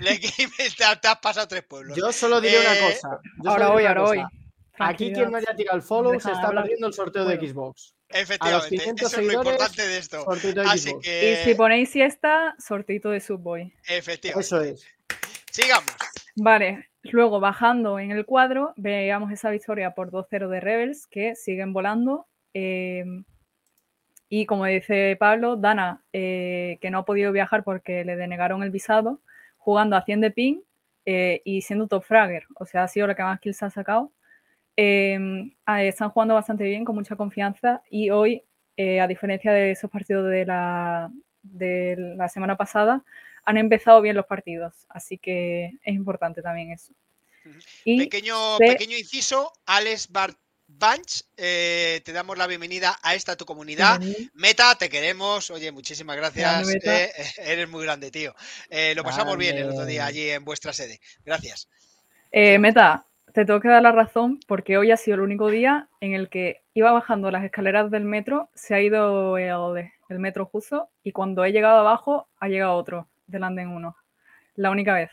[0.00, 0.18] le
[0.76, 1.96] te, te has pasado tres pueblos.
[1.96, 3.08] Yo solo diré una cosa.
[3.42, 4.24] yo Ahora voy, ahora voy.
[4.78, 6.64] Aquí quien no haya tirado el follow se está hablar.
[6.64, 7.36] perdiendo el sorteo de.
[7.36, 7.94] Xbox.
[8.08, 10.24] Efectivamente, 500 eso es lo importante de esto.
[10.24, 11.04] Sorteo de Así Xbox.
[11.04, 13.72] que, Y si ponéis siesta, sortito de Subboy.
[13.88, 14.86] efectivamente, Eso es.
[15.50, 15.90] sigamos.
[16.36, 21.72] Vale, luego bajando en el cuadro, veamos esa victoria por 2-0 de Rebels que siguen
[21.72, 22.26] volando.
[22.54, 23.04] eh,
[24.28, 28.70] y como dice Pablo, Dana, eh, que no ha podido viajar porque le denegaron el
[28.70, 29.20] visado,
[29.58, 30.60] jugando a 100 de ping
[31.04, 32.44] eh, y siendo top fragger.
[32.54, 34.10] O sea, ha sido la que más kills ha sacado.
[34.76, 35.18] Eh,
[35.66, 37.82] ah, están jugando bastante bien, con mucha confianza.
[37.90, 38.42] Y hoy,
[38.76, 41.10] eh, a diferencia de esos partidos de la,
[41.42, 43.04] de la semana pasada,
[43.44, 44.86] han empezado bien los partidos.
[44.88, 46.92] Así que es importante también eso.
[47.84, 50.38] Y Pequeño, pequeño inciso, Alex Bart
[50.78, 54.00] Bunch, eh, te damos la bienvenida a esta tu comunidad.
[54.34, 55.50] Meta, te queremos.
[55.50, 56.68] Oye, muchísimas gracias.
[56.82, 58.34] Eh, eres muy grande, tío.
[58.70, 61.00] Eh, lo pasamos bien el otro día allí en vuestra sede.
[61.24, 61.68] Gracias.
[62.30, 65.88] Eh, Meta, te tengo que dar la razón porque hoy ha sido el único día
[66.00, 70.46] en el que iba bajando las escaleras del metro, se ha ido el, el metro
[70.46, 73.96] justo y cuando he llegado abajo ha llegado otro del andén 1.
[74.56, 75.10] La única vez.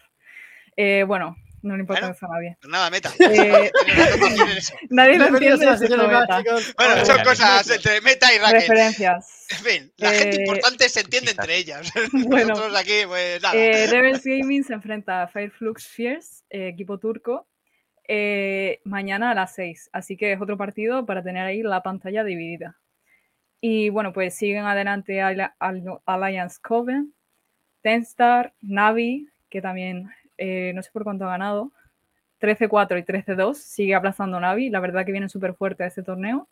[0.76, 2.16] Eh, bueno, no le importa Bueno.
[2.16, 2.58] eso a nadie.
[2.62, 3.10] Pues nada, Meta.
[3.20, 3.72] Eh,
[4.90, 5.66] nadie lo entiende.
[6.08, 6.44] Meta.
[6.78, 8.62] Bueno, son cosas entre Meta y Raquel.
[8.62, 9.46] Referencias.
[9.50, 11.92] En fin, la gente Eh, importante se entiende entre ellas.
[12.14, 12.50] Bueno.
[12.50, 13.56] Nosotros aquí, pues nada.
[13.56, 17.48] Eh, Rebels Gaming se enfrenta a Fireflux Fears, eh, equipo turco,
[18.10, 19.90] eh, mañana a las 6.
[19.94, 22.76] Así que es otro partido para tener ahí la pantalla dividida.
[23.62, 27.14] Y bueno, pues siguen adelante Al- Al- Alliance Coven,
[27.82, 31.72] Tenstar, Navi, que también eh, no sé por cuánto ha ganado.
[32.40, 36.48] 13-4 y 13-2, sigue aplazando Navi, la verdad que viene súper fuerte a este torneo.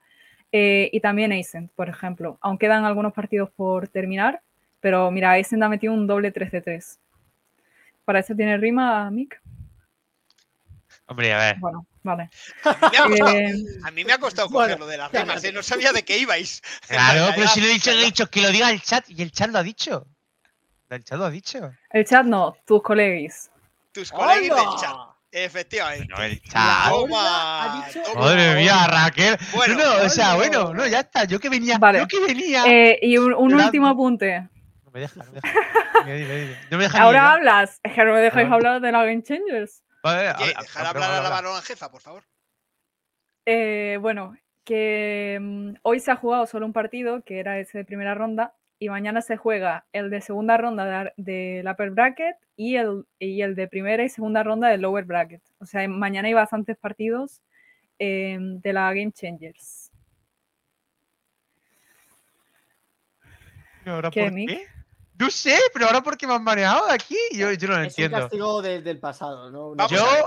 [0.51, 2.38] Eh, y también Ascent, por ejemplo.
[2.41, 4.41] Aún quedan algunos partidos por terminar,
[4.81, 6.99] pero mira, Ascent ha metido un doble 13-3.
[8.05, 9.41] ¿Para eso tiene rima, Mick?
[11.07, 11.57] Hombre, a ver.
[11.59, 12.29] Bueno, vale.
[12.65, 13.53] Me ha costado- Eh,
[13.84, 15.43] a mí me ha costado bueno, cogerlo de las rimas.
[15.43, 15.51] ¿eh?
[15.53, 16.61] no sabía de qué ibais.
[16.88, 19.21] Claro, pero si le he dicho, le he dicho que lo diga el chat y
[19.21, 20.05] el chat lo ha dicho.
[20.89, 21.71] El chat lo ha dicho.
[21.91, 23.49] el chat no, tus colegas.
[23.93, 24.75] Tus colegas del ¡Hola!
[24.79, 24.95] chat.
[25.31, 26.07] Efectivamente.
[26.09, 26.89] No, el chat.
[26.89, 28.21] Toma, ha dicho- toma.
[28.21, 29.38] Madre mía, Raquel.
[29.53, 31.23] Bueno, no, o sea, bueno, no, ya está.
[31.25, 31.77] Yo que venía.
[31.77, 31.99] Vale.
[31.99, 32.63] Yo que venía.
[32.65, 34.47] Eh, y un, último apunte.
[34.84, 35.53] No me deja, no me deja.
[36.05, 36.57] Dime, dime, dime.
[36.69, 37.79] No me deja ni Ahora hablas.
[37.84, 39.84] Es que no me dejáis hablar de la Game Changers.
[40.07, 42.23] Vale, Oye, dejar habla, hablar a la varón jefa, por favor.
[43.45, 47.85] Eh, bueno, que mm, hoy se ha jugado solo un partido, que era ese de
[47.85, 52.75] primera ronda, y mañana se juega el de segunda ronda de- del upper bracket y
[52.75, 55.41] el, y el de primera y segunda ronda del lower bracket.
[55.59, 57.41] O sea, mañana hay bastantes partidos
[57.99, 59.91] eh, de la Game Changers.
[63.85, 64.49] ¿Y ahora ¿Qué, por Mick?
[64.49, 64.67] qué?
[65.19, 67.18] No sé, pero ahora por qué me han manejado de aquí.
[67.31, 68.18] Yo, yo no lo Es un entiendo.
[68.19, 69.73] castigo de- del pasado, ¿no?
[69.76, 70.23] Vamos Yo, a ver.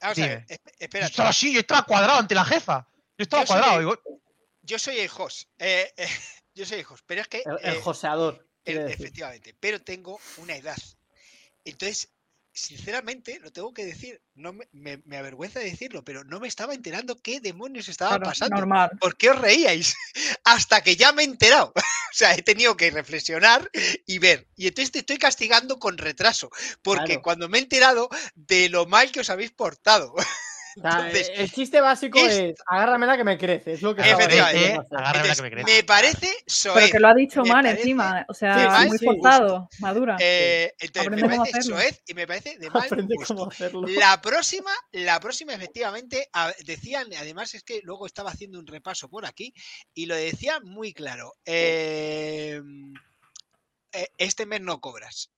[0.00, 0.28] Vamos Dime.
[0.28, 2.86] a ver, esp- yo estaba así, yo estaba cuadrado ante la jefa.
[3.18, 3.78] Yo estaba Yo cuadrado.
[3.80, 4.00] digo,
[4.62, 5.48] Yo soy el host.
[5.58, 6.08] eh, eh,
[6.54, 7.42] yo soy el host, pero es que.
[7.44, 8.46] El, el eh, joseador.
[8.64, 10.76] el- efectivamente, pero tengo una edad.
[11.64, 12.08] Entonces,
[12.58, 16.74] sinceramente, lo tengo que decir, no me, me- me avergüenza decirlo, pero no me estaba
[16.74, 18.56] enterando qué demonios estaba Claro, pasando.
[18.56, 18.90] normal.
[19.00, 19.96] ¿Por qué os reíais?
[20.44, 21.72] Hasta que ya me he enterado.
[22.10, 23.70] O sea, he tenido que reflexionar
[24.06, 24.48] y ver.
[24.56, 26.50] Y entonces te estoy castigando con retraso,
[26.82, 27.22] porque Claro.
[27.22, 30.14] cuando me he enterado de lo mal que os habéis portado.
[30.84, 33.72] Entonces, el chiste básico es- es, agárramela que me crece.
[33.72, 34.74] Es lo que Efectivamente.
[34.74, 35.74] Entonces, que me crece.
[35.76, 36.90] me parece Pero soez.
[36.92, 38.24] que lo ha dicho mal parece- encima.
[38.28, 40.16] O sea, Sí, muy sí, forzado, madura.
[40.20, 41.76] Eh, entonces, me cómo parece hacerlo.
[41.76, 43.34] soez y me parece de mal Aprende gusto.
[43.34, 43.82] cómo hacerlo.
[43.86, 49.08] La próxima, la próxima, efectivamente, a- decían, además es que luego estaba haciendo un repaso
[49.08, 49.52] por aquí
[49.94, 51.32] y lo decía muy claro.
[51.44, 52.60] eh,
[53.92, 55.30] eh, este mes no cobras.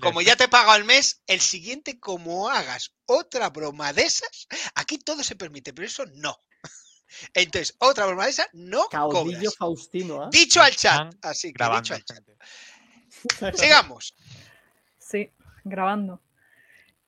[0.00, 4.46] Como ya te he pagado el mes, el siguiente, como hagas otra broma de esas,
[4.74, 6.36] aquí todo se permite, pero eso no.
[7.34, 9.56] Entonces, otra broma de esas no Caudillo cobras.
[9.56, 10.28] Faustino, ¿ah?
[10.30, 11.14] Dicho al chat.
[11.22, 11.82] Así que grabando.
[11.82, 13.56] dicho al chat.
[13.58, 14.14] Sigamos.
[14.98, 15.30] Sí,
[15.64, 16.20] grabando.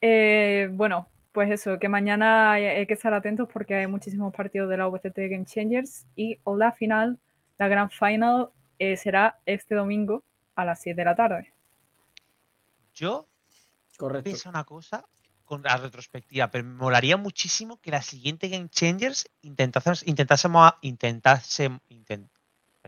[0.01, 4.71] Eh, bueno, pues eso, que mañana hay, hay que estar atentos porque hay muchísimos partidos
[4.71, 7.19] de la VCT Game Changers y la final,
[7.59, 8.49] la gran final,
[8.79, 10.25] eh, será este domingo
[10.55, 11.53] a las 7 de la tarde.
[12.99, 13.29] Yo
[13.97, 14.25] Correcto.
[14.25, 15.05] pienso una cosa
[15.45, 21.81] con la retrospectiva, pero me molaría muchísimo que la siguiente Game Changers intentásemos, intentásemos, intentásemos,
[21.89, 22.29] intent-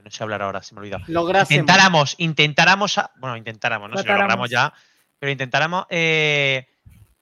[0.02, 1.04] no sé hablar ahora, se me ha olvidado.
[1.08, 1.50] Lográsemos.
[1.50, 4.72] Intentáramos, intentáramos, a- bueno, intentáramos, no sé si lo logramos ya,
[5.18, 6.66] pero intentáramos eh,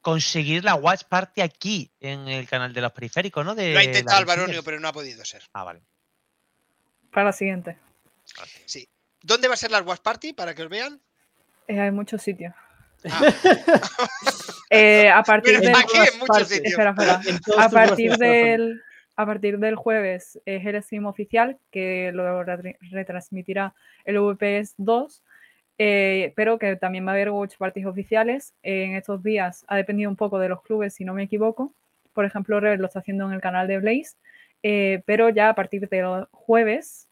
[0.00, 3.54] conseguir la Watch Party aquí en el canal de los periféricos, ¿no?
[3.54, 4.64] De Lo ha intentado la el Baronio, Changers.
[4.64, 5.42] pero no ha podido ser.
[5.52, 5.82] Ah, vale.
[7.12, 7.76] Para la siguiente.
[8.66, 8.88] Sí.
[9.22, 11.00] ¿Dónde va a ser la Watch Party para que os vean?
[11.66, 12.54] Eh, hay muchos sitios.
[13.04, 13.20] Ah,
[14.70, 15.74] Eh, a partir pero del...
[17.56, 18.82] A partir del,
[19.16, 25.22] a partir del jueves es el stream oficial que lo re- retransmitirá el VPS 2,
[25.78, 28.52] eh, pero que también va a haber watch parties oficiales.
[28.62, 31.72] En estos días ha dependido un poco de los clubes, si no me equivoco.
[32.12, 34.16] Por ejemplo, Red lo está haciendo en el canal de Blaze,
[34.62, 37.08] eh, pero ya a partir del jueves,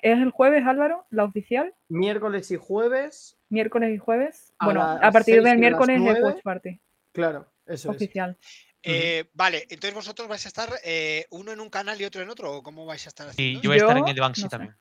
[0.00, 1.74] ¿es el jueves Álvaro, la oficial?
[1.88, 4.52] Miércoles y jueves, Miércoles y jueves.
[4.58, 6.78] A bueno, a partir del miércoles es watch party
[7.12, 7.96] claro, eso es.
[7.96, 8.36] oficial.
[8.82, 12.28] Eh, vale, entonces vosotros vais a estar eh, uno en un canal y otro en
[12.28, 13.62] otro, ¿o cómo vais a estar haciendo?
[13.62, 14.50] yo voy a estar en Yo el de Banksy no sé.
[14.50, 14.76] también.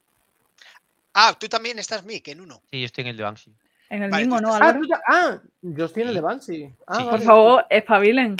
[1.14, 2.62] Ah, tú también estás Mick en uno.
[2.70, 3.54] Sí, yo estoy en el de Banksy.
[3.90, 4.82] En el Vale, mismo, ¿no, estás- Ah, Álvaro?
[4.82, 6.76] tú ya- ah, yo estoy en el de Banshee.
[6.88, 7.04] Ah, Sí.
[7.12, 8.36] Por favor, espabilen.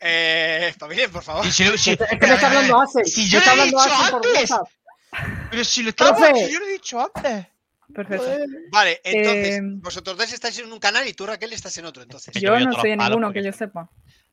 [0.00, 1.46] Eh, espabilen, por favor.
[1.46, 3.04] Y si- si- Es que me está hablando Ace.
[3.04, 4.50] Si yo está lo he hablando dicho antes.
[5.50, 6.50] Pero si lo estaba Profe.
[6.50, 7.46] yo lo he dicho antes.
[7.94, 8.26] Perfecto.
[8.70, 12.02] Vale, entonces, Eh, vosotros dos estáis en un canal y tú, Raquel, estás en otro,
[12.02, 12.34] entonces.
[12.40, 13.90] yo no estoy en ninguno porque que yo sepa.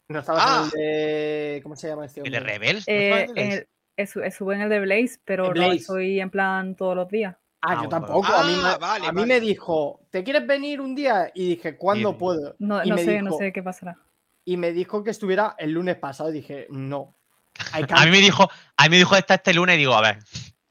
[0.07, 0.57] No estabas Ah.
[0.73, 1.59] en el de.
[1.63, 2.53] ¿Cómo se llama este El de hombre?
[2.53, 2.87] Rebels.
[2.87, 3.67] ¿no Eh, estaba en el de Blaze?
[3.97, 5.75] el- esu- estuve en el de Blaze, pero En no Blaze.
[5.75, 7.35] estoy en plan todos los días.
[7.61, 8.25] Ah, Ah, yo bueno, tampoco.
[8.27, 9.33] a mí, me, Ah, vale, a mí vale.
[9.33, 11.29] me dijo, ¿te quieres venir un día?
[11.35, 12.17] Y dije, ¿cuándo Bien.
[12.19, 12.55] puedo?
[12.59, 13.97] No, y, no me sé, dijo, no sé qué pasará.
[14.45, 16.29] y me dijo que estuviera el lunes pasado.
[16.29, 17.13] Y dije, no.
[17.73, 18.05] A can't".
[18.05, 20.19] mí me dijo, a mí me dijo esta este lunes y digo, a ver,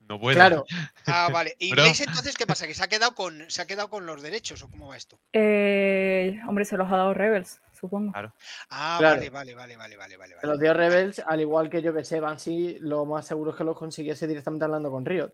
[0.09, 0.35] no puedo.
[0.36, 0.64] Claro,
[1.06, 1.55] Ah, vale.
[1.59, 1.72] ¿Y.
[1.72, 2.66] Blaze entonces qué pasa?
[2.66, 5.18] ¿Que se ha quedado con se ha quedado con los derechos o cómo va esto?
[5.32, 8.12] Eh, hombre, se los ha dado Rebels, supongo.
[8.12, 8.32] Claro.
[8.70, 9.16] Ah, Claro.
[9.16, 10.35] vale, vale, vale, vale, vale, vale.
[10.40, 13.56] de los 10 Rebels, al igual que yo que sé, Banshee, lo más seguro es
[13.56, 15.32] que los consiguiese directamente hablando con Riot.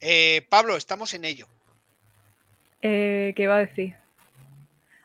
[0.00, 1.46] Eh, Pablo, estamos en ello.
[2.82, 3.96] Eh, ¿Qué iba a decir?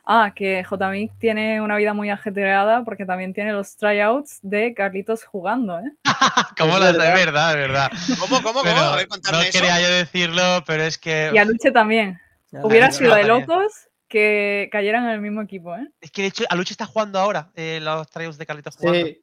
[0.05, 5.23] Ah, que JMIC tiene una vida muy ajetreada porque también tiene los tryouts de Carlitos
[5.23, 5.91] jugando, ¿eh?
[6.57, 6.97] ¿Cómo Es lo sé?
[6.97, 7.51] verdad.
[7.51, 7.91] Es verdad.
[8.19, 8.63] ¿Cómo, cómo, cómo?
[8.63, 9.51] Pero A ver, no eso.
[9.51, 11.31] quería yo decirlo, pero es que.
[11.33, 12.19] Y a Luche también.
[12.51, 13.47] Ya, Hubiera sido de también.
[13.47, 15.87] locos que cayeran en el mismo equipo, ¿eh?
[16.01, 19.05] Es que de hecho, Aluche está jugando ahora eh, los tryouts de Carlitos jugando.
[19.07, 19.19] Sí.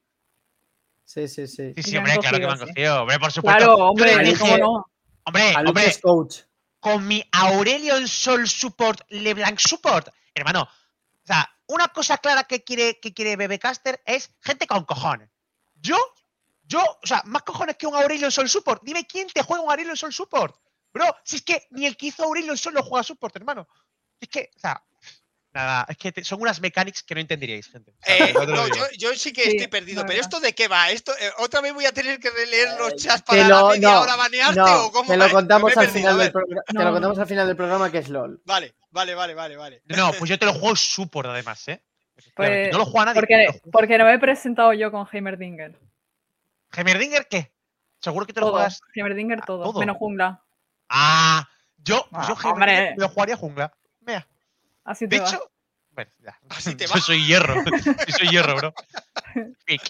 [1.05, 1.75] Sí, sí, sí.
[1.83, 2.75] Sí, hombre, claro que me han cogido, sí.
[2.75, 3.01] cogido.
[3.03, 3.59] Hombre, por supuesto.
[3.59, 4.87] Claro, hombre, dije- ¿cómo no?
[5.25, 6.39] Hombre, hombre, coach.
[6.81, 10.63] con mi Aurelion Sol Support, LeBlanc Support, hermano.
[10.63, 15.31] O sea, una cosa clara que quiere, que quiere Bebecaster es gente con cojones.
[15.77, 15.97] Yo,
[16.65, 18.83] yo, o sea, más cojones que un Aurelion Sol Support.
[18.85, 20.57] Dime quién te juega un Aurelion Sol Support.
[20.93, 23.69] Bro, si es que ni el que hizo Aurelion Sol lo juega Support, hermano.
[24.21, 24.83] Es que, o sea,
[25.53, 27.93] nada, es que te- son unas mechanics que no entenderíais, gente.
[27.93, 30.21] O sea, Eh, no, yo, yo sí que Sí, estoy perdido, pero.
[30.21, 30.91] ¿esto de qué va?
[30.91, 33.69] Esto eh, ¿Otra vez voy a tener que releer los Eh, chats Te para lo,
[33.69, 35.37] la media no, hora banearte no, o cómo te va lo esto?
[35.37, 36.33] contamos al perdido, final del.
[36.33, 38.43] Te lo contamos al final del programa que es LOL.
[38.45, 39.83] Vale, vale, vale, vale, vale.
[39.87, 41.83] No, pues yo te lo juego Support además, ¿eh?
[42.35, 43.21] Pues, no lo juega nadie.
[43.21, 45.79] Porque, porque no me he presentado yo con Heimerdinger.
[46.77, 47.53] ¿Heimerdinger qué?
[47.99, 48.55] ¿Seguro que te lo Todo.
[48.57, 48.81] juegas?
[48.95, 49.65] Heimerdinger Ah, todo.
[49.65, 49.81] todo.
[49.81, 50.43] Menos jungla.
[50.89, 51.49] Ah,
[51.79, 52.95] yo, pues Ah, yo Heimerdinger hombre.
[52.97, 53.73] me lo jugaría jungla.
[54.01, 54.27] Mira,
[54.85, 55.29] Así de va.
[55.29, 55.51] hecho,
[55.91, 56.39] bueno, ya.
[56.51, 57.01] Así te yo va.
[57.01, 57.55] soy hierro.
[57.65, 58.75] yo soy hierro, bro.
[59.67, 59.83] Pic.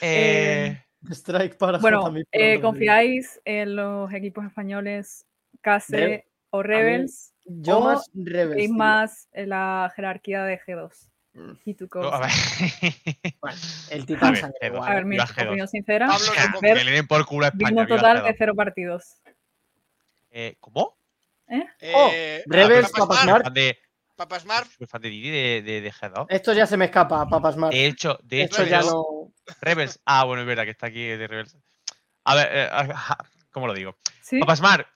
[0.00, 5.24] Eh, Strike para Bueno, eh, ¿confiáis en los equipos españoles
[5.60, 6.24] Case Rebel.
[6.50, 8.68] o Rebels Yo O más tío.
[8.74, 10.90] más en la jerarquía de G2.
[11.34, 11.52] Mm.
[11.64, 12.18] Y No, a cosa.
[12.20, 12.30] ver.
[13.40, 13.58] Bueno,
[13.90, 14.90] el A titán ver, sangre guay.
[14.90, 15.46] A ver, mi Viva G2.
[15.46, 16.06] opinión sincera.
[16.08, 17.86] Pablo, O sea, no ver, que le den por culo a España.
[17.86, 18.24] Total G2.
[18.26, 19.04] de cero partidos.
[20.30, 20.98] Eh, ¿Cómo?
[21.48, 23.78] Oh, Eh, Rebels, Papas de,
[24.16, 26.26] Papas Mar, soy fan de Didi de, de, de G2.
[26.30, 27.70] Esto ya se me escapa, papas más.
[27.70, 29.04] De hecho, de Esto hecho, ya no.
[29.60, 30.00] Rebels.
[30.06, 31.56] Ah, bueno, es verdad que está aquí de Rebels.
[32.24, 33.18] A ver, eh, ah,
[33.52, 33.96] ¿cómo lo digo?
[34.22, 34.40] ¿Sí?
[34.40, 34.88] Papa Smart,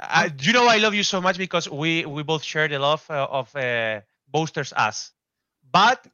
[0.00, 3.04] uh, you know I love you so much because we we both share the love
[3.10, 5.12] uh, of uh, Boasters Us.
[5.70, 6.06] But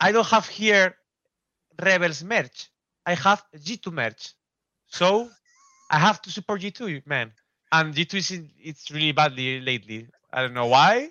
[0.00, 0.96] I don't have here
[1.80, 2.68] Rebels merch.
[3.06, 4.34] I have G2 merch.
[4.86, 5.30] So
[5.90, 7.32] I have to support G2, man.
[7.72, 10.08] And G2 is in, it's really badly lately.
[10.32, 11.10] I don't know why.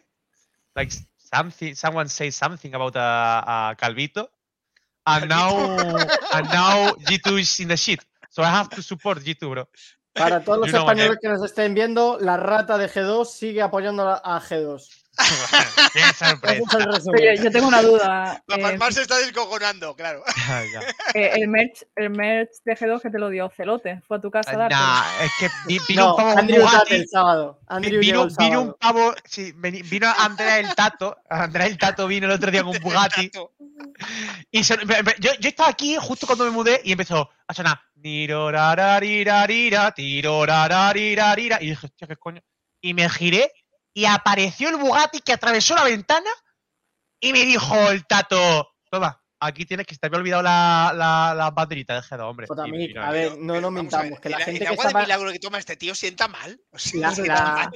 [0.75, 4.27] Like something, someone says something about a, a Calvito,
[5.05, 5.67] and now
[6.33, 8.03] and now G2 is in the shit.
[8.29, 9.65] So I have to support G2, bro.
[10.14, 14.15] Para todos los españoles que nos estén viendo, la rata de G2 sigue apoyando a
[14.38, 14.88] a G2.
[15.94, 16.64] Qué Ese sorpresa.
[16.65, 17.22] es el resumen.
[17.22, 18.41] Oye, yo tengo una duda.
[18.48, 20.23] Papas eh, Mar se está descojonando, claro.
[21.15, 23.99] Eh, el, merch, el merch de G2 que te lo dio Celote.
[24.07, 24.76] Fue a tu casa a darte.
[24.76, 27.60] Nah, es que vi- vino No, un pavo Andrew Bugatti, el sábado.
[27.68, 28.22] Andrew vino,
[28.61, 32.76] un pavo, sí, vino Andrea el Tato, Andrea el Tato vino el otro día con
[32.77, 33.31] un Bugatti
[34.52, 34.80] y son-
[35.19, 37.81] yo, yo estaba aquí justo cuando me mudé y empezó a sonar
[41.61, 42.41] y dije, hostia, qué coño.
[42.81, 43.51] Y me giré
[43.93, 46.30] y apareció el Bugatti que atravesó la ventana
[47.19, 51.34] y me dijo el Tato, toma, aquí tienes que se te había olvidado la, la,
[51.35, 52.47] la banderita de G2, hombre.
[53.01, 55.01] A ver, no nos ver, mintamos, que la el- gente el que de estaba.
[55.01, 56.59] milagro que toma este tío sienta mal.
[56.71, 57.71] O sea, La, sienta la- mal.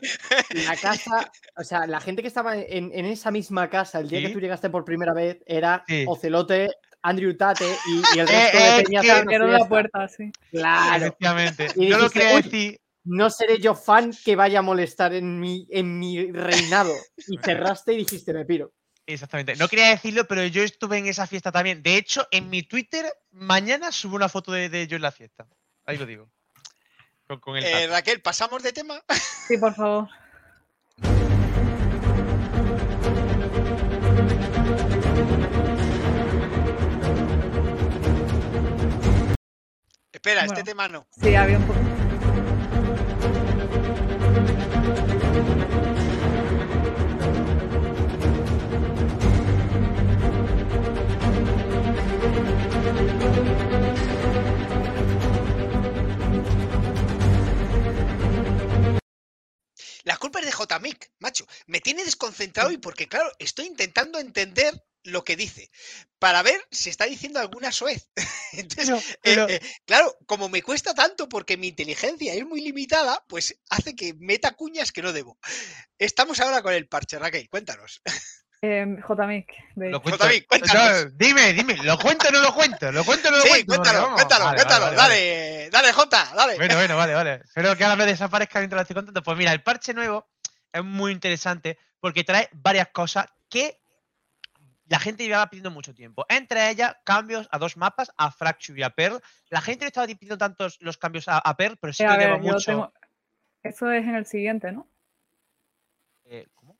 [0.52, 4.20] la casa, o sea, la gente que estaba en, en esa misma casa el día
[4.20, 4.28] Sí.
[4.28, 6.06] que tú llegaste por primera vez era Sí.
[6.08, 6.70] Ocelote,
[7.04, 9.02] Andrew Tate y, y el Eh, resto eh, de peñas.
[9.04, 10.32] que- en Abrieron la puerta, sí.
[10.52, 11.06] Claro.
[11.06, 11.68] Efectivamente.
[11.76, 12.80] Y Yo lo dijiste, quería decir.
[13.06, 16.94] No seré yo fan que vaya a molestar en mi, en mi reinado.
[17.28, 18.72] Y cerraste y dijiste, me piro.
[19.06, 19.58] Exactamente.
[19.58, 21.84] No quería decirlo, pero yo estuve en esa fiesta también.
[21.84, 25.46] De hecho, en mi Twitter, mañana subo una foto de, de yo en la fiesta.
[25.86, 26.30] Ahí lo digo.
[27.28, 27.88] Con, con el Eh.
[27.88, 29.02] Raquel, ¿pasamos de tema?
[29.48, 30.08] Sí, por favor.
[40.26, 40.66] Espera, este Bueno.
[40.66, 41.08] tema no.
[41.22, 41.80] Sí, había un poco.
[60.04, 61.46] La culpa es de J-Mic, macho.
[61.66, 64.74] Me tiene desconcentrado y porque, claro, estoy intentando entender
[65.04, 65.70] lo que dice
[66.20, 68.10] para ver si está diciendo alguna soez.
[68.54, 73.24] Entonces, Pero- eh, eh, claro, como me cuesta tanto porque mi inteligencia es muy limitada,
[73.28, 75.38] pues hace que meta cuñas que no debo.
[75.98, 78.02] Estamos ahora con el parche, Raquel, cuéntanos.
[78.66, 79.92] Eh, JMIC, de
[80.48, 81.06] cuéntanos.
[81.06, 81.76] No, dime, dime.
[81.84, 82.94] ¿Lo cuento o no lo cuento?
[82.94, 83.66] ¿Lo cuento o no lo Sí, cuento?
[83.68, 86.56] cuéntalo, Vamos, cuéntalo, vale, cuéntalo, vale, vale, dale, dale, Jota, dale.
[86.56, 87.42] Bueno, bueno, vale, vale.
[87.44, 89.22] Espero que ahora me desaparezca mientras lo estoy contando.
[89.22, 90.30] Pues mira, el parche nuevo
[90.72, 93.82] es muy interesante porque trae varias cosas que
[94.88, 96.26] la gente llevaba pidiendo mucho tiempo.
[96.30, 99.22] Entre ellas, cambios a dos mapas, a Fracture y a Pearl.
[99.50, 102.18] La gente no estaba pidiendo tantos los cambios a, a Pearl, pero sí Eh, que
[102.18, 102.66] lleva mucho.
[102.66, 102.94] tengo-
[103.64, 104.88] Eso es en el siguiente, ¿no?
[106.26, 106.78] Eh, ¿cómo?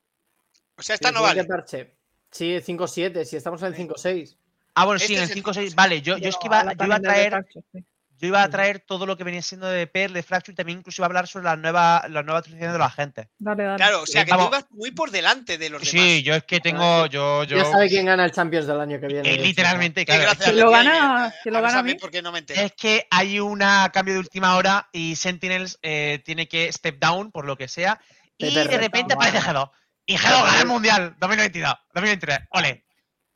[0.76, 1.44] O sea, esta Sí, no vale.
[1.44, 1.94] parche.
[2.30, 4.36] Sí, 5-7, si estamos en el 5-6.
[4.74, 5.70] Ah, bueno, Este sí, en el el 5-6.
[5.70, 5.74] 5-6.
[5.76, 7.30] Vale, yo, yo es que iba, yo iba a traer.
[7.30, 7.84] Fracture, sí.
[8.18, 10.78] Yo iba a traer todo lo que venía siendo de Pearl, de Fracture, y también
[10.78, 13.28] incluso iba a hablar sobre las nuevas, las nuevas actualizaciones de la gente.
[13.38, 13.76] Dale, dale.
[13.76, 14.50] Claro, o sea, que tú vamos.
[14.52, 16.22] ibas muy por delante de los Sí, demás.
[16.24, 17.06] yo es que tengo.
[17.06, 17.56] Yo, yo.
[17.58, 19.34] Ya sabe quién gana el Champions del año que viene.
[19.34, 20.32] eh, literalmente, Sí, claro.
[20.42, 21.34] ¿Quién lo gana?
[21.42, 21.94] ¿Quién lo gana a mí?
[21.96, 22.60] porque no me entero.
[22.60, 23.58] Es que hay un
[23.92, 28.00] cambio de última hora y Sentinels eh, tiene que step down por lo que sea.
[28.38, 29.70] Y de repente aparece G2.
[30.06, 32.38] Y G2 gana el mundial 2022, 2023.
[32.50, 32.83] Ole.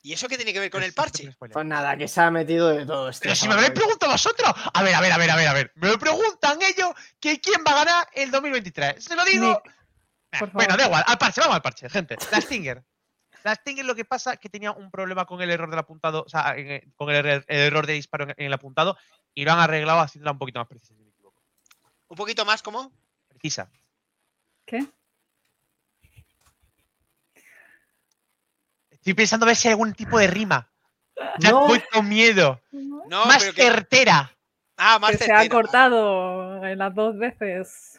[0.09, 1.37] ¿Y eso qué tiene que ver con el parche?
[1.39, 3.25] Pues nada, que se ha metido de todo esto.
[3.25, 4.55] Pero si me habréis preguntado vosotros.
[4.73, 5.71] A ver, a ver, a ver, a ver, a ver.
[5.75, 9.05] Me lo preguntan ellos que quién va a ganar el 2023.
[9.05, 9.49] Se lo digo.
[9.63, 9.75] Nick,
[10.33, 12.17] Nah, por bueno, da igual, al parche, vamos al parche, gente.
[12.33, 12.83] La Stinger.
[13.45, 16.23] La Stinger lo que pasa es que tenía un problema con el error del apuntado,
[16.25, 18.97] o sea, en- en- con el, error- el error de disparo en, en el apuntado
[19.35, 21.43] y lo han arreglado haciéndola un poquito más precisa, si no me equivoco.
[22.09, 22.93] Un poquito más, ¿cómo?
[23.29, 23.71] Precisa.
[24.65, 24.87] ¿Qué?
[28.99, 30.69] Estoy pensando a ver si hay algún tipo de rima.
[31.39, 31.67] Ya No.
[31.67, 32.61] voy con miedo.
[32.73, 33.63] No, más pero que...
[33.63, 34.33] certera.
[34.77, 37.99] Ah, más Que se ha cortado en las dos veces.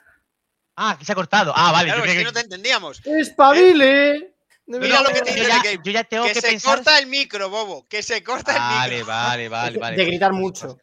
[0.76, 1.52] Ah, que se ha cortado.
[1.56, 1.90] Ah, vale.
[1.90, 3.02] Claro, yo es que no te entendíamos.
[3.06, 4.34] ¡Espabile!
[4.68, 6.76] Mira lo que te yo, ya, que- yo ya tengo Que que, se pensar.
[6.76, 7.86] corta el micro, bobo.
[7.90, 9.08] Que se corta el Vale, micro.
[9.08, 9.96] vale, vale, vale.
[9.98, 10.68] de vale, gritar vale, mucho.
[10.68, 10.82] vale.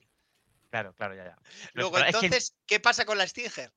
[0.71, 1.37] Claro, claro, ya, ya.
[1.73, 3.73] Luego, Pero es que- entonces, ¿qué pasa con la Stinger?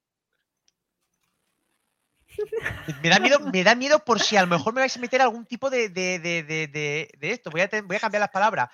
[3.04, 5.22] Me da miedo, me da miedo por si a lo mejor me vais a meter
[5.22, 7.50] algún tipo de, de, de, de, de- de esto.
[7.52, 8.70] Voy a, voy a cambiar las palabras.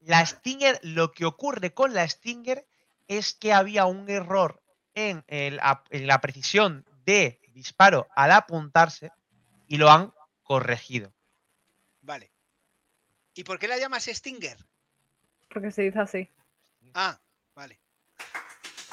[0.00, 2.66] La Stinger, lo que ocurre con la Stinger
[3.08, 4.62] es que había un error
[4.94, 5.60] en, el
[5.90, 9.10] en la precisión de disparo al apuntarse
[9.66, 10.12] y lo han
[10.42, 11.12] corregido.
[12.02, 12.30] Vale.
[13.34, 14.58] ¿Y por qué la llamas Stinger?
[15.50, 16.30] Porque se dice así.
[16.94, 17.18] Ah,
[17.54, 17.78] vale.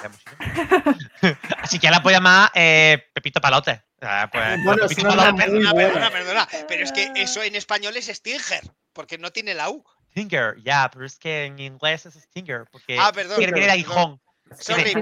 [1.62, 3.84] Así que ya la puedo llamar eh, Pepito Palote.
[4.04, 5.50] Sea, pues, Bueno, Pepito es una Palote.
[5.50, 6.48] muy Perdona, perdona, perdona.
[6.68, 8.62] Pero es que eso en español es Stinger,
[8.94, 9.84] porque no tiene la U.
[10.12, 14.22] Stinger, ya, pero es que en inglés es Stinger, porque Ah, perdón, de perdón, aguijón.
[14.60, 15.02] Sorry, Tiene.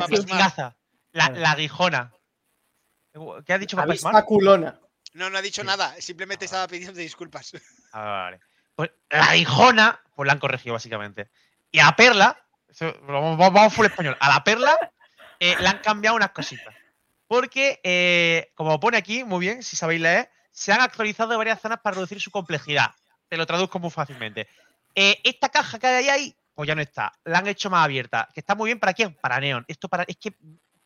[1.13, 1.39] La, Vale.
[1.39, 2.13] la aguijona.
[3.45, 4.23] ¿Qué ha dicho Avispa Mar?
[4.25, 4.79] culona.
[5.13, 5.67] No, no ha dicho Sí.
[5.67, 5.93] nada.
[5.99, 7.51] Simplemente estaba pidiendo disculpas.
[7.91, 8.39] Ah, vale.
[8.75, 11.29] Pues la aguijona, pues la han corregido básicamente.
[11.71, 12.37] Y a Perla,
[13.05, 14.77] vamos- vamos full español, a la Perla
[15.39, 16.73] eh, le han cambiado unas cositas.
[17.31, 21.79] Porque, eh, como pone aquí, muy bien, si sabéis leer, se han actualizado varias zonas
[21.79, 22.91] para reducir su complejidad.
[23.29, 24.49] Te lo traduzco muy fácilmente.
[24.95, 27.13] Eh, esta caja que hay ahí, pues ya no está.
[27.23, 28.27] La han hecho más abierta.
[28.33, 29.15] Que está muy bien para quién?
[29.15, 29.63] Para Neon.
[29.69, 30.03] Esto para.
[30.09, 30.35] Es que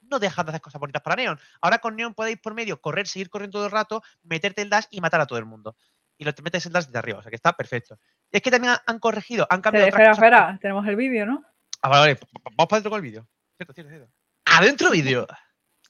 [0.01, 1.39] no dejas de hacer cosas bonitas para Neon.
[1.61, 4.85] Ahora con Neon podéis por medio correr, seguir corriendo todo el rato, meterte el dash
[4.91, 5.75] y matar a todo el mundo.
[6.15, 7.17] Y lo te metes el dash desde arriba.
[7.17, 7.97] O sea que está perfecto.
[8.31, 9.87] Y es que también han corregido, han cambiado.
[9.87, 10.49] Espera, otras espera, cosas.
[10.53, 10.61] espera.
[10.61, 11.43] Tenemos el vídeo, ¿no?
[11.81, 12.19] Ah, vale, vale.
[12.43, 13.27] Vamos para adentro con el vídeo.
[13.57, 14.11] Cierto, cierto, cierto.
[14.45, 15.25] Adentro vídeo.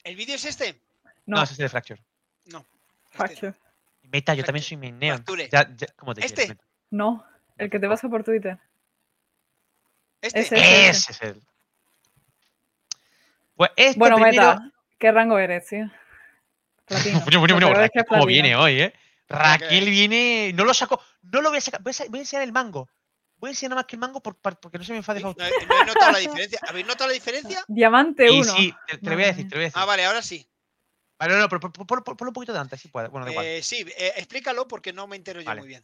[0.05, 0.79] ¿El vídeo es este?
[1.25, 1.99] No, No, ese es de Fracture.
[2.45, 2.65] Este.
[3.11, 3.53] Fracture.
[4.03, 4.45] Meta, yo Fracture.
[4.45, 4.77] también soy.
[5.09, 5.49] Fracture.
[5.51, 6.45] Ya, ya, ¿Cómo te ¿Este?
[6.45, 6.57] quieres?
[6.91, 7.25] No,
[7.57, 8.57] el que te pasa por Twitter.
[10.21, 10.39] ¿Este?
[10.41, 10.55] Ese.
[10.55, 11.41] Ese, Ese es el.
[13.55, 14.41] Pues este Bueno, primero...
[14.41, 15.89] Meta, ¿qué rango eres, tío?
[16.85, 17.19] Platino.
[17.25, 18.93] Bueno, bueno, bueno, Raquel, ¿cómo viene hoy, eh?
[19.27, 20.51] Raquel que- viene.
[20.53, 21.01] No lo saco.
[21.23, 21.81] No lo voy a sacar.
[21.81, 22.87] Voy a, sa- voy a enseñar el mango.
[23.37, 25.29] Voy a enseñar nada más que el mango por- porque no se me enfade No,
[25.31, 26.59] he notado la diferencia.
[26.67, 27.63] ¿Habéis notado la diferencia?
[27.67, 28.43] Diamante Y 1.
[28.55, 29.81] sí, te, te lo voy a decir, te lo voy a decir.
[29.81, 30.47] Ah, vale, ahora sí.
[31.19, 33.07] Vale, no, no, pero pon- pon- pon- ponlo un poquito de antes, si puede.
[33.09, 33.45] Bueno, da igual.
[33.45, 35.61] Eh, sí, eh, explícalo porque no me entero yo Vale.
[35.61, 35.83] muy bien.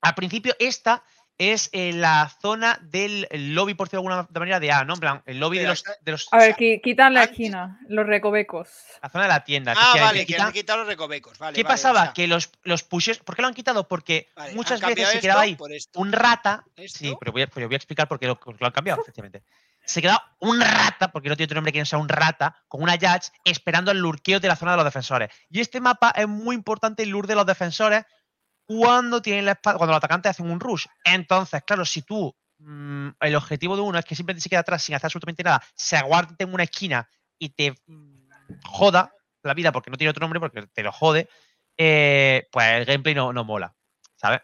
[0.00, 1.02] Al principio, esta
[1.38, 4.94] es eh, la zona del lobby, por decirlo de alguna manera, de A, ¿no?
[4.94, 5.82] En plan, el lobby de los.
[6.02, 8.68] De los A ver, sea, qui- quitan la esquina, los recovecos.
[9.02, 9.74] la zona de la tienda.
[9.76, 11.38] Ah, vale, que quitan- han quitado los recovecos.
[11.38, 12.00] Vale, ¿Qué vale, pasaba?
[12.00, 13.18] o sea, que los, los pushes.
[13.18, 13.88] ¿Por qué lo han quitado?
[13.88, 15.56] Porque vale, muchas veces se quedaba ahí
[15.94, 16.64] un rata.
[16.76, 16.98] Esto.
[17.00, 18.72] Sí, pero voy a, pero voy a explicar por qué lo, por qué lo han
[18.72, 19.42] cambiado, efectivamente.
[19.86, 22.82] Se quedaba un rata, porque no tiene otro nombre que no sea un rata, con
[22.82, 25.30] una Judge esperando el lurqueo de la zona de los defensores.
[25.50, 28.04] Y este mapa es muy importante el lure de los defensores
[28.66, 30.86] cuando tienen la espada, cuando los atacantes hacen un rush.
[31.04, 34.82] Entonces, claro, si tú mm, el objetivo de uno es que simplemente se quede atrás
[34.82, 37.08] sin hacer absolutamente nada, se aguante en una esquina
[37.38, 38.28] y te mm,
[38.64, 39.12] joda
[39.42, 41.28] la vida porque no tiene otro nombre, porque te lo jode,
[41.76, 43.74] eh, pues el gameplay no, no mola,
[44.16, 44.40] ¿sabes?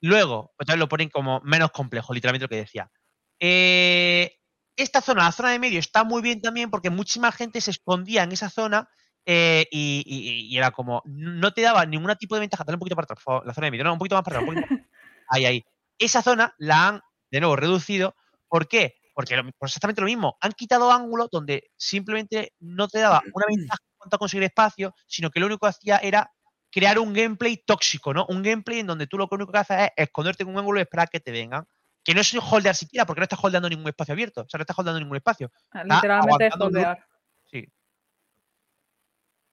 [0.00, 2.90] Luego, entonces lo ponen como menos complejo, literalmente lo que decía.
[3.38, 4.36] Eh,
[4.76, 8.22] esta zona, la zona de medio, está muy bien también porque muchísima gente se escondía
[8.22, 8.88] en esa zona
[9.26, 12.64] eh, y, y- y era como, no te daba ningún tipo de ventaja.
[12.64, 13.84] Dale un poquito para atrás, por favor, la zona de medio.
[13.84, 14.48] No, un poquito más para atrás.
[14.48, 14.86] un poquito más.
[15.28, 15.64] Ahí, ahí.
[15.98, 17.00] Esa zona la han,
[17.30, 18.14] de nuevo, reducido.
[18.48, 18.94] ¿Por qué?
[19.14, 20.36] Porque lo- exactamente lo mismo.
[20.40, 24.94] Han quitado ángulos donde simplemente no te daba una ventaja en cuanto a conseguir espacio,
[25.06, 26.30] sino que lo único que hacía era
[26.70, 28.26] crear un gameplay tóxico, ¿no?
[28.28, 30.82] Un gameplay en donde tú lo único que haces es esconderte en un ángulo y
[30.82, 31.64] esperar a que te vengan.
[32.04, 34.40] Que no es holdear siquiera, porque no estás holdeando ningún espacio abierto.
[34.42, 35.50] O sea, no estás holdeando ningún espacio.
[35.84, 37.06] Literalmente es holdear.
[37.50, 37.64] Sí.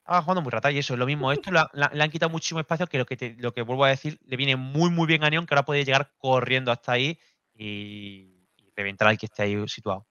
[0.10, 1.32] Estaba jugando muy rata y eso es lo mismo.
[1.32, 3.86] Esto la- la- le han quitado muchísimo espacio que lo que, te- lo que vuelvo
[3.86, 6.94] a decir le viene muy muy bien a Neon que ahora puede llegar corriendo hasta
[6.94, 7.20] ahí
[7.54, 10.08] y, y reventar al que esté ahí situado.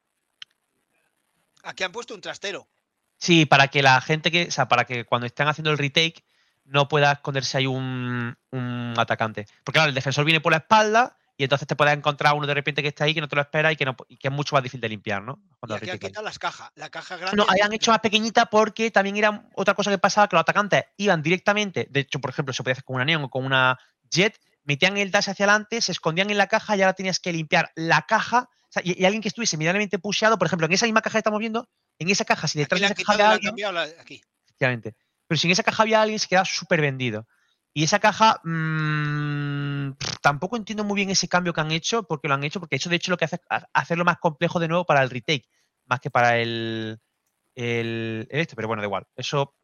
[1.64, 2.68] Aquí han puesto un trastero.
[3.16, 6.22] Sí, para que la gente que, o sea, para que cuando estén haciendo el retake
[6.64, 9.46] no pueda esconderse ahí un, un atacante.
[9.64, 12.52] Porque claro, el defensor viene por la espalda y entonces te puedes encontrar uno de
[12.52, 14.34] repente que está ahí que no te lo espera y que, no, y que es
[14.34, 15.38] mucho más difícil de limpiar, ¿no?
[15.50, 16.70] Y Cuando el aquí han quitado las cajas.
[16.74, 17.36] La caja grande.
[17.36, 20.40] No, ahí han hecho más pequeñita porque también era otra cosa que pasaba, que los
[20.42, 23.44] atacantes iban directamente, de hecho, por ejemplo, se podía hacer con una Neon o con
[23.44, 23.78] una
[24.10, 27.32] Jet, metían el dash hacia adelante, se escondían en la caja y ahora tenías que
[27.32, 28.48] limpiar la caja.
[28.50, 31.12] o sea, y, y alguien que estuviese medianamente pusheado, por ejemplo, en esa misma caja
[31.14, 31.68] que estamos viendo,
[32.00, 34.20] en esa caja, si detrás de esa caja y había alguien, la- aquí.
[34.44, 34.96] efectivamente.
[35.28, 37.28] Pero si en esa caja había alguien, se quedaba súper vendido.
[37.78, 42.34] Y esa caja mm, tampoco entiendo muy bien ese cambio que han hecho, porque lo
[42.34, 44.66] han hecho, porque eso de hecho lo que hace es ha- hacerlo más complejo de
[44.66, 45.48] nuevo para el retake,
[45.86, 46.98] más que para el,
[47.54, 49.06] el, el este, pero bueno, da igual.
[49.14, 49.54] Eso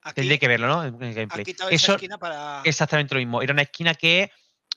[0.00, 0.82] Aquí tendría que verlo, ¿no?
[0.82, 1.44] En el gameplay.
[1.46, 2.60] esa Eso esquina para.
[2.62, 3.42] es exactamente lo mismo.
[3.42, 4.30] Era una esquina que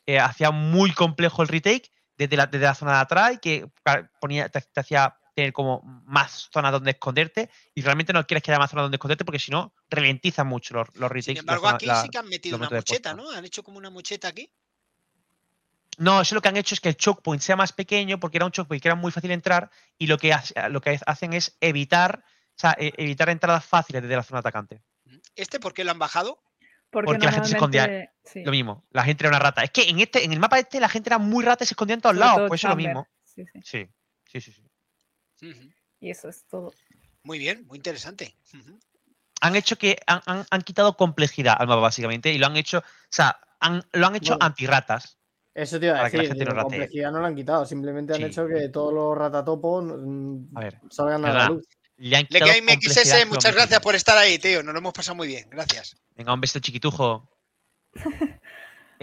[0.05, 3.71] eh, hacía muy complejo el retake desde la, desde la zona de atrás y que
[4.19, 8.51] ponía, te, te hacía tener como más zonas donde esconderte y realmente no quieres que
[8.51, 11.31] haya más zonas donde esconderte porque si no ralentizan mucho los, los retakes.
[11.33, 13.13] Sin embargo, zona- aquí la- sí que han metido una mocheta.
[13.13, 13.29] ¿no?
[13.31, 14.51] Han hecho como una mocheta aquí.
[15.97, 18.37] No, eso lo que han hecho es que el choke point sea más pequeño porque
[18.37, 20.99] era un choke point que era muy fácil entrar y lo que, hace- lo que
[21.05, 24.81] hacen es evitar, o sea, e- evitar entradas fáciles desde la zona atacante.
[25.35, 26.41] ¿Este por qué lo han bajado?
[26.89, 28.09] Porque, Porque la gente se escondía.
[28.23, 29.63] sí, Lo mismo, la gente era una rata.
[29.63, 31.73] Es que en este, en el mapa este, la gente era muy rata y se
[31.73, 32.37] escondía en todos sobre lados.
[32.37, 33.07] todo Pues eso es lo mismo.
[33.23, 33.59] Sí, sí.
[33.63, 33.89] Sí,
[34.25, 34.70] sí, sí, sí.
[35.99, 36.71] Y eso es todo.
[37.23, 38.35] Muy bien, muy interesante.
[39.41, 42.79] Han hecho que han, han- han quitado complejidad al mapa, básicamente, y lo han hecho,
[42.79, 44.45] o sea, han- lo han hecho Bueno.
[44.45, 45.17] antirratas.
[45.53, 46.63] Eso te iba a la decir, gente no digo, ratee.
[46.63, 48.25] complejidad no lo han quitado, simplemente han Sí.
[48.25, 51.67] hecho que todos los ratatopos mm, A ver, salgan a la luz.
[51.97, 54.63] le han Le MXS, muchas gracias por estar ahí, tío.
[54.63, 55.49] Nos lo hemos pasado muy bien.
[55.49, 55.95] Gracias.
[56.15, 57.29] Venga, un besito chiquitujo.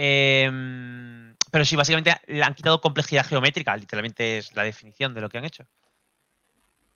[0.01, 5.29] Em, pero sí, básicamente le han quitado complejidad geométrica, literalmente es la definición de lo
[5.29, 5.65] que han hecho.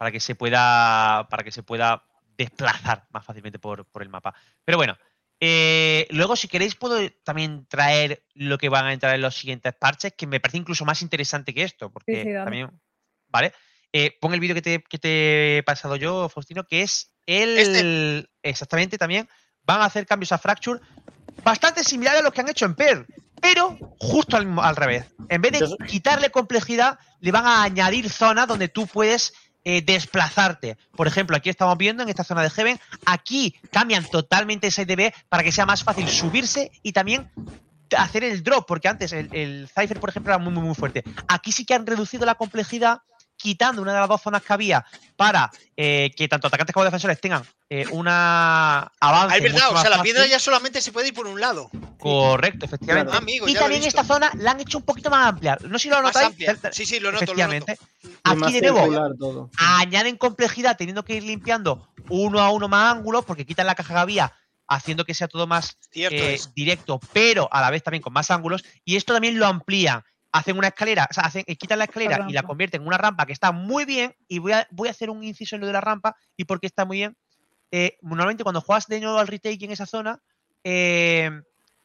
[0.02, 1.28] Para que se pueda.
[1.30, 2.02] Para que se pueda
[2.36, 4.34] desplazar más fácilmente por, por el mapa.
[4.64, 4.98] Pero bueno.
[5.38, 9.72] eh, luego, si queréis, puedo también traer lo que van a entrar en los siguientes
[9.74, 11.92] parches, que me parece incluso más interesante que esto.
[11.92, 12.68] Porque sí, también.
[13.28, 13.52] ¿Vale?
[13.92, 17.58] Eh, pon el vídeo que te, que te he pasado yo, Faustino, que es el.
[17.58, 18.28] Este.
[18.42, 19.28] Exactamente también.
[19.62, 20.80] Van a hacer cambios a Fracture
[21.44, 23.06] bastante similares a los que han hecho en PER,
[23.40, 25.06] pero justo al, al revés.
[25.28, 29.32] En vez de quitarle complejidad, le van a añadir zonas donde tú puedes
[29.64, 30.76] eh, desplazarte.
[30.96, 35.12] Por ejemplo, aquí estamos viendo en esta zona de Heaven, aquí cambian totalmente ese DB
[35.28, 37.30] para que sea más fácil subirse y también
[37.96, 41.04] hacer el drop, porque antes el, el Cypher, por ejemplo, era muy, muy, muy fuerte.
[41.28, 43.02] Aquí sí que han reducido la complejidad
[43.42, 44.86] quitando una de las dos zonas que había
[45.16, 49.34] para eh, que tanto atacantes como defensores tengan eh, una avance.
[49.34, 50.12] Ah, es verdad, mucho o sea, la fácil.
[50.12, 51.70] piedra ya solamente se puede ir por un lado.
[51.98, 53.16] Correcto, efectivamente.
[53.16, 55.58] Amigo, y también esta zona la han hecho un poquito más amplia.
[55.62, 56.34] No sé si lo notáis.
[56.70, 57.42] Sí, sí, lo noto, lo noto.
[57.42, 57.78] efectivamente.
[58.22, 63.44] Aquí de nuevo añaden complejidad teniendo que ir limpiando uno a uno más ángulos porque
[63.44, 64.32] quitan la caja que había
[64.68, 68.64] haciendo que sea todo más eh, directo, pero a la vez también con más ángulos.
[68.84, 70.02] Y esto también lo amplían.
[70.32, 72.96] Hacen una escalera, o sea, hacen, eh, quitan la escalera y la convierten en una
[72.98, 74.14] rampa que está muy bien.
[74.28, 76.66] Y voy a, voy a hacer un inciso en lo de la rampa y porque
[76.66, 77.16] está muy bien.
[77.70, 80.20] Eh, normalmente cuando juegas de nuevo al retake en esa zona,
[80.64, 81.30] eh,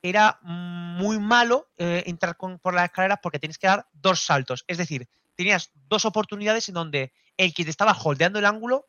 [0.01, 4.63] era muy malo eh, entrar con- por las escaleras porque tienes que dar dos saltos.
[4.67, 8.85] Es decir, tenías dos oportunidades en donde el que te estaba holdeando el ángulo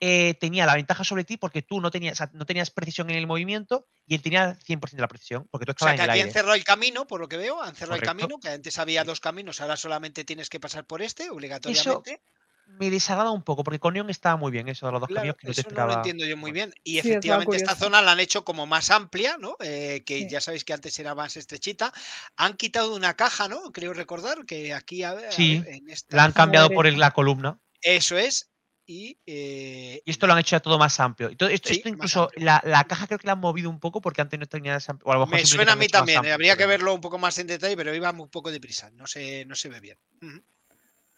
[0.00, 3.10] eh, tenía la ventaja sobre ti porque tú no tenías, o sea, no tenías precisión
[3.10, 5.96] en el movimiento y él tenía 100% de la precisión porque tú O sea, estabas
[5.96, 6.30] que en el aquí aire.
[6.30, 9.02] han cerrado el camino, por lo que veo, han cerrado el camino, que antes había
[9.04, 12.22] dos caminos, ahora solamente tienes que pasar por este, obligatoriamente.
[12.66, 15.10] Me desagrada un poco porque con Neon estaba muy bien eso de los dos Claro,
[15.10, 15.86] caminos que no te eso no esperaba.
[15.86, 16.72] lo entiendo yo muy bien.
[16.84, 19.56] Y Sí, efectivamente esta zona la han hecho como más amplia, ¿no?
[19.60, 20.26] Eh, que Sí.
[20.26, 21.92] ya sabéis que antes era más estrechita.
[22.36, 23.72] Han quitado una caja, ¿no?
[23.72, 26.16] Creo recordar que aquí a ver, a Sí, ver, en esta.
[26.16, 27.58] La han cambiado por la columna.
[27.82, 28.49] Eso es.
[28.92, 31.28] Y, eh, Y esto lo han hecho ya todo más amplio.
[31.28, 32.44] Esto, Sí, esto más incluso amplio.
[32.44, 34.98] la, la caja creo que la han movido un poco porque antes no tenía esa.
[35.04, 36.16] O a lo mejor me suena a mí también.
[36.16, 38.90] eh, amplio, habría que verlo un poco más en detalle, pero iba un poco deprisa.
[38.90, 39.96] No se, no se ve bien.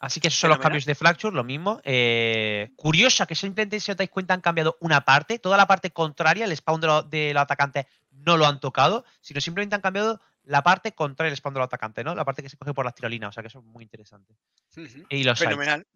[0.01, 1.81] Así que esos son los cambios de Fracture, lo mismo.
[1.85, 5.39] Eh, curiosa que simplemente, si os dais cuenta, han cambiado una parte.
[5.39, 9.41] Toda la parte contraria, el spawn de, lo- los atacantes, no lo han tocado, sino
[9.41, 12.15] simplemente han cambiado la parte contraria al spawn de los atacantes, ¿no?
[12.15, 13.31] La parte que se coge por las tirolinas.
[13.31, 14.35] O sea que eso es muy interesante.
[15.09, 15.39] Y los.
[15.39, 15.87] Fenomenal.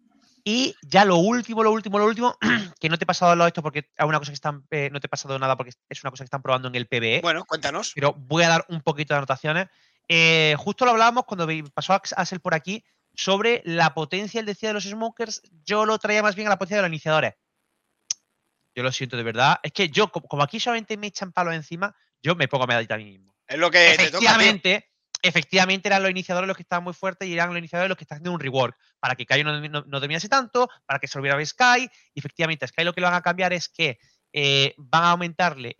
[0.49, 2.37] Y ya lo último, lo último, lo último,
[2.79, 5.01] que no te he pasado lo esto porque es una cosa que están, eh, no
[5.01, 7.43] te he pasado nada porque es una cosa que están probando en el PBE, Bueno,
[7.43, 7.91] cuéntanos.
[7.93, 9.67] pero voy a dar un poquito de anotaciones.
[10.07, 12.81] Eh, justo lo hablábamos cuando pasó Ax- Axel por aquí
[13.13, 16.57] sobre la potencia, él decía de los smokers, yo lo traía más bien a la
[16.57, 17.33] potencia de los iniciadores.
[18.73, 19.59] Yo lo siento de verdad.
[19.63, 21.93] Es que yo, como, aquí solamente me echan palos encima,
[22.23, 23.35] yo me pongo a medallita a mí mismo.
[23.47, 24.37] Es lo que te toca.
[25.23, 28.03] Efectivamente, eran los iniciadores los que estaban muy fuertes y eran los iniciadores los que
[28.03, 31.43] están haciendo un rework para que Sky no, no, dominase tanto, para que se olvidara
[31.45, 31.89] Sky.
[32.13, 33.97] Y efectivamente, a Sky lo que lo van a cambiar es que
[34.33, 35.75] eh, van a aumentarle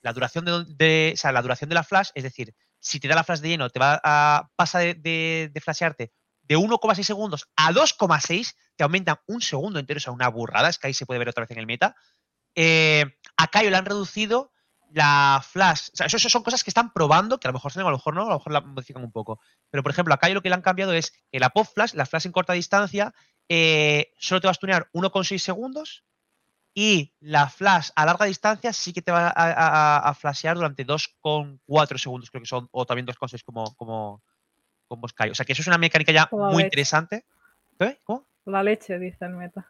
[0.00, 3.24] la duración de, de- la duración de la flash, es decir, si te da la
[3.24, 6.12] flash de lleno, te va a pasa de, de, de flashearte
[6.42, 10.72] de 1,6 segundos a 2,6, te aumentan un segundo entero, o sea, una burrada.
[10.72, 11.94] Sky se puede ver otra vez en el meta.
[12.54, 13.04] Eh,
[13.36, 14.50] a Kaio le han reducido
[14.92, 15.88] la flash.
[15.92, 17.90] O sea, eso, eso son cosas que están probando, que a lo mejor son, a
[17.90, 19.40] lo mejor no, a lo mejor la modifican un poco.
[19.70, 21.94] Pero, por ejemplo, a Kaio lo que le han cambiado es que la pop flash,
[21.94, 23.12] la flash en corta distancia,
[23.48, 26.04] eh, solo te va a stunear 1,6 segundos.
[26.74, 30.84] Y la flash a larga distancia sí que te va a, a- a flashear durante
[30.86, 34.22] 2,4 segundos, creo que son, o también 2,6 como, como,
[34.86, 35.30] como Sky.
[35.30, 37.24] O sea que eso es una mecánica ya muy interesante.
[37.80, 37.98] ¿Eh?
[38.04, 38.26] ¿Cómo?
[38.44, 39.66] La leche, dice el meta.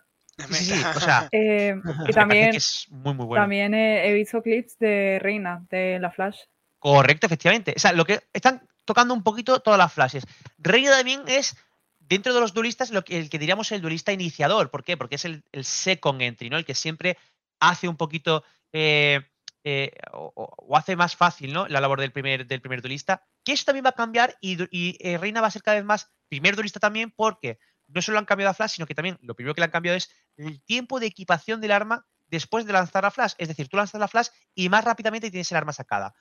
[0.51, 1.75] Sí, sí, o sea, Eh,
[2.09, 3.43] y también, que es muy, muy bueno.
[3.43, 6.41] también he, he visto clips de Reina, de la Flash.
[6.79, 7.75] Correcto, efectivamente.
[7.77, 10.25] O sea, lo que están tocando un poquito todas las flashes.
[10.59, 11.57] Reina también es,
[11.99, 14.71] dentro de los duelistas, lo que, el que diríamos el duelista iniciador.
[14.71, 14.97] ¿Por qué?
[14.97, 16.57] Porque es el, el second entry, ¿no?
[16.57, 17.19] El que siempre
[17.61, 18.45] hace un poquito.
[18.73, 19.21] eh,
[19.65, 21.67] eh, o, hace más fácil, ¿no?
[21.69, 23.23] La labor del primer, del primer duelista.
[23.45, 25.85] Que eso también va a cambiar y, y, eh, Reina va a ser cada vez
[25.85, 27.59] más primer duelista también, porque
[27.89, 29.97] no solo han cambiado a Flash, sino que también lo primero que le han cambiado
[29.97, 33.33] es el tiempo de equipación del arma después de lanzar la flash.
[33.39, 36.15] Es decir, tú lanzas la flash y más rápidamente tienes el arma sacada.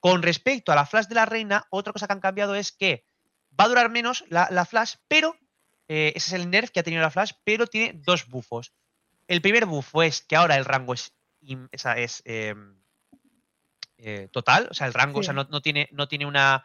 [0.00, 3.04] Con respecto a la flash de la reina, otra cosa que han cambiado es que
[3.58, 5.36] va a durar menos la, la flash, pero
[5.88, 8.72] eh, ese es el nerf que ha tenido la flash, pero tiene dos buffos.
[9.28, 11.12] El primer buffo es que ahora el rango es,
[12.24, 12.80] em,
[13.98, 16.64] eh, total, o sea, el rango, o sea, no, no tiene, no tiene una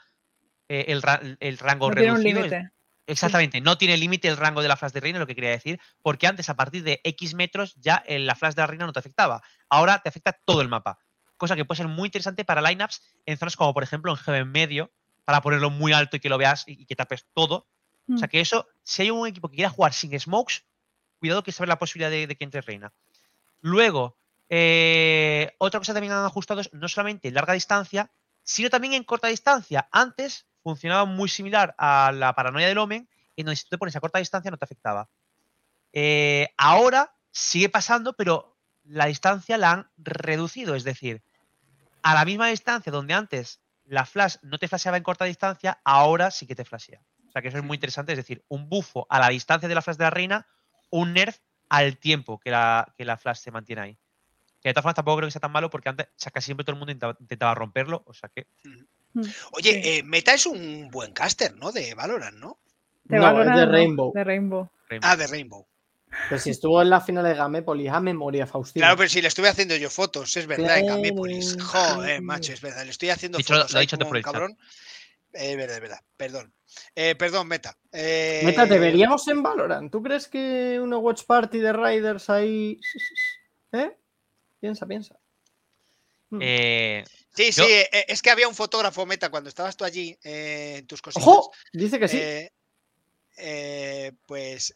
[0.69, 2.45] eh, el, ra- el rango No tiene un reducido.
[2.45, 2.71] es- límite.
[3.07, 5.79] Exactamente, no tiene límite el rango de la flash de reina, lo que quería decir,
[6.01, 8.93] porque antes a partir de X metros ya el- la flash de la reina no
[8.93, 9.41] te afectaba.
[9.69, 10.99] Ahora te afecta todo el mapa,
[11.37, 14.51] cosa que puede ser muy interesante para lineups en zonas como por ejemplo en Heaven
[14.51, 14.91] medio,
[15.25, 17.67] para ponerlo muy alto y que lo veas y, que tapes todo.
[18.13, 18.31] O sea Mm.
[18.31, 20.63] que eso, si hay un equipo que quiera jugar sin smokes,
[21.19, 22.93] cuidado que se ve la posibilidad de, de que entre reina.
[23.61, 24.17] Luego,
[24.49, 28.11] eh, otra cosa también han ajustado es no solamente en larga distancia,
[28.43, 29.87] sino también en corta distancia.
[29.91, 33.95] Antes funcionaba muy similar a la paranoia del Omen, en donde si tú te pones
[33.95, 35.09] a corta distancia no te afectaba.
[35.93, 40.75] Eh, ahora sigue pasando, pero la distancia la han reducido.
[40.75, 41.23] Es decir,
[42.01, 46.31] a la misma distancia donde antes la flash no te flasheaba en corta distancia, ahora
[46.31, 47.01] sí que te flashea.
[47.27, 49.75] O sea que eso es muy interesante, es decir, un bufo a la distancia de
[49.75, 50.47] la flash de la reina,
[50.89, 51.39] un nerf
[51.69, 53.97] al tiempo que la, que la flash se mantiene ahí.
[54.61, 56.73] Que de todas formas tampoco creo que sea tan malo porque antes, casi siempre todo
[56.73, 58.47] el mundo intentaba, intentaba romperlo, o sea que
[59.51, 59.81] Oye, Sí.
[59.83, 61.71] eh, Meta es un buen caster, ¿no?
[61.71, 62.59] De Valorant, ¿no?
[63.03, 64.11] De No, es Valorant, de Rainbow.
[64.13, 64.69] De Rainbow.
[65.01, 65.65] Ah, de Rainbow.
[66.27, 68.83] Pues si estuvo en la final de Gamépolis, a memoria, Faustino.
[68.83, 71.55] Claro, pero si le estuve haciendo yo fotos, es verdad, en Gamépolis.
[71.61, 72.83] Joder, macho, es verdad.
[72.83, 74.57] Le estoy haciendo Dicho- fotos lo he dicho como un cabrón.
[75.31, 75.99] Es verdad, es verdad.
[76.17, 76.53] Perdón.
[76.95, 77.77] Eh, perdón, Meta.
[77.93, 79.89] Eh, Meta, ¿te veríamos en Valorant?
[79.89, 82.77] ¿Tú crees que una watch party de Riders ahí.
[83.71, 83.95] ¿Eh?
[84.59, 85.15] Piensa, piensa.
[86.29, 86.39] Mm.
[86.41, 90.17] eh, Sí, sí, Yo- eh, es que había un fotógrafo Meta cuando estabas tú allí
[90.23, 91.25] eh, en tus cositas.
[91.27, 91.51] ¡Ojo!
[91.71, 92.17] Dice que sí.
[92.17, 92.51] Eh,
[93.37, 94.75] eh, pues.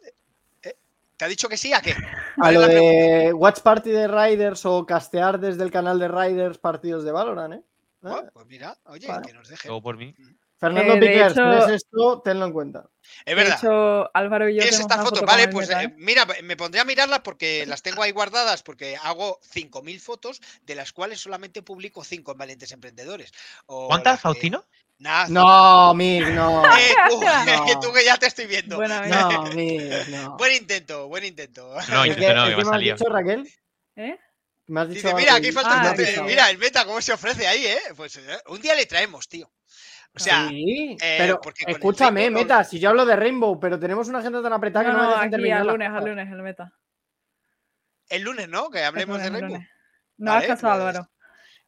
[0.64, 0.76] eh,
[1.18, 1.73] ¿Te ha dicho que sí?
[1.73, 1.91] ¿A qué?
[2.38, 6.07] a ¿cuál es lo de watch party de Riders o castear desde el canal de
[6.07, 7.61] Riders partidos de Valorant, ¿eh?
[8.03, 8.30] Oh, ¿Eh?
[8.34, 9.26] pues mira, oye, Vale.
[9.27, 9.68] que nos deje.
[9.68, 10.14] luego por mí.
[10.57, 12.22] Fernando Eh, de Piquers, hecho- ¿ves esto?
[12.23, 12.86] Tenlo en cuenta.
[13.26, 13.57] Es De verdad.
[13.57, 15.19] hecho, Álvaro y yo ¿Tienes tenemos estas una fotos?
[15.19, 15.94] foto Vale, pues eh, ¿eh?
[15.98, 20.76] mira, me pondré a mirarlas porque las tengo ahí guardadas porque hago 5.000 fotos, de
[20.76, 23.32] las cuales solamente publico 5 en Valientes Emprendedores.
[23.65, 24.65] O ¿Cuántas, que- Faustino?
[24.98, 25.27] Nada.
[25.27, 26.64] No, Mig, no.
[26.80, 27.80] Eh, tú, No.
[27.82, 28.77] tú que ya te estoy viendo.
[28.77, 29.10] Buena vez.
[29.11, 30.38] No, Mig, no.
[30.38, 31.76] Buen intento, buen intento.
[31.90, 32.95] No, ¿El yo qué- no, que qué me ha me has salido.
[32.95, 33.53] dicho, Raquel?
[33.98, 34.18] ¿Eh?
[34.68, 36.23] Me has dicho Dice, mira, aquí falta Ah.
[36.26, 37.80] Mira, el meta, cómo se ofrece ahí, ¿eh?
[37.95, 39.52] Pues eh, un día le traemos, tío.
[40.16, 43.80] O sea, sí, eh, pero el escúchame, no- Meta, si yo hablo de Rainbow, pero
[43.80, 45.90] tenemos una agenda tan apretada No, que no, me no, dejan aquí terminar las lunes,
[45.92, 46.72] al lunes, el Meta.
[48.10, 48.70] el lunes, ¿no?
[48.70, 49.70] Que hablemos El de lunes, el Rainbow.
[50.18, 51.10] No Vale, has caso, pues, Álvaro.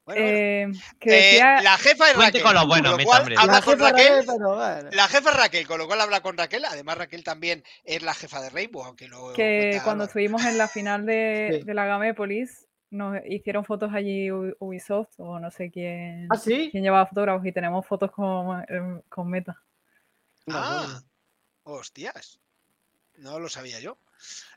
[0.05, 0.21] Bueno.
[0.23, 0.67] Eh,
[1.01, 2.41] que Eh, la jefa es Raquel.
[2.41, 3.35] con lo bueno, con lo Meta, cual, hombre.
[3.37, 4.07] habla La con jefa Raquel.
[4.07, 4.89] Raquel, pero bueno.
[4.93, 6.63] La jefa es Raquel, con lo cual habla con Raquel.
[6.63, 10.69] Además, Raquel también es la jefa de Rainbow, aunque lo que cuando estuvimos en la
[10.69, 11.65] final de, Sí.
[11.65, 16.69] de la Gamépolis, nos hicieron fotos allí Ubisoft o no sé quién, ¿Ah, sí?
[16.71, 19.61] quién llevaba fotógrafos y tenemos fotos con, eh, con Meta.
[20.49, 21.01] Ah,
[21.63, 22.39] hostias.
[23.15, 23.97] No lo sabía yo.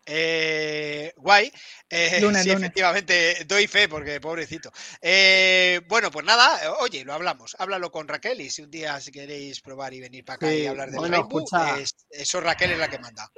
[0.06, 1.52] Eh, guay.
[1.88, 4.70] Eh, sí, efectivamente, doy fe porque pobrecito.
[5.00, 7.54] Eh, bueno, pues nada, eh, oye, lo hablamos.
[7.58, 10.66] Háblalo con Raquel y si un día si queréis probar y venir para acá y
[10.66, 11.78] hablar del bueno, Rainbow, escucha.
[11.78, 13.30] es- eso Raquel es la que manda.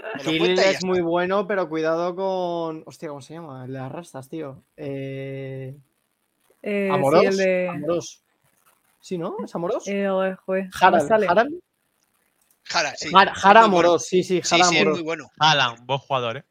[0.71, 2.85] Es muy bueno, pero cuidado con.
[2.87, 3.65] Hostia, ¿cómo se llama?
[3.65, 4.63] El de las rastas, tío.
[4.77, 5.75] Eh...
[6.63, 7.37] Eh, sí, Amoros.
[7.37, 7.69] de...
[7.69, 8.23] Amoros.
[9.01, 9.37] Sí, ¿no?
[9.45, 9.85] ¿Es Amoros?
[10.73, 11.72] joder, sale.
[12.65, 13.11] Jara, sí.
[13.11, 13.89] Jara, Jara muy bueno.
[13.89, 14.99] Amoros, sí, sí, Sí, Jara sí, es Amoros.
[14.99, 15.31] muy bueno.
[15.39, 16.45] Alan, buen jugador, ¿eh?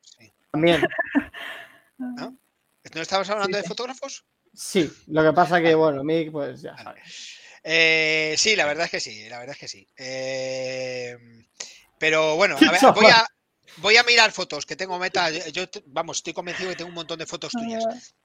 [0.52, 0.82] También.
[1.98, 3.68] ¿No estabas hablando Sí, de sí.
[3.68, 4.26] fotógrafos?
[4.54, 7.02] Sí, lo que pasa que, bueno, Mick, pues ya Vale.
[7.64, 9.88] Eh, sí, la verdad es que sí, la verdad es que sí.
[9.98, 11.16] Eh,
[12.00, 13.26] pero bueno, a ver, voy, a,
[13.78, 15.30] voy a mirar fotos que tengo meta.
[15.30, 18.16] Yo, vamos, estoy convencido que tengo un montón de fotos tuyas.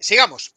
[0.00, 0.52] Sigamos.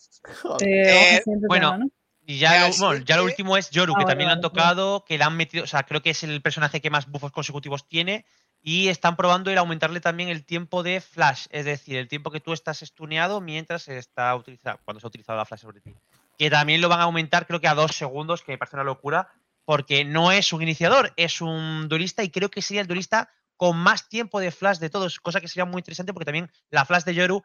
[0.61, 1.89] Eh, bueno, tema, ¿no?
[2.30, 3.23] Y ya, lo, bueno, ya lo siguiente.
[3.23, 6.03] último es Yoru, que también lo han tocado, que le han metido, o sea, creo
[6.03, 8.23] que es el personaje que más buffos consecutivos tiene.
[8.61, 12.39] Y están probando el aumentarle también el tiempo de flash, es decir, el tiempo que
[12.39, 15.95] tú estás estuneado mientras se está utilizando, cuando se ha utilizado la flash sobre ti.
[16.38, 18.84] Que también lo van a aumentar, creo que a dos segundos, que me parece una
[18.84, 19.31] locura,
[19.65, 23.76] porque no es un iniciador, es un duelista y creo que sería el duelista con
[23.76, 27.06] más tiempo de flash de todos, cosa que sería muy interesante porque también la flash
[27.06, 27.43] de Yoru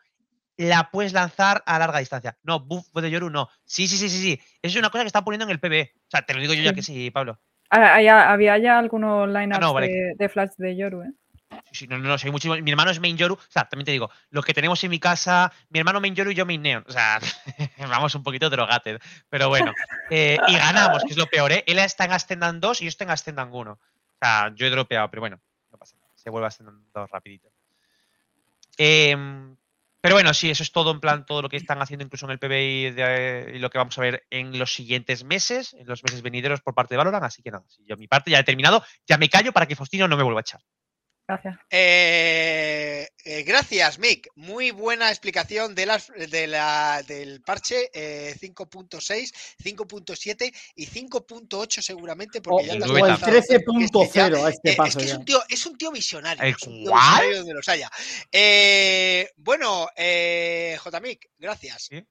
[0.57, 2.37] la puedes lanzar a larga distancia.
[2.43, 3.49] No, buff de Yoru no.
[3.65, 4.33] Sí, sí, sí, sí, sí.
[4.63, 5.91] Eso es una cosa que están poniendo en el PB.
[5.97, 7.41] O sea, te lo digo yo ya que sí, Pablo.
[7.71, 9.89] Ah, ya- había ya algunos lineups no, vale.
[9.89, 11.11] de, de Flash de Yoru, ¿eh?
[11.71, 12.61] Sí, sí, no, no, no, sí, hay muchísimos.
[12.63, 13.35] Mi hermano es main Yoru.
[13.35, 16.31] O sea, también te digo, los que tenemos en mi casa, mi hermano main Yoru
[16.31, 16.85] y yo main Neon.
[16.89, 17.19] O sea,
[17.79, 19.01] vamos un poquito drogated.
[19.29, 19.73] Pero bueno.
[20.11, 21.65] eh, y ganamos, que es lo peor, ¿eh?
[21.67, 23.73] Él está en Ascendan 2 y yo estoy en Ascendan 1.
[23.73, 23.79] O
[24.21, 25.41] sea, yo he dropeado, pero bueno,
[25.71, 26.11] no pasa nada.
[26.15, 27.49] Se vuelve a Ascendan 2 rapidito.
[28.77, 29.57] Em,
[30.05, 32.33] Pero bueno, sí, eso es todo en plan, todo lo que están haciendo incluso en
[32.33, 36.05] el PBI de- y lo que vamos a ver en los siguientes meses, en los
[36.05, 37.25] meses venideros por parte de Valorant.
[37.25, 39.77] Así que nada, si yo mi parte ya he terminado, ya me callo para que
[39.77, 40.61] Faustino no me vuelva a echar.
[41.27, 41.57] Gracias.
[41.71, 44.29] Eh, eh, gracias, Mick.
[44.35, 49.33] Muy buena explicación de las, de la, del parche eh, 5.6,
[49.63, 54.73] 5.7 y 5.8 seguramente, O, porque ya el o el este ya- 13.0 a este
[54.73, 55.19] eh, paso es que es ya.
[55.19, 56.43] un tío, es un tío visionario.
[56.43, 57.03] ¿El es un tío cuál?
[57.03, 57.91] visionario donde los haya.
[58.31, 61.85] Eh, bueno, eh, J-Mick, gracias.
[61.85, 62.03] ¿Sí?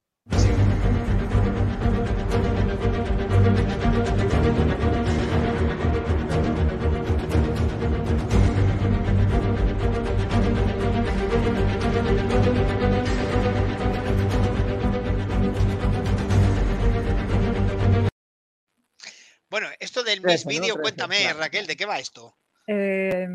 [19.54, 20.48] Bueno, esto del Miss.
[20.48, 21.38] Video, cuéntame, claro.
[21.38, 22.36] Raquel, ¿de qué va esto?
[22.66, 23.28] Eh,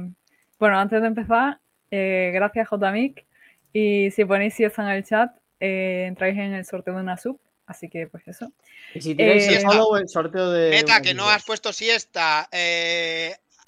[0.58, 1.60] bueno, antes de empezar,
[1.92, 3.24] eh, gracias JMIC.
[3.72, 5.30] Y si ponéis si está en el chat,
[5.60, 7.40] eh, entráis en el sorteo de una sub.
[7.66, 8.50] Así que, pues eso.
[8.94, 9.62] Y si tiráis Eh,
[10.00, 10.70] el sorteo de.
[10.70, 12.48] Meta, que no has puesto siesta.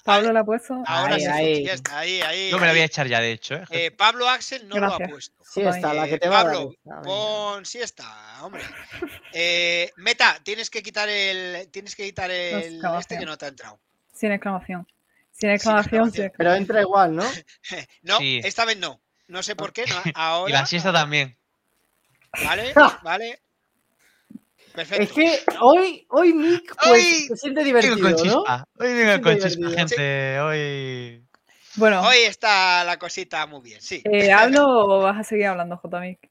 [0.03, 0.81] Pablo la ha puesto.
[0.85, 1.69] ahora Ahí, sí, ahí.
[1.91, 2.49] ahí, ahí.
[2.51, 3.55] Yo me la voy a echar ya, de hecho.
[3.55, 3.63] ¿eh?
[3.69, 5.35] Eh, Pablo Axel no lo ha puesto.
[5.43, 7.01] Sí, está, la que te va a dar Pablo, esta, venga.
[7.03, 8.63] pon siesta, hombre.
[9.33, 11.69] Eh, Meta, tienes que quitar el.
[11.71, 12.81] Tienes que quitar el.
[12.99, 13.79] Este que no te ha entrado.
[14.13, 14.87] Sin exclamación.
[15.31, 16.33] Sin exclamación, sin exclamación.
[16.37, 17.23] Pero entra igual, ¿no?
[18.03, 18.39] No, Sí.
[18.43, 19.01] esta vez no.
[19.27, 19.85] No sé por qué.
[19.85, 20.53] no, Y ahora.
[20.53, 21.37] la siesta también.
[22.43, 22.73] Vale,
[23.03, 23.41] vale.
[24.73, 25.03] Perfecto.
[25.03, 28.43] Es que hoy, hoy Nick pues, Hoy se siente divertido, con ¿no?
[28.79, 29.71] Hoy vengo con chispa, divertido.
[29.71, 30.39] gente.
[30.39, 31.25] Hoy.
[31.75, 34.01] Bueno, Hoy está la cosita muy bien, sí.
[34.05, 36.29] eh, ¿hablo o vas a seguir hablando, JMIC?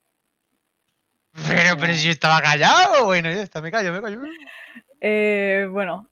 [1.48, 3.04] Pero, pero si yo estaba callado.
[3.06, 4.20] Bueno, ya está, me callo, me callo.
[5.00, 6.08] Eh, bueno,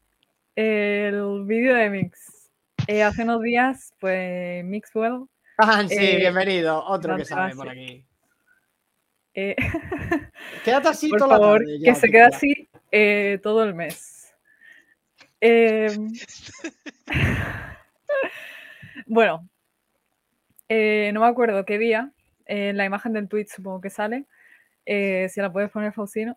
[0.54, 2.48] el vídeo de Mix.
[2.86, 5.26] Eh, hace unos días, pues Mixwell
[5.58, 6.82] Ah, sí, Eh, bienvenido.
[6.84, 8.04] Otro que sabe por aquí.
[9.38, 9.56] Eh,
[10.64, 11.78] Quédate así por toda la favor, tarde.
[11.80, 12.26] ya, que se ya.
[12.26, 14.34] así eh, todo el mes.
[15.40, 15.96] Eh,
[19.06, 19.48] bueno,
[20.68, 22.10] eh, no me acuerdo qué día.
[22.46, 24.24] En la imagen del tweet supongo que sale.
[24.86, 26.36] Eh, si la puedes poner, Faustino.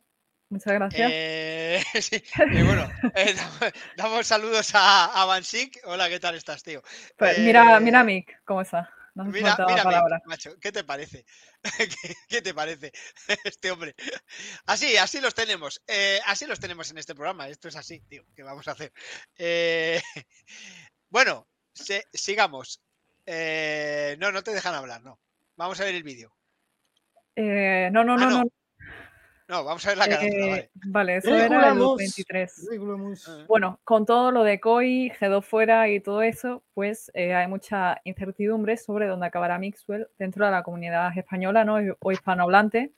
[0.50, 1.10] Muchas gracias.
[1.14, 2.22] Eh, sí,
[2.52, 5.80] y bueno, eh, damos, damos saludos a, a Bansik.
[5.86, 6.82] Hola, ¿qué tal estás, tío?
[7.18, 8.90] Pues mira, mira Mick, ¿cómo está?
[9.14, 10.22] No Mira, palabra.
[10.26, 11.26] macho, ¿qué te parece?
[12.02, 12.92] ¿Qué, qué te parece
[13.44, 13.94] este hombre?
[14.66, 15.82] Así, así los tenemos.
[15.88, 17.50] eh, así los tenemos en este programa.
[17.50, 18.24] Esto es así, tío.
[18.36, 18.94] ¿Qué vamos a hacer?
[19.38, 20.02] Eh,
[21.10, 22.82] bueno, se- sigamos.
[23.26, 25.20] Eh, no, no te dejan hablar, no.
[25.58, 26.34] Vamos a ver el vídeo.
[27.36, 28.50] Eh, no, no, Ah, no, no, no.
[29.52, 30.24] No, vamos a ver la cara.
[30.26, 31.98] eh, vale, eso era el jugamos.
[31.98, 32.68] 23.
[32.72, 33.28] Regulamos.
[33.28, 33.44] Ah.
[33.50, 38.00] Bueno, con todo lo de COI, G2 fuera y todo eso, pues eh, hay mucha
[38.06, 41.80] incertidumbre sobre dónde acabará Mixwell dentro de la comunidad española ¿no?
[42.00, 42.94] o hispanohablante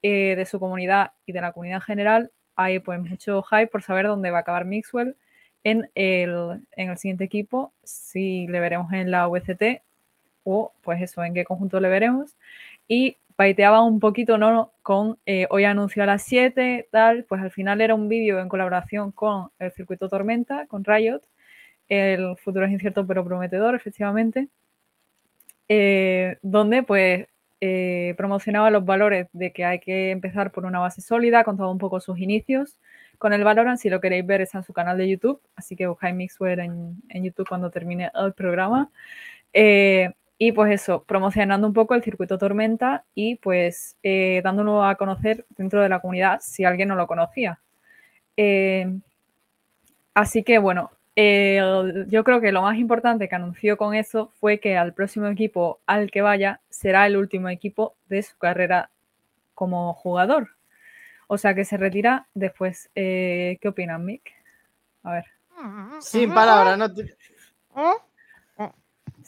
[0.00, 2.32] eh, de su comunidad y de la comunidad en general.
[2.56, 5.14] Hay pues mucho hype por saber dónde va a acabar Mixwell
[5.62, 9.82] en el, en el siguiente equipo, si le veremos en la VCT
[10.44, 12.34] o pues eso, en qué conjunto le veremos.
[12.88, 14.74] Y paiteaba un poquito, ¿no?
[14.82, 18.50] Con eh, hoy anunció a las 7, tal, pues al final era un vídeo en
[18.50, 21.22] colaboración con el circuito Tormenta, con Riot.
[21.88, 24.48] El futuro es incierto pero prometedor, efectivamente.
[25.68, 27.26] eh, donde pues
[27.60, 31.78] eh, promocionaba los valores de que hay que empezar por una base sólida, contaba un
[31.78, 32.78] poco sus inicios
[33.18, 33.78] con el Valorant.
[33.78, 37.02] Si lo queréis ver, está en su canal de YouTube, así que buscáis Mixware en,
[37.08, 38.90] en YouTube cuando termine el programa.
[40.38, 45.44] Y pues eso, promocionando un poco el circuito Tormenta y pues eh, dándolo a conocer
[45.56, 47.58] dentro de la comunidad si alguien no lo conocía.
[48.36, 48.86] Eh,
[50.14, 51.60] así que bueno, eh,
[52.06, 55.80] yo creo que lo más importante que anunció con eso fue que al próximo equipo
[55.86, 58.90] al que vaya será el último equipo de su carrera
[59.54, 60.50] como jugador.
[61.26, 62.90] O sea que se retira después.
[62.94, 64.32] Eh, ¿Qué opinan, Mick?
[65.02, 65.24] A ver.
[66.00, 67.16] Sin palabras, no te-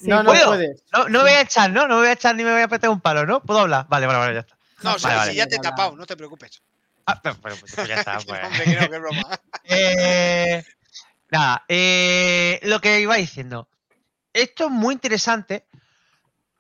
[0.00, 0.46] Sí, No, no ¿puedo?
[0.48, 0.82] puedes.
[0.92, 1.86] No, no voy a echar, ¿no?
[1.86, 3.42] No voy a echar ni me voy a pegar un palo, ¿no?
[3.42, 3.86] ¿Puedo hablar?
[3.88, 4.56] Vale, vale, vale, ya está.
[4.82, 5.34] No, sí, Vale, sí, vale.
[5.34, 6.62] ya te he tapado, no te preocupes.
[7.06, 8.40] Ah, pero, pero, pues, ya está, pues.
[8.44, 9.22] hombre, que no, que es broma.
[9.64, 10.64] Eh,
[11.30, 13.68] nada, eh, lo que iba diciendo.
[14.32, 15.66] Esto es muy interesante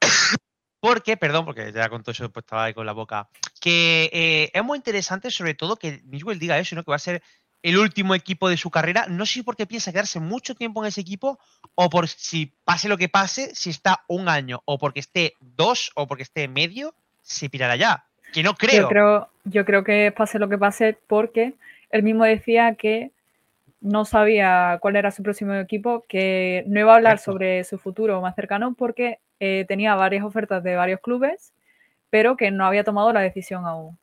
[0.80, 3.28] porque, perdón, porque ya con todo eso pues, estaba ahí con la boca,
[3.60, 6.84] que eh, es muy interesante sobre todo que Mixwell diga eso, ¿no?
[6.84, 7.22] que va a ser
[7.62, 9.06] el último equipo de su carrera.
[9.08, 11.38] No sé si porque piensa quedarse mucho tiempo en ese equipo
[11.74, 15.92] o por si pase lo que pase, si está un año o porque esté dos
[15.94, 18.04] o porque esté medio, se pirará ya.
[18.32, 18.82] Que no creo.
[18.82, 21.54] Yo creo, yo creo que pase lo que pase porque
[21.90, 23.10] él mismo decía que
[23.80, 28.20] no sabía cuál era su próximo equipo, que no iba a hablar sobre su futuro
[28.20, 31.52] más cercano porque eh, tenía varias ofertas de varios clubes
[32.10, 33.96] pero que no había tomado la decisión aún.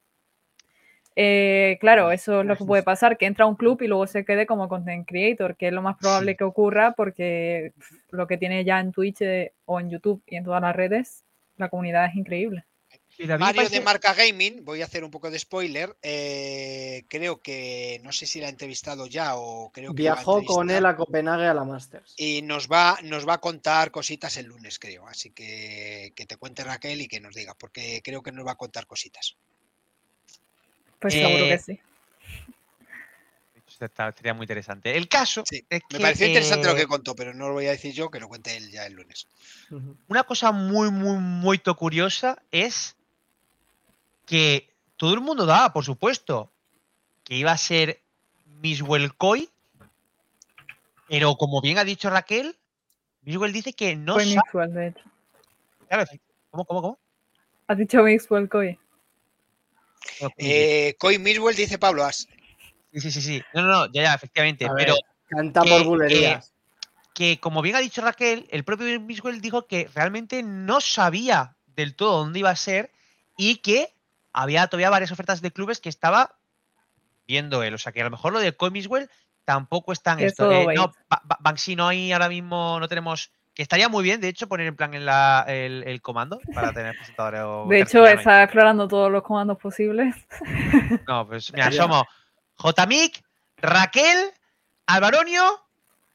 [1.20, 4.06] Eh, claro, eso es lo que puede pasar, que entra a un club y luego
[4.06, 6.38] se quede como content creator, que es lo más probable Sí.
[6.38, 10.36] que ocurra porque pff, lo que tiene ya en Twitch eh, o en YouTube y
[10.36, 11.24] en todas las redes,
[11.58, 12.66] la comunidad es increíble.
[13.40, 15.98] Mario de Marca Gaming, voy a hacer un poco de spoiler.
[16.04, 20.70] eh, creo que no sé si la ha entrevistado ya o creo que Viajó con
[20.70, 22.14] él a Copenhague a la Masters.
[22.16, 25.08] y nos va, nos va a contar cositas el lunes, creo.
[25.08, 28.52] Así que que te cuente Raquel y que nos diga, porque creo que nos va
[28.52, 29.36] a contar cositas.
[31.00, 31.80] Pues seguro Eh, que sí.
[33.80, 34.98] Está- Sería muy interesante.
[34.98, 37.68] El caso Sí, es Me pareció interesante lo eh, que contó, pero no lo voy
[37.68, 39.28] a decir yo, que lo cuente él ya el lunes.
[40.08, 42.96] Una cosa muy, muy, muy to- curiosa es
[44.26, 46.50] que todo el mundo daba, por supuesto,
[47.24, 48.02] que iba a ser
[48.62, 49.48] Miswell Koi,
[51.08, 52.56] pero como bien ha dicho Raquel,
[53.22, 54.36] Miswell dice que no Fue sabe.
[54.38, 55.04] Mixwell, de hecho.
[55.88, 56.06] Claro,
[56.50, 57.00] ¿Cómo, cómo, cómo?
[57.68, 58.80] Has dicho Mixwell Koi.
[60.38, 62.28] Eh, Coy Miswell dice Pablo As.
[62.92, 63.44] Sí, sí, sí, sí.
[63.54, 64.66] No, no, no, ya, ya, efectivamente.
[64.66, 66.54] A pero ver, Canta que- bulerías.
[67.14, 71.96] que, como bien ha dicho Raquel, el propio Miswell dijo que realmente no sabía del
[71.96, 72.92] todo dónde iba a ser
[73.38, 73.94] y que
[74.34, 76.38] había todavía varias ofertas de clubes que estaba
[77.28, 77.74] viendo él.
[77.74, 79.10] O sea que a lo mejor lo de Coy Miswell
[79.46, 80.52] tampoco está en esto.
[80.52, 83.32] Eh, no, Ba- Ba- Banksy no hay ahora mismo, no tenemos.
[83.58, 86.72] Que estaría muy bien, de hecho, poner en plan en la- el, el comando para
[86.74, 87.42] tener presentadores.
[87.44, 90.14] o De hecho, está explorando todos los comandos posibles.
[91.08, 92.04] No, pues mira, somos
[92.60, 93.24] Jmic,
[93.58, 94.30] Raquel,
[94.86, 95.60] Alvaronio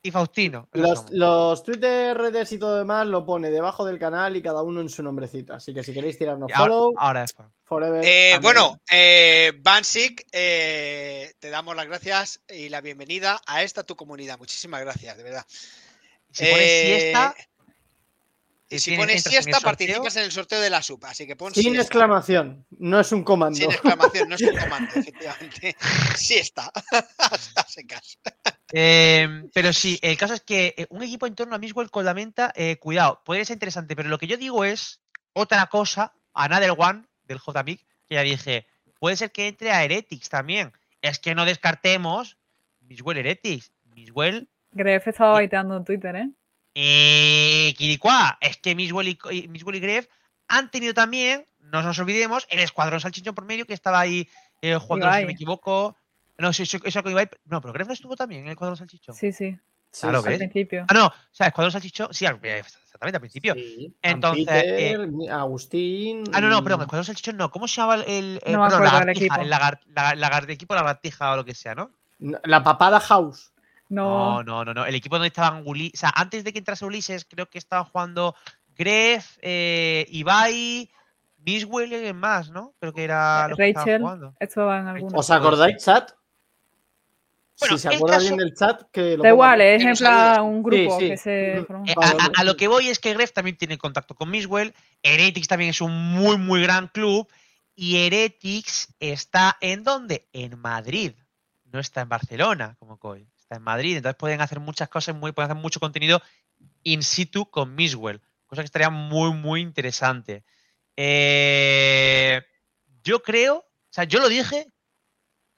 [0.05, 0.69] y Faustino.
[0.73, 4.81] Los, los Twitter, redes y todo demás lo pone debajo del canal y cada uno
[4.81, 5.53] en su nombrecito.
[5.55, 7.35] Así que si queréis tirarnos ahora- follow, ahora es.
[7.65, 8.05] forever.
[8.05, 13.97] Eh, bueno, eh, Bansik, eh, te damos las gracias y la bienvenida a esta tu
[13.97, 14.39] comunidad.
[14.39, 15.45] Muchísimas gracias, de verdad.
[16.33, 17.35] Si pones Eh, siesta,
[18.69, 19.65] Y eh, si tienes- pones en siesta, sorteo.
[19.69, 21.05] participas en el sorteo de la SUP.
[21.05, 21.83] Así que pon Sin siesta.
[21.83, 23.57] exclamación, no es un comando.
[23.59, 25.77] Sin exclamación, no es un comando, efectivamente.
[26.17, 26.73] Siesta.
[27.19, 28.19] A secas.
[28.73, 32.05] Eh, pero sí, el caso es que eh, un equipo en torno a Miswell con
[32.07, 35.03] la menta, eh, cuidado, puede ser interesante, pero lo que yo digo es
[35.35, 38.67] otra cosa, Another One del JMIC, que ya dije,
[38.99, 40.73] puede ser que entre a Heretics también.
[41.03, 42.39] Es que no descartemos
[42.81, 43.73] Miswell Heretics.
[43.95, 46.29] Miswell Gref estaba baiteando en Twitter, ¿eh?
[46.75, 50.07] Eh, Kirikua, es que Miswell y, y- Miswell y Gref
[50.49, 54.29] han tenido también, no nos olvidemos, el escuadrón salchichón por medio que estaba ahí
[54.63, 55.97] eh, jugando, si no me equivoco.
[56.39, 57.29] No, sí, eso con Ibai.
[57.45, 59.15] No, pero Gref no estuvo también en el escuadrón salchichón.
[59.15, 59.57] Sí, sí,
[59.95, 60.29] Sí, Claro, sí.
[60.31, 60.87] al principio.
[60.89, 63.53] Ah, no, o sea, escuadrón salchichón, sí, al- eh, exactamente al principio.
[63.55, 63.95] Sí.
[64.01, 66.25] Entonces, Peter, Agustín.
[66.33, 67.51] Ah, no, no, perdón, escuadrón salchichón no.
[67.51, 69.41] ¿Cómo se llama el, el, el- No perdón, lagartija, equipo.
[69.43, 71.91] el lagar, la- lagar- equipo lagartija o lo que sea, ¿no?
[72.19, 73.52] La papada house.
[73.93, 74.87] No, No, no, no, no.
[74.87, 75.95] El equipo donde estaban Ulises.
[75.95, 78.35] O sea, antes de que entrase Ulises, creo que estaban jugando
[78.77, 80.91] Gref, eh, Ibai,
[81.45, 82.75] Miswell y alguien más, ¿no?
[82.81, 84.35] Creo que era los que estaban Rachel, jugando.
[84.91, 85.15] algunos.
[85.21, 86.11] ¿Os acordáis, chat?
[87.61, 90.43] Bueno, si se acuerda caso- bien del chat, que lo Da igual, es en plan
[90.43, 91.11] un grupo Sí, sí.
[91.11, 91.59] que se.
[91.59, 91.95] Eh,
[92.37, 94.75] a lo que voy es que Gref también tiene contacto con Miswell.
[95.03, 97.29] Heretics también es un muy, muy gran club.
[97.75, 100.29] Y Heretics está en dónde?
[100.33, 101.13] En Madrid.
[101.73, 103.27] No está en Barcelona, como Coy.
[103.53, 103.97] Está en Madrid.
[103.99, 106.23] Entonces pueden hacer muchas cosas, muy, pueden hacer mucho contenido
[106.85, 108.23] in situ con Miswell.
[108.47, 110.43] Cosa que estaría muy, muy interesante.
[110.97, 112.41] Eh,
[113.05, 114.67] yo creo, o sea, yo lo dije.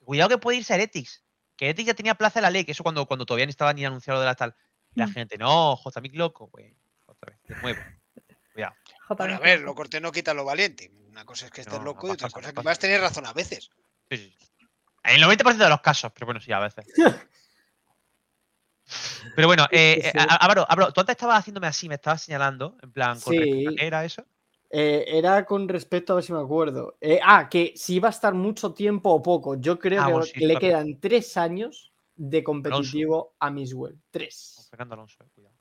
[0.03, 1.23] Cuidado que puede irse a Heretics.
[1.55, 3.71] Que Heretics ya tenía plaza en la ley, que eso cuando, cuando todavía ni estaba
[3.73, 4.53] ni anunciado de la tal.
[4.93, 5.13] Y La Mm.
[5.13, 6.75] gente, no, JMIC loco, güey.
[7.05, 7.81] Otra vez, de nuevo.
[8.53, 8.75] Cuidado.
[9.17, 10.91] Bueno, a ver, lo corté no quita lo valiente.
[11.07, 12.77] Una cosa es que estés No, loco no y otra cosa no es que vas
[12.77, 13.69] a tener razón a veces.
[14.11, 14.35] Sí, sí.
[15.03, 16.85] En el 90% de los casos, pero bueno, sí, a veces.
[19.35, 20.17] Pero bueno, eh, Sí, eh, sí.
[20.19, 23.65] Á- Álvaro, Álvaro, tú antes estabas haciéndome así, me estabas señalando, en plan, con Sí.
[23.79, 24.23] era eso.
[24.69, 26.97] Eh, era con respecto a ver si me acuerdo.
[26.99, 29.55] Eh, ah, que si iba a estar mucho tiempo o poco.
[29.55, 30.59] Yo creo Ah, que, bueno, sí, que le claro.
[30.59, 33.97] quedan tres años de competitivo a Miswell.
[34.11, 34.67] Tres.
[34.69, 35.55] Fernando Alonso, cuidado.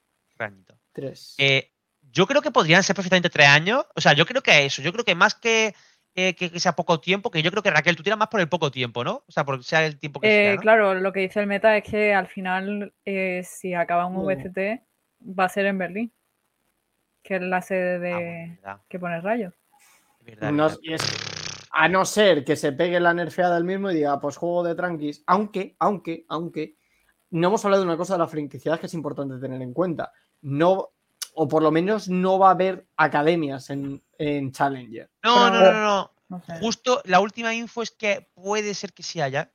[0.92, 1.34] Tres.
[1.38, 1.70] Eh,
[2.10, 3.84] yo creo que podrían ser perfectamente tres años.
[3.94, 4.82] O sea, yo creo que eso.
[4.82, 5.74] Yo creo que más que,
[6.14, 8.40] eh, que, que sea poco tiempo, que yo creo que Raquel, tú tiras más por
[8.40, 9.24] el poco tiempo, ¿no?
[9.26, 10.54] O sea, por sea el tiempo que Eh, sea.
[10.54, 10.60] ¿no?
[10.60, 14.26] Claro, lo que dice el meta es que al final, eh, si acaba un Mm.
[14.26, 14.82] VCT,
[15.38, 16.12] va a ser en Berlín,
[17.22, 19.54] que es la sede de Ah, que pone rayos.
[20.20, 20.78] verdad, No- verdad.
[20.82, 21.16] y es que,
[21.72, 24.74] a no ser que se pegue la nerfeada del mismo y diga, pues juego de
[24.74, 25.22] tranquis.
[25.26, 26.76] Aunque, aunque, aunque,
[27.30, 30.12] no hemos hablado de una cosa de la franquiciedad que es importante tener en cuenta.
[30.42, 30.90] No,
[31.34, 35.10] o por lo menos no va a haber academias en, en Challenger.
[35.22, 36.10] No, no, Pero- no, no.
[36.26, 36.42] No.
[36.60, 39.50] Justo la última info es que puede ser que sí haya.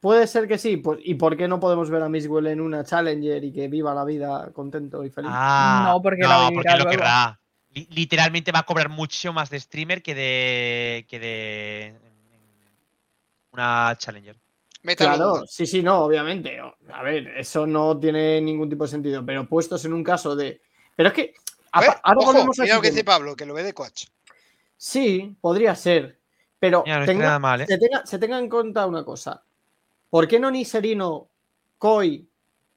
[0.00, 2.84] Puede ser que sí, pues, ¿y por qué no podemos ver a Miswell en una
[2.84, 5.30] Challenger y que viva la vida contento y feliz?
[5.32, 6.90] Ah, No, porque la no, vivirá porque lo luego.
[6.90, 7.40] querrá.
[7.74, 11.06] li- literalmente va a cobrar mucho más de streamer que de.
[11.08, 11.94] que de.
[13.52, 14.36] una Challenger.
[14.96, 16.58] Claro, sí, sí, no, obviamente.
[16.92, 20.60] A ver, eso no tiene ningún tipo de sentido, pero puestos en un caso de.
[21.00, 21.32] Pero es que.
[21.72, 23.04] A ahora ojo, volvemos a mira lo que dice.
[23.04, 24.08] Pablo, que lo ve de coach.
[24.76, 26.18] Sí, podría ser.
[26.58, 27.66] Pero Mira, no tenga- nada mal, ¿eh?
[27.66, 29.42] se, tenga, se tenga en cuenta una cosa.
[30.10, 31.28] ¿Por qué no ni Serino,
[31.78, 32.28] Koi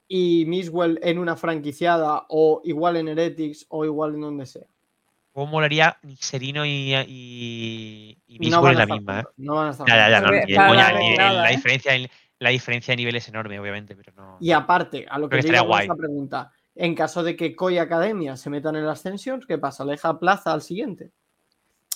[0.07, 4.67] y Miswell en una franquiciada o igual en Heretics o igual en donde sea?
[5.33, 9.23] ¿Cómo molaría Serino y, y, y No van en la estar misma, ¿eh?
[9.35, 10.21] no van a estar Ya, ya, ya.
[10.21, 11.55] no, coña, la ¿eh?
[11.57, 11.91] diferencia,
[12.39, 14.37] la diferencia de nivel es enorme, obviamente, pero no.
[14.39, 15.87] Y aparte, a lo que que guay.
[15.87, 19.85] esta pregunta, en caso de que Koi Academia se metan en la Ascensions, ¿qué pasa?
[19.85, 21.11] ¿Le deja plaza al siguiente?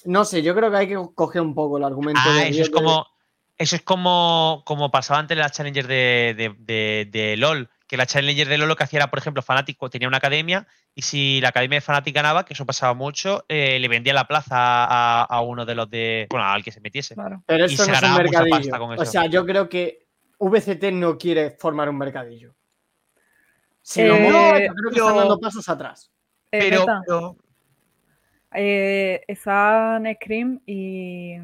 [0.06, 2.62] No sé, yo creo que hay que coger un poco el argumento Ah, de eso
[2.62, 3.06] es de- como.
[3.60, 7.70] Eso es como, como pasaba antes en las Challengers de, de, de- de LOL.
[7.88, 10.68] Que la Challenger de LOL lo que hacía era, por ejemplo, Fnatic tenía una academia
[10.94, 14.28] y si la academia de Fnatic ganaba, que eso pasaba mucho, eh, le vendía la
[14.28, 14.56] plaza
[14.86, 16.28] a, a uno de los de.
[16.30, 17.16] Bueno, al que se metiese.
[17.16, 17.42] Claro.
[17.48, 18.56] Pero y esto se no es un mucha mercadillo.
[18.58, 19.06] pasta con O eso.
[19.12, 20.06] sea, yo creo que
[20.40, 22.54] VCT no quiere formar un mercadillo.
[23.88, 26.12] Si lo Eh, mueve, yo creo que están dando pasos atrás.
[26.52, 27.38] Eh, Pero, pero-
[28.54, 31.36] eh, están Scream y,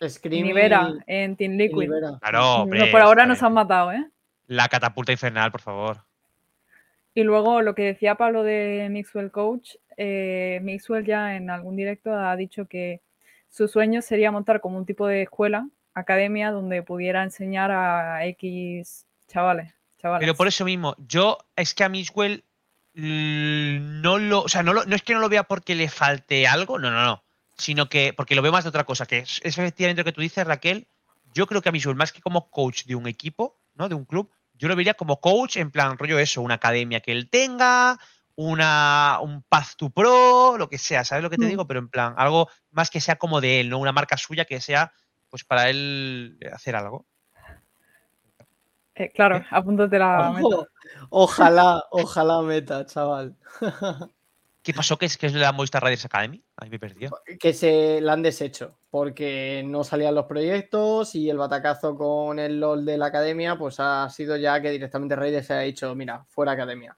[0.00, 1.90] y Scream Nivera y- en Team Liquid.
[2.20, 2.78] Claro, hombre.
[2.78, 4.08] No, por ahora nos han matado, ¿eh?
[4.46, 5.98] La catapulta infernal, por favor.
[7.12, 12.14] Y luego lo que decía Pablo de Mixwell Coach, eh, Mixwell ya en algún directo
[12.14, 13.02] ha dicho que
[13.50, 19.04] su sueño sería montar como un tipo de escuela, academia, donde pudiera enseñar a X
[19.28, 19.74] chavales.
[20.20, 22.44] Pero por eso mismo, yo es que a Miswell
[22.94, 24.42] mm, no lo.
[24.42, 26.90] O sea, no, lo- no es que no lo vea porque le falte algo, no,
[26.90, 27.22] no, no.
[27.56, 30.12] Sino que porque lo veo más de otra cosa, que es, es efectivamente lo que
[30.12, 30.88] tú dices, Raquel.
[31.34, 33.88] Yo creo que a Miswell, más que como coach de un equipo, ¿no?
[33.88, 37.12] De un club, yo lo vería como coach en plan rollo eso, una academia que
[37.12, 37.98] él tenga,
[38.34, 41.48] una, un Path to Pro, lo que sea, ¿sabes lo que te Mm.
[41.48, 41.66] digo?
[41.66, 44.60] Pero en plan, algo más que sea como de él, no una marca suya que
[44.60, 44.92] sea,
[45.30, 47.06] pues para él hacer algo.
[48.94, 50.68] Eh, claro, apúntate la meta.
[51.10, 53.34] Ojalá, ojalá meta, chaval.
[54.62, 54.96] ¿Qué pasó?
[54.96, 56.40] ¿Qué es, que es la Movistar Riders Academy?
[56.56, 57.08] Ahí me perdí.
[57.40, 62.60] Que se la han deshecho porque no salían los proyectos y el batacazo con el
[62.60, 66.24] LOL de la academia, pues ha sido ya que directamente Raiders se ha dicho, mira,
[66.28, 66.96] fuera academia.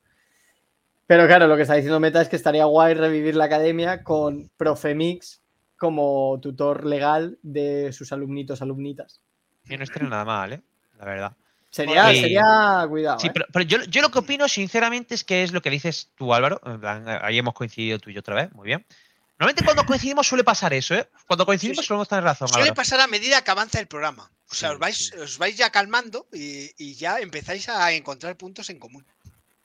[1.06, 4.50] Pero claro, lo que está diciendo Meta es que estaría guay revivir la academia con
[4.56, 5.42] Profemix
[5.76, 9.20] como tutor legal de sus alumnitos, alumnitas.
[9.64, 10.62] Que no estaría nada mal, ¿eh?
[10.98, 11.36] La verdad.
[11.74, 12.20] Sería, Sí.
[12.20, 13.18] sería cuidado.
[13.18, 13.30] Sí, ¿eh?
[13.34, 16.32] pero, pero yo, yo lo que opino, sinceramente, es que es lo que dices tú,
[16.32, 16.60] Álvaro.
[17.20, 18.86] Ahí hemos coincidido tú y yo otra vez, muy bien.
[19.40, 21.08] Normalmente cuando coincidimos suele pasar eso, ¿eh?
[21.26, 22.46] Cuando coincidimos Sí, solemos tener razón.
[22.46, 22.76] Suele Álvaro.
[22.76, 24.30] pasar a medida que avanza el programa.
[24.50, 25.16] O sea, Sí, os, vais, sí.
[25.18, 29.04] os vais ya calmando y, y ya empezáis a encontrar puntos en común.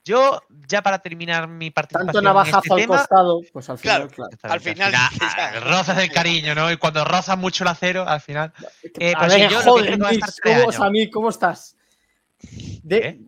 [0.04, 3.78] Yo, ya para terminar mi participación Tanto en navajazo este al tema, costado, pues al
[3.78, 4.30] final, Claro.
[4.42, 5.60] al final ah, ya.
[5.60, 6.72] rozas el cariño, ¿no?
[6.72, 8.52] Y cuando rozas mucho el acero, al final.
[8.98, 10.72] Eh, a pues yo joder, que a ¿cómo.
[10.72, 11.76] Samir, ¿cómo estás?
[12.84, 13.22] De-.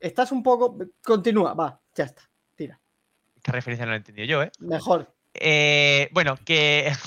[0.00, 0.76] Estás un poco.
[1.02, 2.22] Continúa, va, ya está.
[2.54, 2.80] Tira.
[3.36, 4.52] Esta referencia no la he entendido yo, ¿eh?
[4.60, 5.14] Mejor.
[5.32, 6.92] Eh, bueno, que.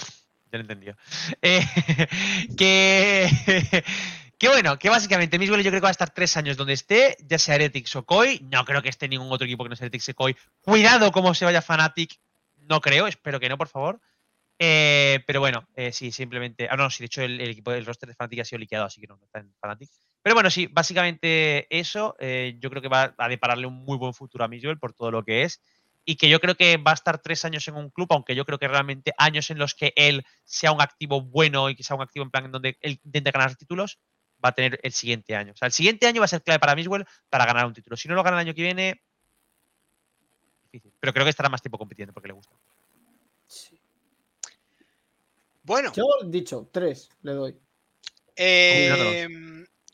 [0.50, 0.96] Ya lo he entendido.
[1.42, 1.62] Eh,
[2.58, 3.84] que.
[4.38, 7.18] Que bueno, que básicamente Miswell yo creo que va a estar tres años donde esté,
[7.28, 8.40] ya sea Heretics o Koi.
[8.52, 10.38] No creo que esté ningún otro equipo que no sea Heretics o Koi.
[10.62, 12.20] Cuidado cómo se vaya Fnatic.
[12.58, 14.00] No creo, espero que no, por favor.
[14.60, 16.68] Eh, pero bueno, eh, sí, simplemente.
[16.70, 18.86] Ah, no, sí, de hecho el, el equipo del roster de Fnatic ha sido liqueado,
[18.86, 19.90] así que no, no está en Fnatic.
[20.28, 22.18] Pero bueno, sí, básicamente eso.
[22.20, 25.10] eh, yo creo que va a depararle un muy buen futuro a Miswell por todo
[25.10, 25.62] lo que es
[26.04, 28.44] y que yo creo que va a estar tres años en un club, aunque yo
[28.44, 31.96] creo que realmente años en los que él sea un activo bueno y que sea
[31.96, 34.00] un activo en plan en donde él intente ganar títulos,
[34.44, 35.54] va a tener el siguiente año.
[35.54, 37.96] O sea, el siguiente año va a ser clave para Miswell para ganar un título.
[37.96, 39.02] Si no lo gana el año que viene,
[40.66, 40.92] difícil.
[41.00, 42.54] Pero creo que estará más tiempo compitiendo porque le gusta.
[45.64, 47.58] Bueno, Yo, dicho, tres le doy.
[48.36, 49.30] eh,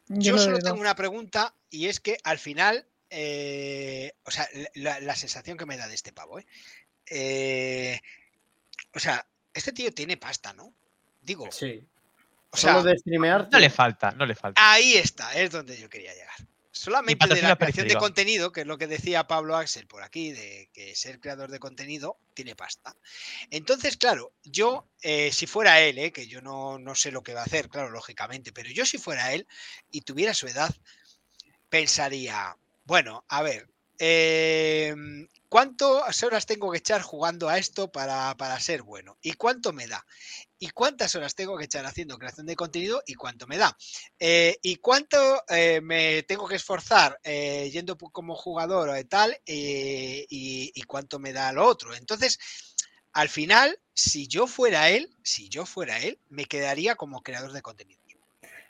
[0.07, 5.15] yo solo tengo una pregunta y es que al final, eh, o sea, la, la
[5.15, 6.45] sensación que me da de este pavo, ¿eh?
[7.07, 7.99] Eh,
[8.93, 10.73] o sea, este tío tiene pasta, ¿no?
[11.21, 11.85] Digo, Sí.
[12.49, 13.49] o sea, Solo de streamear.
[13.51, 14.73] No le falta, no le falta.
[14.73, 16.35] ahí está, es donde yo quería llegar.
[16.84, 20.34] Solamente de la creación de contenido, que es lo que decía Pablo Axel por aquí,
[20.34, 22.93] de que ser creador de contenido tiene pasta.
[23.51, 27.34] Entonces, claro, yo, eh, si fuera él, eh, que yo no, no sé lo que
[27.34, 29.47] va a hacer, claro, lógicamente, pero yo si fuera él
[29.91, 30.76] y tuviera su edad,
[31.69, 34.93] pensaría, bueno, a ver, eh,
[35.53, 39.19] ¿cuántas horas tengo que echar jugando a esto para, para ser bueno?
[39.21, 40.03] ¿Y cuánto me da?
[40.57, 43.77] ¿Y cuántas horas tengo que echar haciendo creación de contenido y cuánto me da?
[44.17, 49.38] Eh, ¿Y cuánto eh, me tengo que esforzar eh, yendo como jugador o tal?
[49.45, 50.25] y,
[50.73, 51.93] y cuánto me da lo otro?
[51.93, 52.39] Entonces,
[53.11, 57.61] al final, si yo fuera él, si yo fuera él, me quedaría como creador de
[57.61, 58.01] contenidos.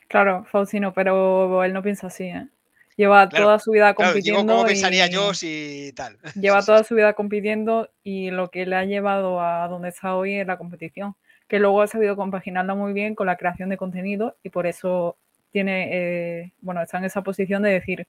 [0.10, 2.50] Claro, Faustino, pero él no piensa así, ¿eh?
[2.96, 4.54] Lleva Claro, toda su vida Claro, digo, compitiendo.
[4.54, 6.18] ¿cómo pensaría y- yo si tal?
[6.42, 10.16] Lleva Sí, toda su vida compitiendo y lo que le ha llevado a donde está
[10.16, 11.16] hoy es la competición,
[11.48, 15.16] que luego ha sabido compaginarla muy bien con la creación de contenido y por eso
[15.52, 15.90] tiene,
[16.42, 18.08] eh, bueno, está en esa posición de decir,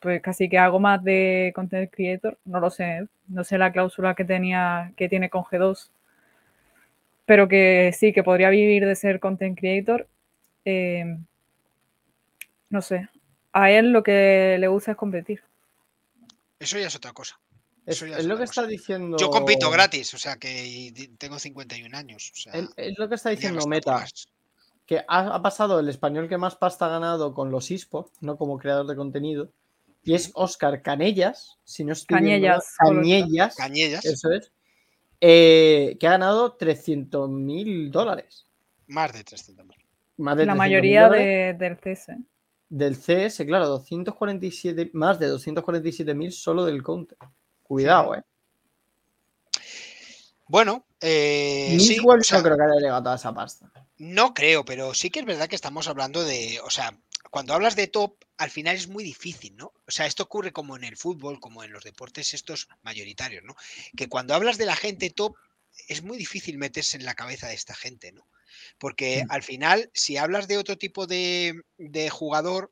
[0.00, 4.14] pues casi que hago más de content creator, no lo sé, no sé la cláusula
[4.14, 5.92] que tenía, que tiene con G2,
[7.26, 10.08] pero que sí, que podría vivir de ser content creator.
[10.64, 11.18] eh,
[12.70, 13.08] no sé,
[13.62, 15.42] a él lo que le gusta es competir.
[16.58, 17.38] Eso ya es otra cosa.
[17.84, 19.16] Es, Eso ya es es lo que está diciendo.
[19.18, 22.32] Yo compito gratis, o sea que tengo 51 años.
[22.34, 24.04] O sea, Es, es lo que está diciendo Meta.
[24.86, 28.36] Que ha, ha pasado el español que más pasta ha ganado con los esports, no
[28.36, 29.50] como creador de contenido.
[30.04, 32.46] Y es Oscar Canellas, si no estoy viendo.
[32.78, 34.52] Cañellas, Cañellas, eso es.
[35.20, 38.46] eh, que ha ganado 300 mil dólares.
[38.86, 39.74] más de 300.000.
[40.18, 42.12] Más de La 300.000 mayoría de, del CS.
[42.68, 47.18] Del CS, claro, 247, más de 247 mil solo del counter.
[47.62, 48.22] Cuidado, eh.
[50.48, 53.70] Bueno, eh, sí, Mixwell o sea, no creo que haya llegado a toda esa pasta.
[53.98, 56.96] no creo, pero sí que es verdad que estamos hablando de, o sea,
[57.30, 59.72] cuando hablas de top, al final es muy difícil, ¿no?
[59.86, 63.56] O sea, esto ocurre como en el fútbol, como en los deportes estos mayoritarios, ¿no?
[63.96, 65.36] Que cuando hablas de la gente top,
[65.88, 68.26] es muy difícil meterse en la cabeza de esta gente, ¿no?
[68.78, 72.70] Porque al final, si hablas de otro tipo de, de jugador,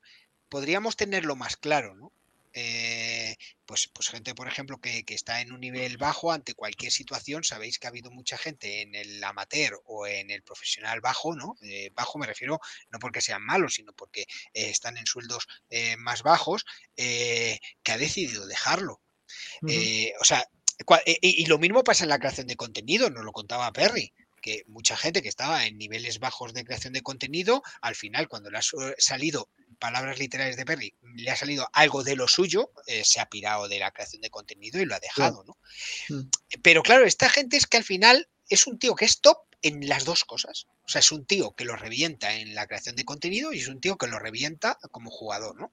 [0.48, 2.12] podríamos tenerlo más claro, ¿no?
[2.56, 3.34] Eh,
[3.66, 7.42] pues, pues gente, por ejemplo, que, que está en un nivel bajo ante cualquier situación,
[7.42, 11.56] sabéis que ha habido mucha gente en el amateur o en el profesional bajo, ¿no?
[11.62, 12.60] Eh, bajo me refiero
[12.90, 14.22] no porque sean malos, sino porque
[14.52, 15.48] eh, están en sueldos
[15.98, 16.64] más bajos,
[16.94, 19.00] que ha decidido dejarlo.
[20.20, 20.48] O sea,
[21.06, 24.12] y, y lo mismo pasa en la creación de contenido, nos lo contaba Perry,
[24.44, 28.50] que mucha gente que estaba en niveles bajos de creación de contenido, al final, cuando
[28.50, 28.62] le ha
[28.98, 29.48] salido,
[29.78, 33.68] palabras literales de Perry, le ha salido algo de lo suyo, eh, se ha pirado
[33.68, 35.56] de la creación de contenido y lo ha dejado, ¿no?
[36.10, 36.28] Mm.
[36.62, 39.88] Pero claro, esta gente es que al final es un tío que es top en
[39.88, 40.66] las dos cosas.
[40.84, 43.68] O sea, es un tío que lo revienta en la creación de contenido y es
[43.68, 45.72] un tío que lo revienta como jugador, ¿no?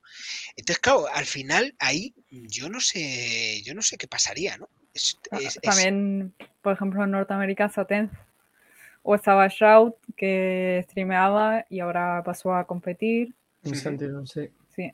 [0.55, 4.69] Entonces, claro, al final ahí yo no sé, yo no sé qué pasaría, ¿no?
[4.93, 8.13] Es- Ta- es- es- También, por ejemplo, en Norteamérica Tenth.
[9.03, 13.33] O estaba Shout, que streameaba y ahora pasó a competir.
[13.63, 14.49] Sentido, sí.
[14.75, 14.91] Sí.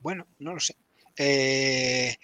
[0.00, 0.76] Bueno, no lo sé.
[1.16, 2.16] Eh,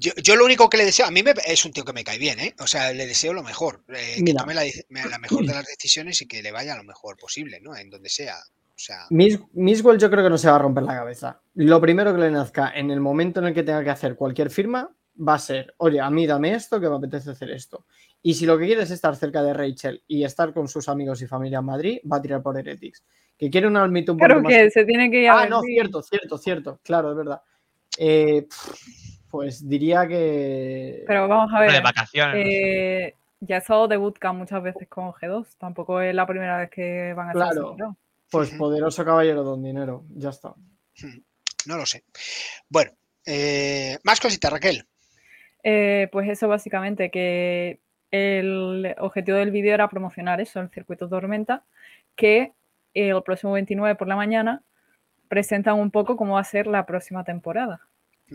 [0.00, 2.04] yo, yo lo único que le deseo, a mí me- es un tío que me
[2.04, 2.54] cae bien, ¿eh?
[2.60, 4.62] O sea, le deseo lo mejor, eh, que tome la,
[5.18, 7.76] mejor de las decisiones y que le vaya lo mejor posible, ¿no?
[7.76, 8.36] En donde sea.
[8.74, 11.40] O sea, Mis- Miswell yo creo que no se va a romper la cabeza.
[11.54, 14.50] Lo primero que le nazca en el momento en el que tenga que hacer cualquier
[14.50, 17.86] firma va a ser, oye, a mí dame esto que me apetece hacer esto.
[18.22, 21.20] Y si lo que quiere es estar cerca de Rachel y estar con sus amigos
[21.22, 23.02] y familia en Madrid, va a tirar por Heretics.
[23.36, 24.52] Que quiere un almito un poco Creo más...
[24.52, 26.80] que se tiene que ir a Ah, no, cierto, cierto, cierto.
[26.84, 27.42] Claro, es verdad.
[27.98, 28.46] Eh,
[29.28, 31.02] pues diría que...
[31.06, 31.82] Pero vamos a Hombre, de ver.
[31.82, 32.36] vacaciones.
[32.36, 33.06] no sé.
[33.06, 35.56] eh, ya he estado de bootcamp muchas veces con G2.
[35.58, 37.96] Tampoco es la primera vez que van a estar Claro.
[38.30, 40.04] Pues poderoso caballero don dinero.
[40.14, 40.54] Ya está.
[41.66, 42.04] no lo sé.
[42.68, 42.92] Bueno,
[43.26, 44.86] eh, más cositas, Raquel.
[45.64, 47.80] Eh, pues eso básicamente, que
[48.12, 51.64] el objetivo del vídeo era promocionar eso, el circuito Tormenta,
[52.14, 52.52] que
[52.94, 54.62] el próximo 29 por la mañana
[55.28, 57.80] presentan un poco cómo va a ser la próxima temporada.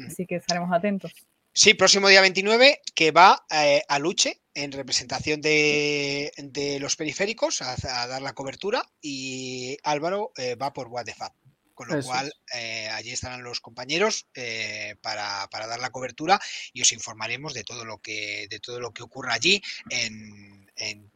[0.05, 1.13] Así que estaremos atentos.
[1.53, 7.61] Sí, próximo día 29, que va eh, a Luche en representación de, de los periféricos
[7.61, 11.33] a, a dar la cobertura y Álvaro eh, va por What the Fuck.
[11.77, 16.39] Con lo Eso cual, eh, allí estarán los compañeros eh, para, para dar la cobertura
[16.73, 21.11] y os informaremos de todo lo que, de todo lo que ocurra allí en, en-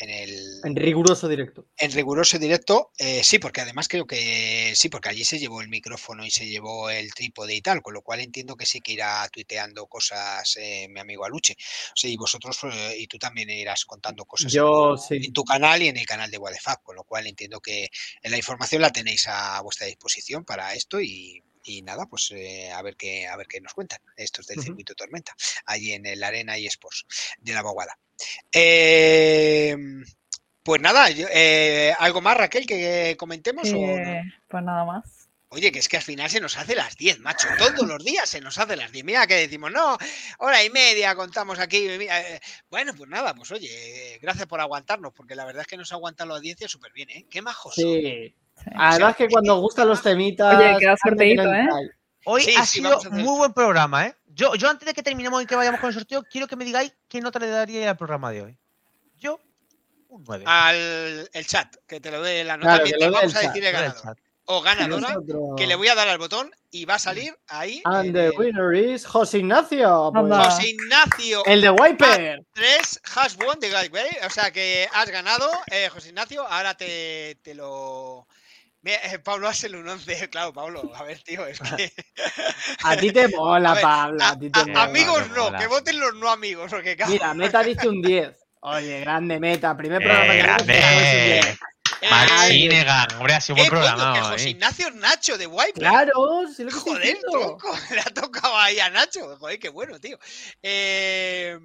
[0.00, 1.66] en el, En riguroso directo.
[1.76, 5.68] en riguroso directo, eh, sí, porque además creo que sí, porque allí se llevó el
[5.68, 8.92] micrófono y se llevó el trípode y tal, con lo cual entiendo que sí que
[8.92, 11.54] irá tuiteando cosas eh, mi amigo Aluche.
[11.54, 15.26] O sea, y vosotros eh, y tú también irás contando cosas Yo en, sí.
[15.26, 17.88] en tu canal y en el canal de WhatsApp, con lo cual entiendo que
[18.22, 22.82] la información la tenéis a vuestra disposición para esto y, y nada, pues eh, a
[22.82, 25.34] ver qué a ver qué nos cuentan estos del circuito Tormenta,
[25.66, 27.06] allí en el Arena y Sports
[27.38, 27.98] de la Boguada.
[28.52, 29.76] Eh,
[30.62, 33.68] pues nada, eh, ¿algo más, Raquel, que comentemos?
[33.70, 33.80] o no?
[33.80, 35.19] Eh, pues nada más.
[35.52, 37.48] Oye, que es que al final se nos hace las 10, macho.
[37.58, 39.04] Todos los días se nos hace las 10.
[39.04, 39.98] Mira que decimos, no,
[40.38, 41.88] hora y media contamos aquí.
[41.98, 42.40] mira, eh,
[42.70, 46.24] bueno, pues nada, pues oye, gracias por aguantarnos, porque la verdad es que nos aguanta
[46.24, 47.26] la audiencia súper bien, ¿eh?
[47.28, 47.74] Qué majos.
[47.74, 48.32] Sí.
[48.54, 48.70] Sí.
[48.76, 50.56] Además que cuando os gustan los temitas...
[50.56, 51.90] Oye, queda el ¿eh?
[52.26, 54.14] Hoy Sí, ha sí, sido hacer muy buen programa, ¿eh?
[54.26, 56.64] Yo, yo antes de que terminemos y que vayamos con el sorteo, quiero que me
[56.64, 58.58] digáis qué nota le daría al programa de hoy.
[59.18, 59.40] Yo,
[60.08, 60.44] un 9.
[60.46, 63.34] Al el chat, que te lo dé la nota Claro, que mientras lo dé vamos
[63.34, 64.16] el a decir el ganador.
[64.52, 67.80] O ganadora, nosotros- que le voy a dar al botón y va a salir ahí.
[67.84, 70.10] And en the el- winner is José Ignacio.
[70.12, 70.32] pues.
[70.46, 71.44] José Ignacio.
[71.46, 72.42] el de Wiper.
[72.52, 74.10] 3 has won the guy, ¿vale?
[74.26, 76.46] O sea que has ganado, eh, José Ignacio.
[76.48, 78.26] Ahora te, te lo.
[78.82, 80.28] Mira, eh, Pablo hace un 11.
[80.30, 81.92] Claro, Pablo, a ver, tío, es que.
[82.84, 84.24] A ti te mola, ver, Pablo.
[84.24, 84.82] a- A ti te a- mola.
[84.84, 85.58] amigos no, mola.
[85.58, 88.36] que voten los no amigos, porque Mira, Meta dice un 10.
[88.62, 89.76] Oye, grande Meta.
[89.76, 91.58] Primer Eh, programa que grande.
[92.08, 92.80] Hacemos, pero es un 10.
[92.80, 94.14] eh, Marcinegan, hombre, ha sido un eh, buen coño, programa.
[94.14, 94.20] que.
[94.32, 95.72] José Ignacio es Nacho de Wipe.
[95.72, 99.36] Claro, sí lo que Joder, tronco, le ha tocado ahí a Nacho.
[99.38, 100.18] Joder, qué bueno, tío.
[100.62, 101.58] Eh,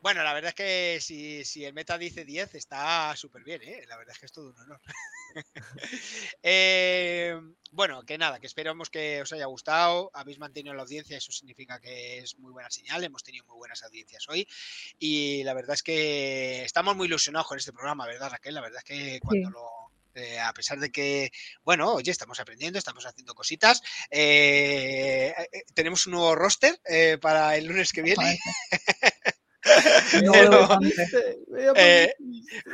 [0.00, 3.84] bueno, la verdad es que si, si el meta dice 10, está súper bien, ¿eh?
[3.88, 4.80] La verdad es que es todo un honor.
[6.42, 7.34] Eh,
[7.70, 10.10] bueno, que nada, que esperamos que os haya gustado.
[10.14, 13.04] Habéis mantenido la audiencia, eso significa que es muy buena señal.
[13.04, 14.46] Hemos tenido muy buenas audiencias hoy.
[14.98, 18.54] Y la verdad es que estamos muy ilusionados con este programa, ¿verdad, Raquel?
[18.54, 19.68] La verdad es que cuando lo.
[20.14, 21.30] eh, a pesar de que,
[21.64, 23.82] bueno, oye, estamos aprendiendo, estamos haciendo cositas.
[24.10, 26.80] eh, eh, tenemos un nuevo roster
[27.20, 28.38] para el lunes que viene.
[30.22, 30.68] No Pero-
[31.76, 32.14] Eh.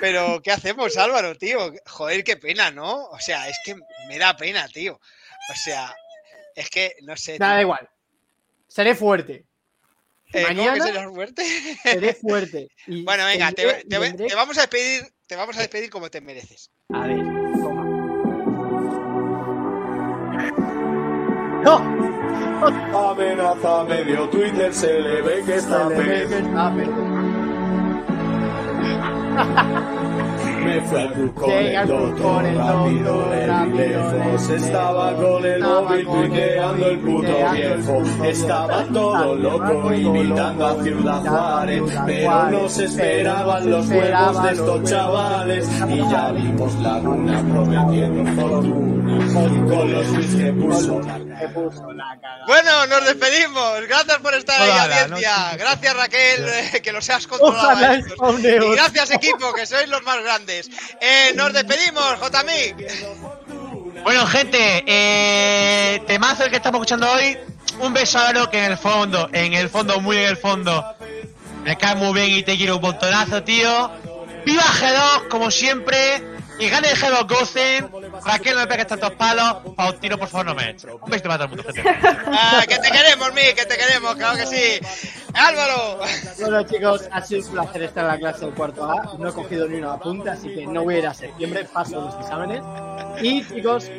[0.01, 1.73] Pero, ¿qué hacemos, Álvaro, tío?
[1.87, 3.05] Joder, qué pena, ¿no?
[3.07, 3.75] O sea, es que
[4.09, 4.95] me da pena, tío.
[5.51, 5.95] O sea,
[6.55, 7.39] es que, no sé.
[7.39, 7.89] Nada, da igual.
[8.69, 9.45] Seré fuerte.
[10.33, 11.43] Eh, ¿cómo que mañana- serás fuerte?
[11.83, 12.69] Seré fuerte.
[12.87, 13.85] Y Bueno, venga, tendré-
[14.29, 16.71] te vamos a despedir, te vamos a despedir como te mereces.
[16.93, 17.85] A ver, toma.
[21.65, 21.94] ¡No!
[22.63, 26.29] Amenaza medio Twitter, se le ve que está Se le ve perdido.
[26.29, 27.05] que está perdido.
[30.65, 34.49] Me fui al club con el doctor, con el rápido, rápido, lejos.
[34.49, 38.03] le Estaba con el móvil el tuiteando el puto el viejo.
[38.25, 41.83] Estaba todo loco imitando a Ciudad Juárez.
[42.07, 45.69] Pero nos esperaban los huevos de estos chavales.
[45.89, 48.95] Y ya vimos Laguna prometiendo fortuna.
[49.35, 52.45] Con los tweets que puso la Me puso la cagada.
[52.47, 53.81] Bueno, nos despedimos.
[53.87, 55.37] Gracias por estar ahí, Hola, audiencia.
[55.53, 55.59] no.
[55.59, 57.69] Gracias, Raquel, eh, que los has controlado.
[57.69, 58.13] Ojalá a estos.
[58.15, 60.54] spawne Y gracias, equipo, que sois los más grandes.
[61.01, 62.75] Eh, nos despedimos, JMI.
[64.03, 67.37] Bueno, gente, eh, temazo el que estamos escuchando hoy.
[67.81, 70.95] Un beso a Aro, que en el fondo, en el fondo, muy en el fondo,
[71.65, 73.91] me cae muy bien y te quiero un montonazo, tío.
[74.45, 76.23] ¡Viva G2, como siempre!
[76.61, 77.91] Y gane el G2 Gozen.
[78.25, 79.75] Raquel no me pegues tantos palos.
[79.77, 80.85] Faustino, por favor, no me eches.
[80.85, 81.99] Un besito para todo el mundo, gente.
[82.27, 84.81] Ah, que te queremos, Mi, que te queremos, claro que sí.
[85.35, 86.01] Álvaro.
[86.41, 89.17] Bueno chicos, ha sido un placer estar en la clase del cuarto A.
[89.19, 92.01] No he cogido ni una apunte, así que no voy a ir a septiembre, paso
[92.01, 92.63] los exámenes.
[93.21, 93.91] Y chicos,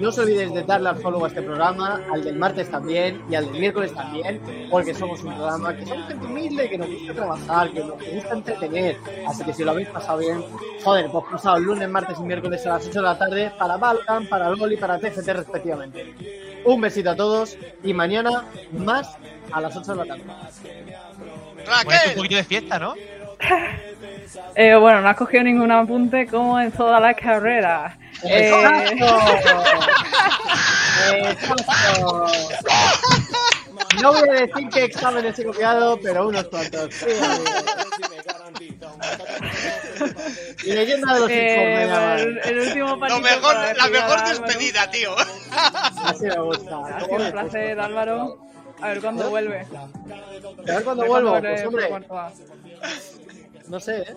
[0.00, 3.34] no os olvidéis de darle al follow a este programa, al del martes también y
[3.34, 4.40] al del miércoles también,
[4.70, 8.34] porque somos un programa que somos gente humilde, que nos gusta trabajar, que nos gusta
[8.34, 8.96] entretener.
[9.26, 10.44] Así que si lo habéis pasado bien,
[10.82, 14.28] joder, pues pasado lunes, martes y miércoles a las 8 de la tarde para Valorant,
[14.28, 16.14] para LOL y para TFT respectivamente.
[16.64, 19.16] Un besito a todos y mañana más
[19.52, 20.24] a las 8 de la tarde.
[21.84, 22.94] Ponete un poquito de fiesta, ¿no?
[24.54, 27.96] Eh, bueno, no has cogido ningún apunte como en toda la carrera.
[28.22, 29.06] Eh, Exacto.
[34.02, 36.92] No voy a decir qué exámenes he copiado, pero unos cuantos.
[36.94, 37.06] Sí,
[40.64, 42.20] y leyenda de los eh, informes.
[42.20, 44.28] el, el último Lo mejor, para la mejor Álvaro.
[44.28, 45.14] despedida, tío.
[46.04, 46.78] Así me gusta.
[46.86, 48.38] Ha sido un placer, Álvaro.
[48.80, 49.60] A ver cuándo vuelve.
[49.60, 51.30] A ver cuándo vuelvo.
[51.30, 51.88] vuelve Pues hombre.
[53.68, 54.14] No sé, ¿eh?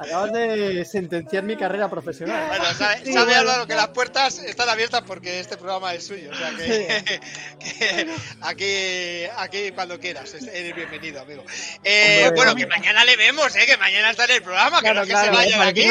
[0.00, 2.46] Acabas de sentenciar mi carrera profesional.
[2.48, 3.40] Bueno, sabe, Sí, sabe bueno.
[3.40, 6.30] Álvaro que las puertas están abiertas porque este programa es suyo.
[6.30, 7.20] O sea que,
[7.58, 8.08] que
[8.42, 11.44] aquí, aquí cuando quieras, es- eres bienvenido, amigo.
[11.82, 12.64] Eh, Hombre, bueno, hombre.
[12.68, 13.66] que mañana le vemos, ¿eh?
[13.66, 15.88] que mañana está en el programa, Claro, que no que se vaya de aquí, que,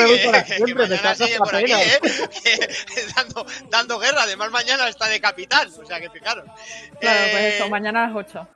[0.75, 1.71] mañana sigue por aquí.
[1.73, 1.99] ¿eh?
[3.15, 4.23] Dando, dando guerra.
[4.23, 6.45] Además, mañana está de capitán, o sea que fijaros.
[6.99, 8.47] Claro, pues Eh, eso, mañana a las 8.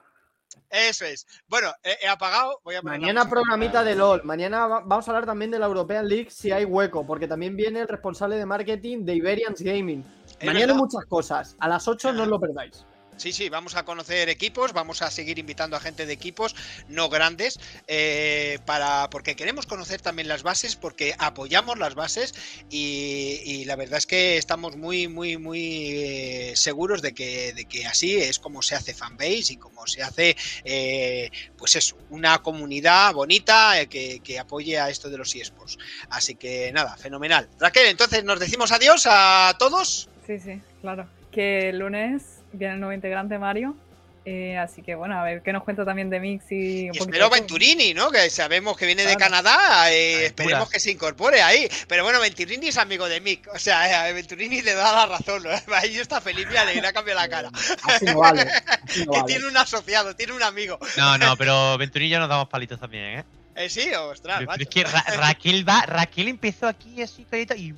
[0.72, 1.28] Eso es.
[1.48, 4.24] Bueno, he apagado, voy a Mañana programita de LOL.
[4.24, 7.58] Mañana va- vamos a hablar también de la European League si hay hueco, porque también
[7.58, 10.04] viene el responsable de marketing de Iberians Gaming.
[10.42, 10.76] Mañana verdad.
[10.76, 11.56] muchas cosas.
[11.60, 12.86] A las 8 no os lo perdáis.
[13.22, 16.56] Sí, sí, vamos a conocer equipos, vamos a seguir invitando a gente de equipos
[16.88, 22.34] no grandes, eh, para, porque queremos conocer también las bases, porque apoyamos las bases
[22.72, 27.86] y, la verdad es que estamos muy, muy, muy eh, seguros de que, de que
[27.86, 30.36] así es como se hace fanbase y como se hace,
[30.66, 31.30] eh,
[31.60, 35.78] pues eso, una comunidad bonita eh, que, que apoye a esto de los eSports.
[36.10, 37.48] Así que nada, fenomenal.
[37.60, 40.10] Raquel, entonces nos decimos adiós a todos.
[40.26, 41.08] Sí, sí, claro.
[41.32, 43.76] Que el lunes viene el nuevo integrante Mario
[44.24, 47.00] Eh, así que bueno, a ver qué nos cuenta también de Mix y un Y
[47.00, 47.28] espero.
[47.32, 48.12] Venturini, ¿no?
[48.12, 49.16] Que sabemos que viene de.
[49.16, 49.92] Canadá.
[49.92, 51.68] eh, esperemos que se incorpore ahí.
[51.88, 53.48] Pero bueno, Venturini es amigo de Mick.
[53.52, 55.42] O sea, eh, Venturini le da la razón.
[55.42, 55.50] ¿no?
[55.76, 57.50] Ahí está feliz, mira, le irá a cambiar la cara.
[57.84, 58.42] Así no vale.
[58.42, 59.24] Así no Que vale.
[59.34, 60.78] tiene un asociado, tiene un amigo.
[60.98, 63.24] No, no, pero Venturillo nos damos palitos también, ¿eh?
[63.56, 64.62] Eh, sí, ostras, Pero macho.
[64.64, 67.26] es que Ra- Raquel va, Raquel empezó aquí así
[67.58, 67.74] y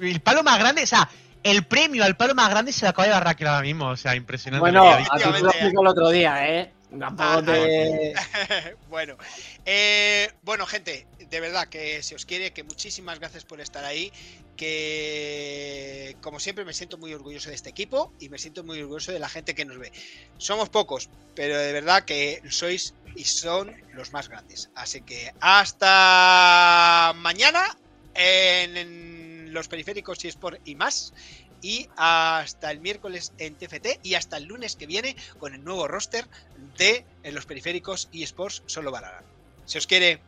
[0.00, 1.08] el palo más grande, o sea,
[1.46, 3.96] el premio al palo más grande se lo acaba de dar Raquel ahora mismo, o
[3.96, 4.60] sea, impresionante.
[4.60, 6.72] Bueno, a ti te lo explico el otro día, ¿eh?
[6.98, 8.14] Tampoco te...
[8.88, 9.16] bueno,
[9.64, 14.12] eh, bueno, gente, de verdad que se os quiere, que muchísimas gracias por estar ahí,
[14.56, 19.12] que como siempre me siento muy orgulloso de este equipo y me siento muy orgulloso
[19.12, 19.92] de la gente que nos ve.
[20.38, 24.70] Somos pocos, pero de verdad que sois y son los más grandes.
[24.74, 27.76] Así que hasta mañana
[28.14, 29.05] en, en
[29.56, 31.12] los periféricos y Sport y más.
[31.62, 35.88] Y hasta el miércoles en TFT y hasta el lunes que viene con el nuevo
[35.88, 36.26] roster
[36.78, 39.26] de en los periféricos y Sports solo Valorant.
[39.64, 40.20] Se os quiere.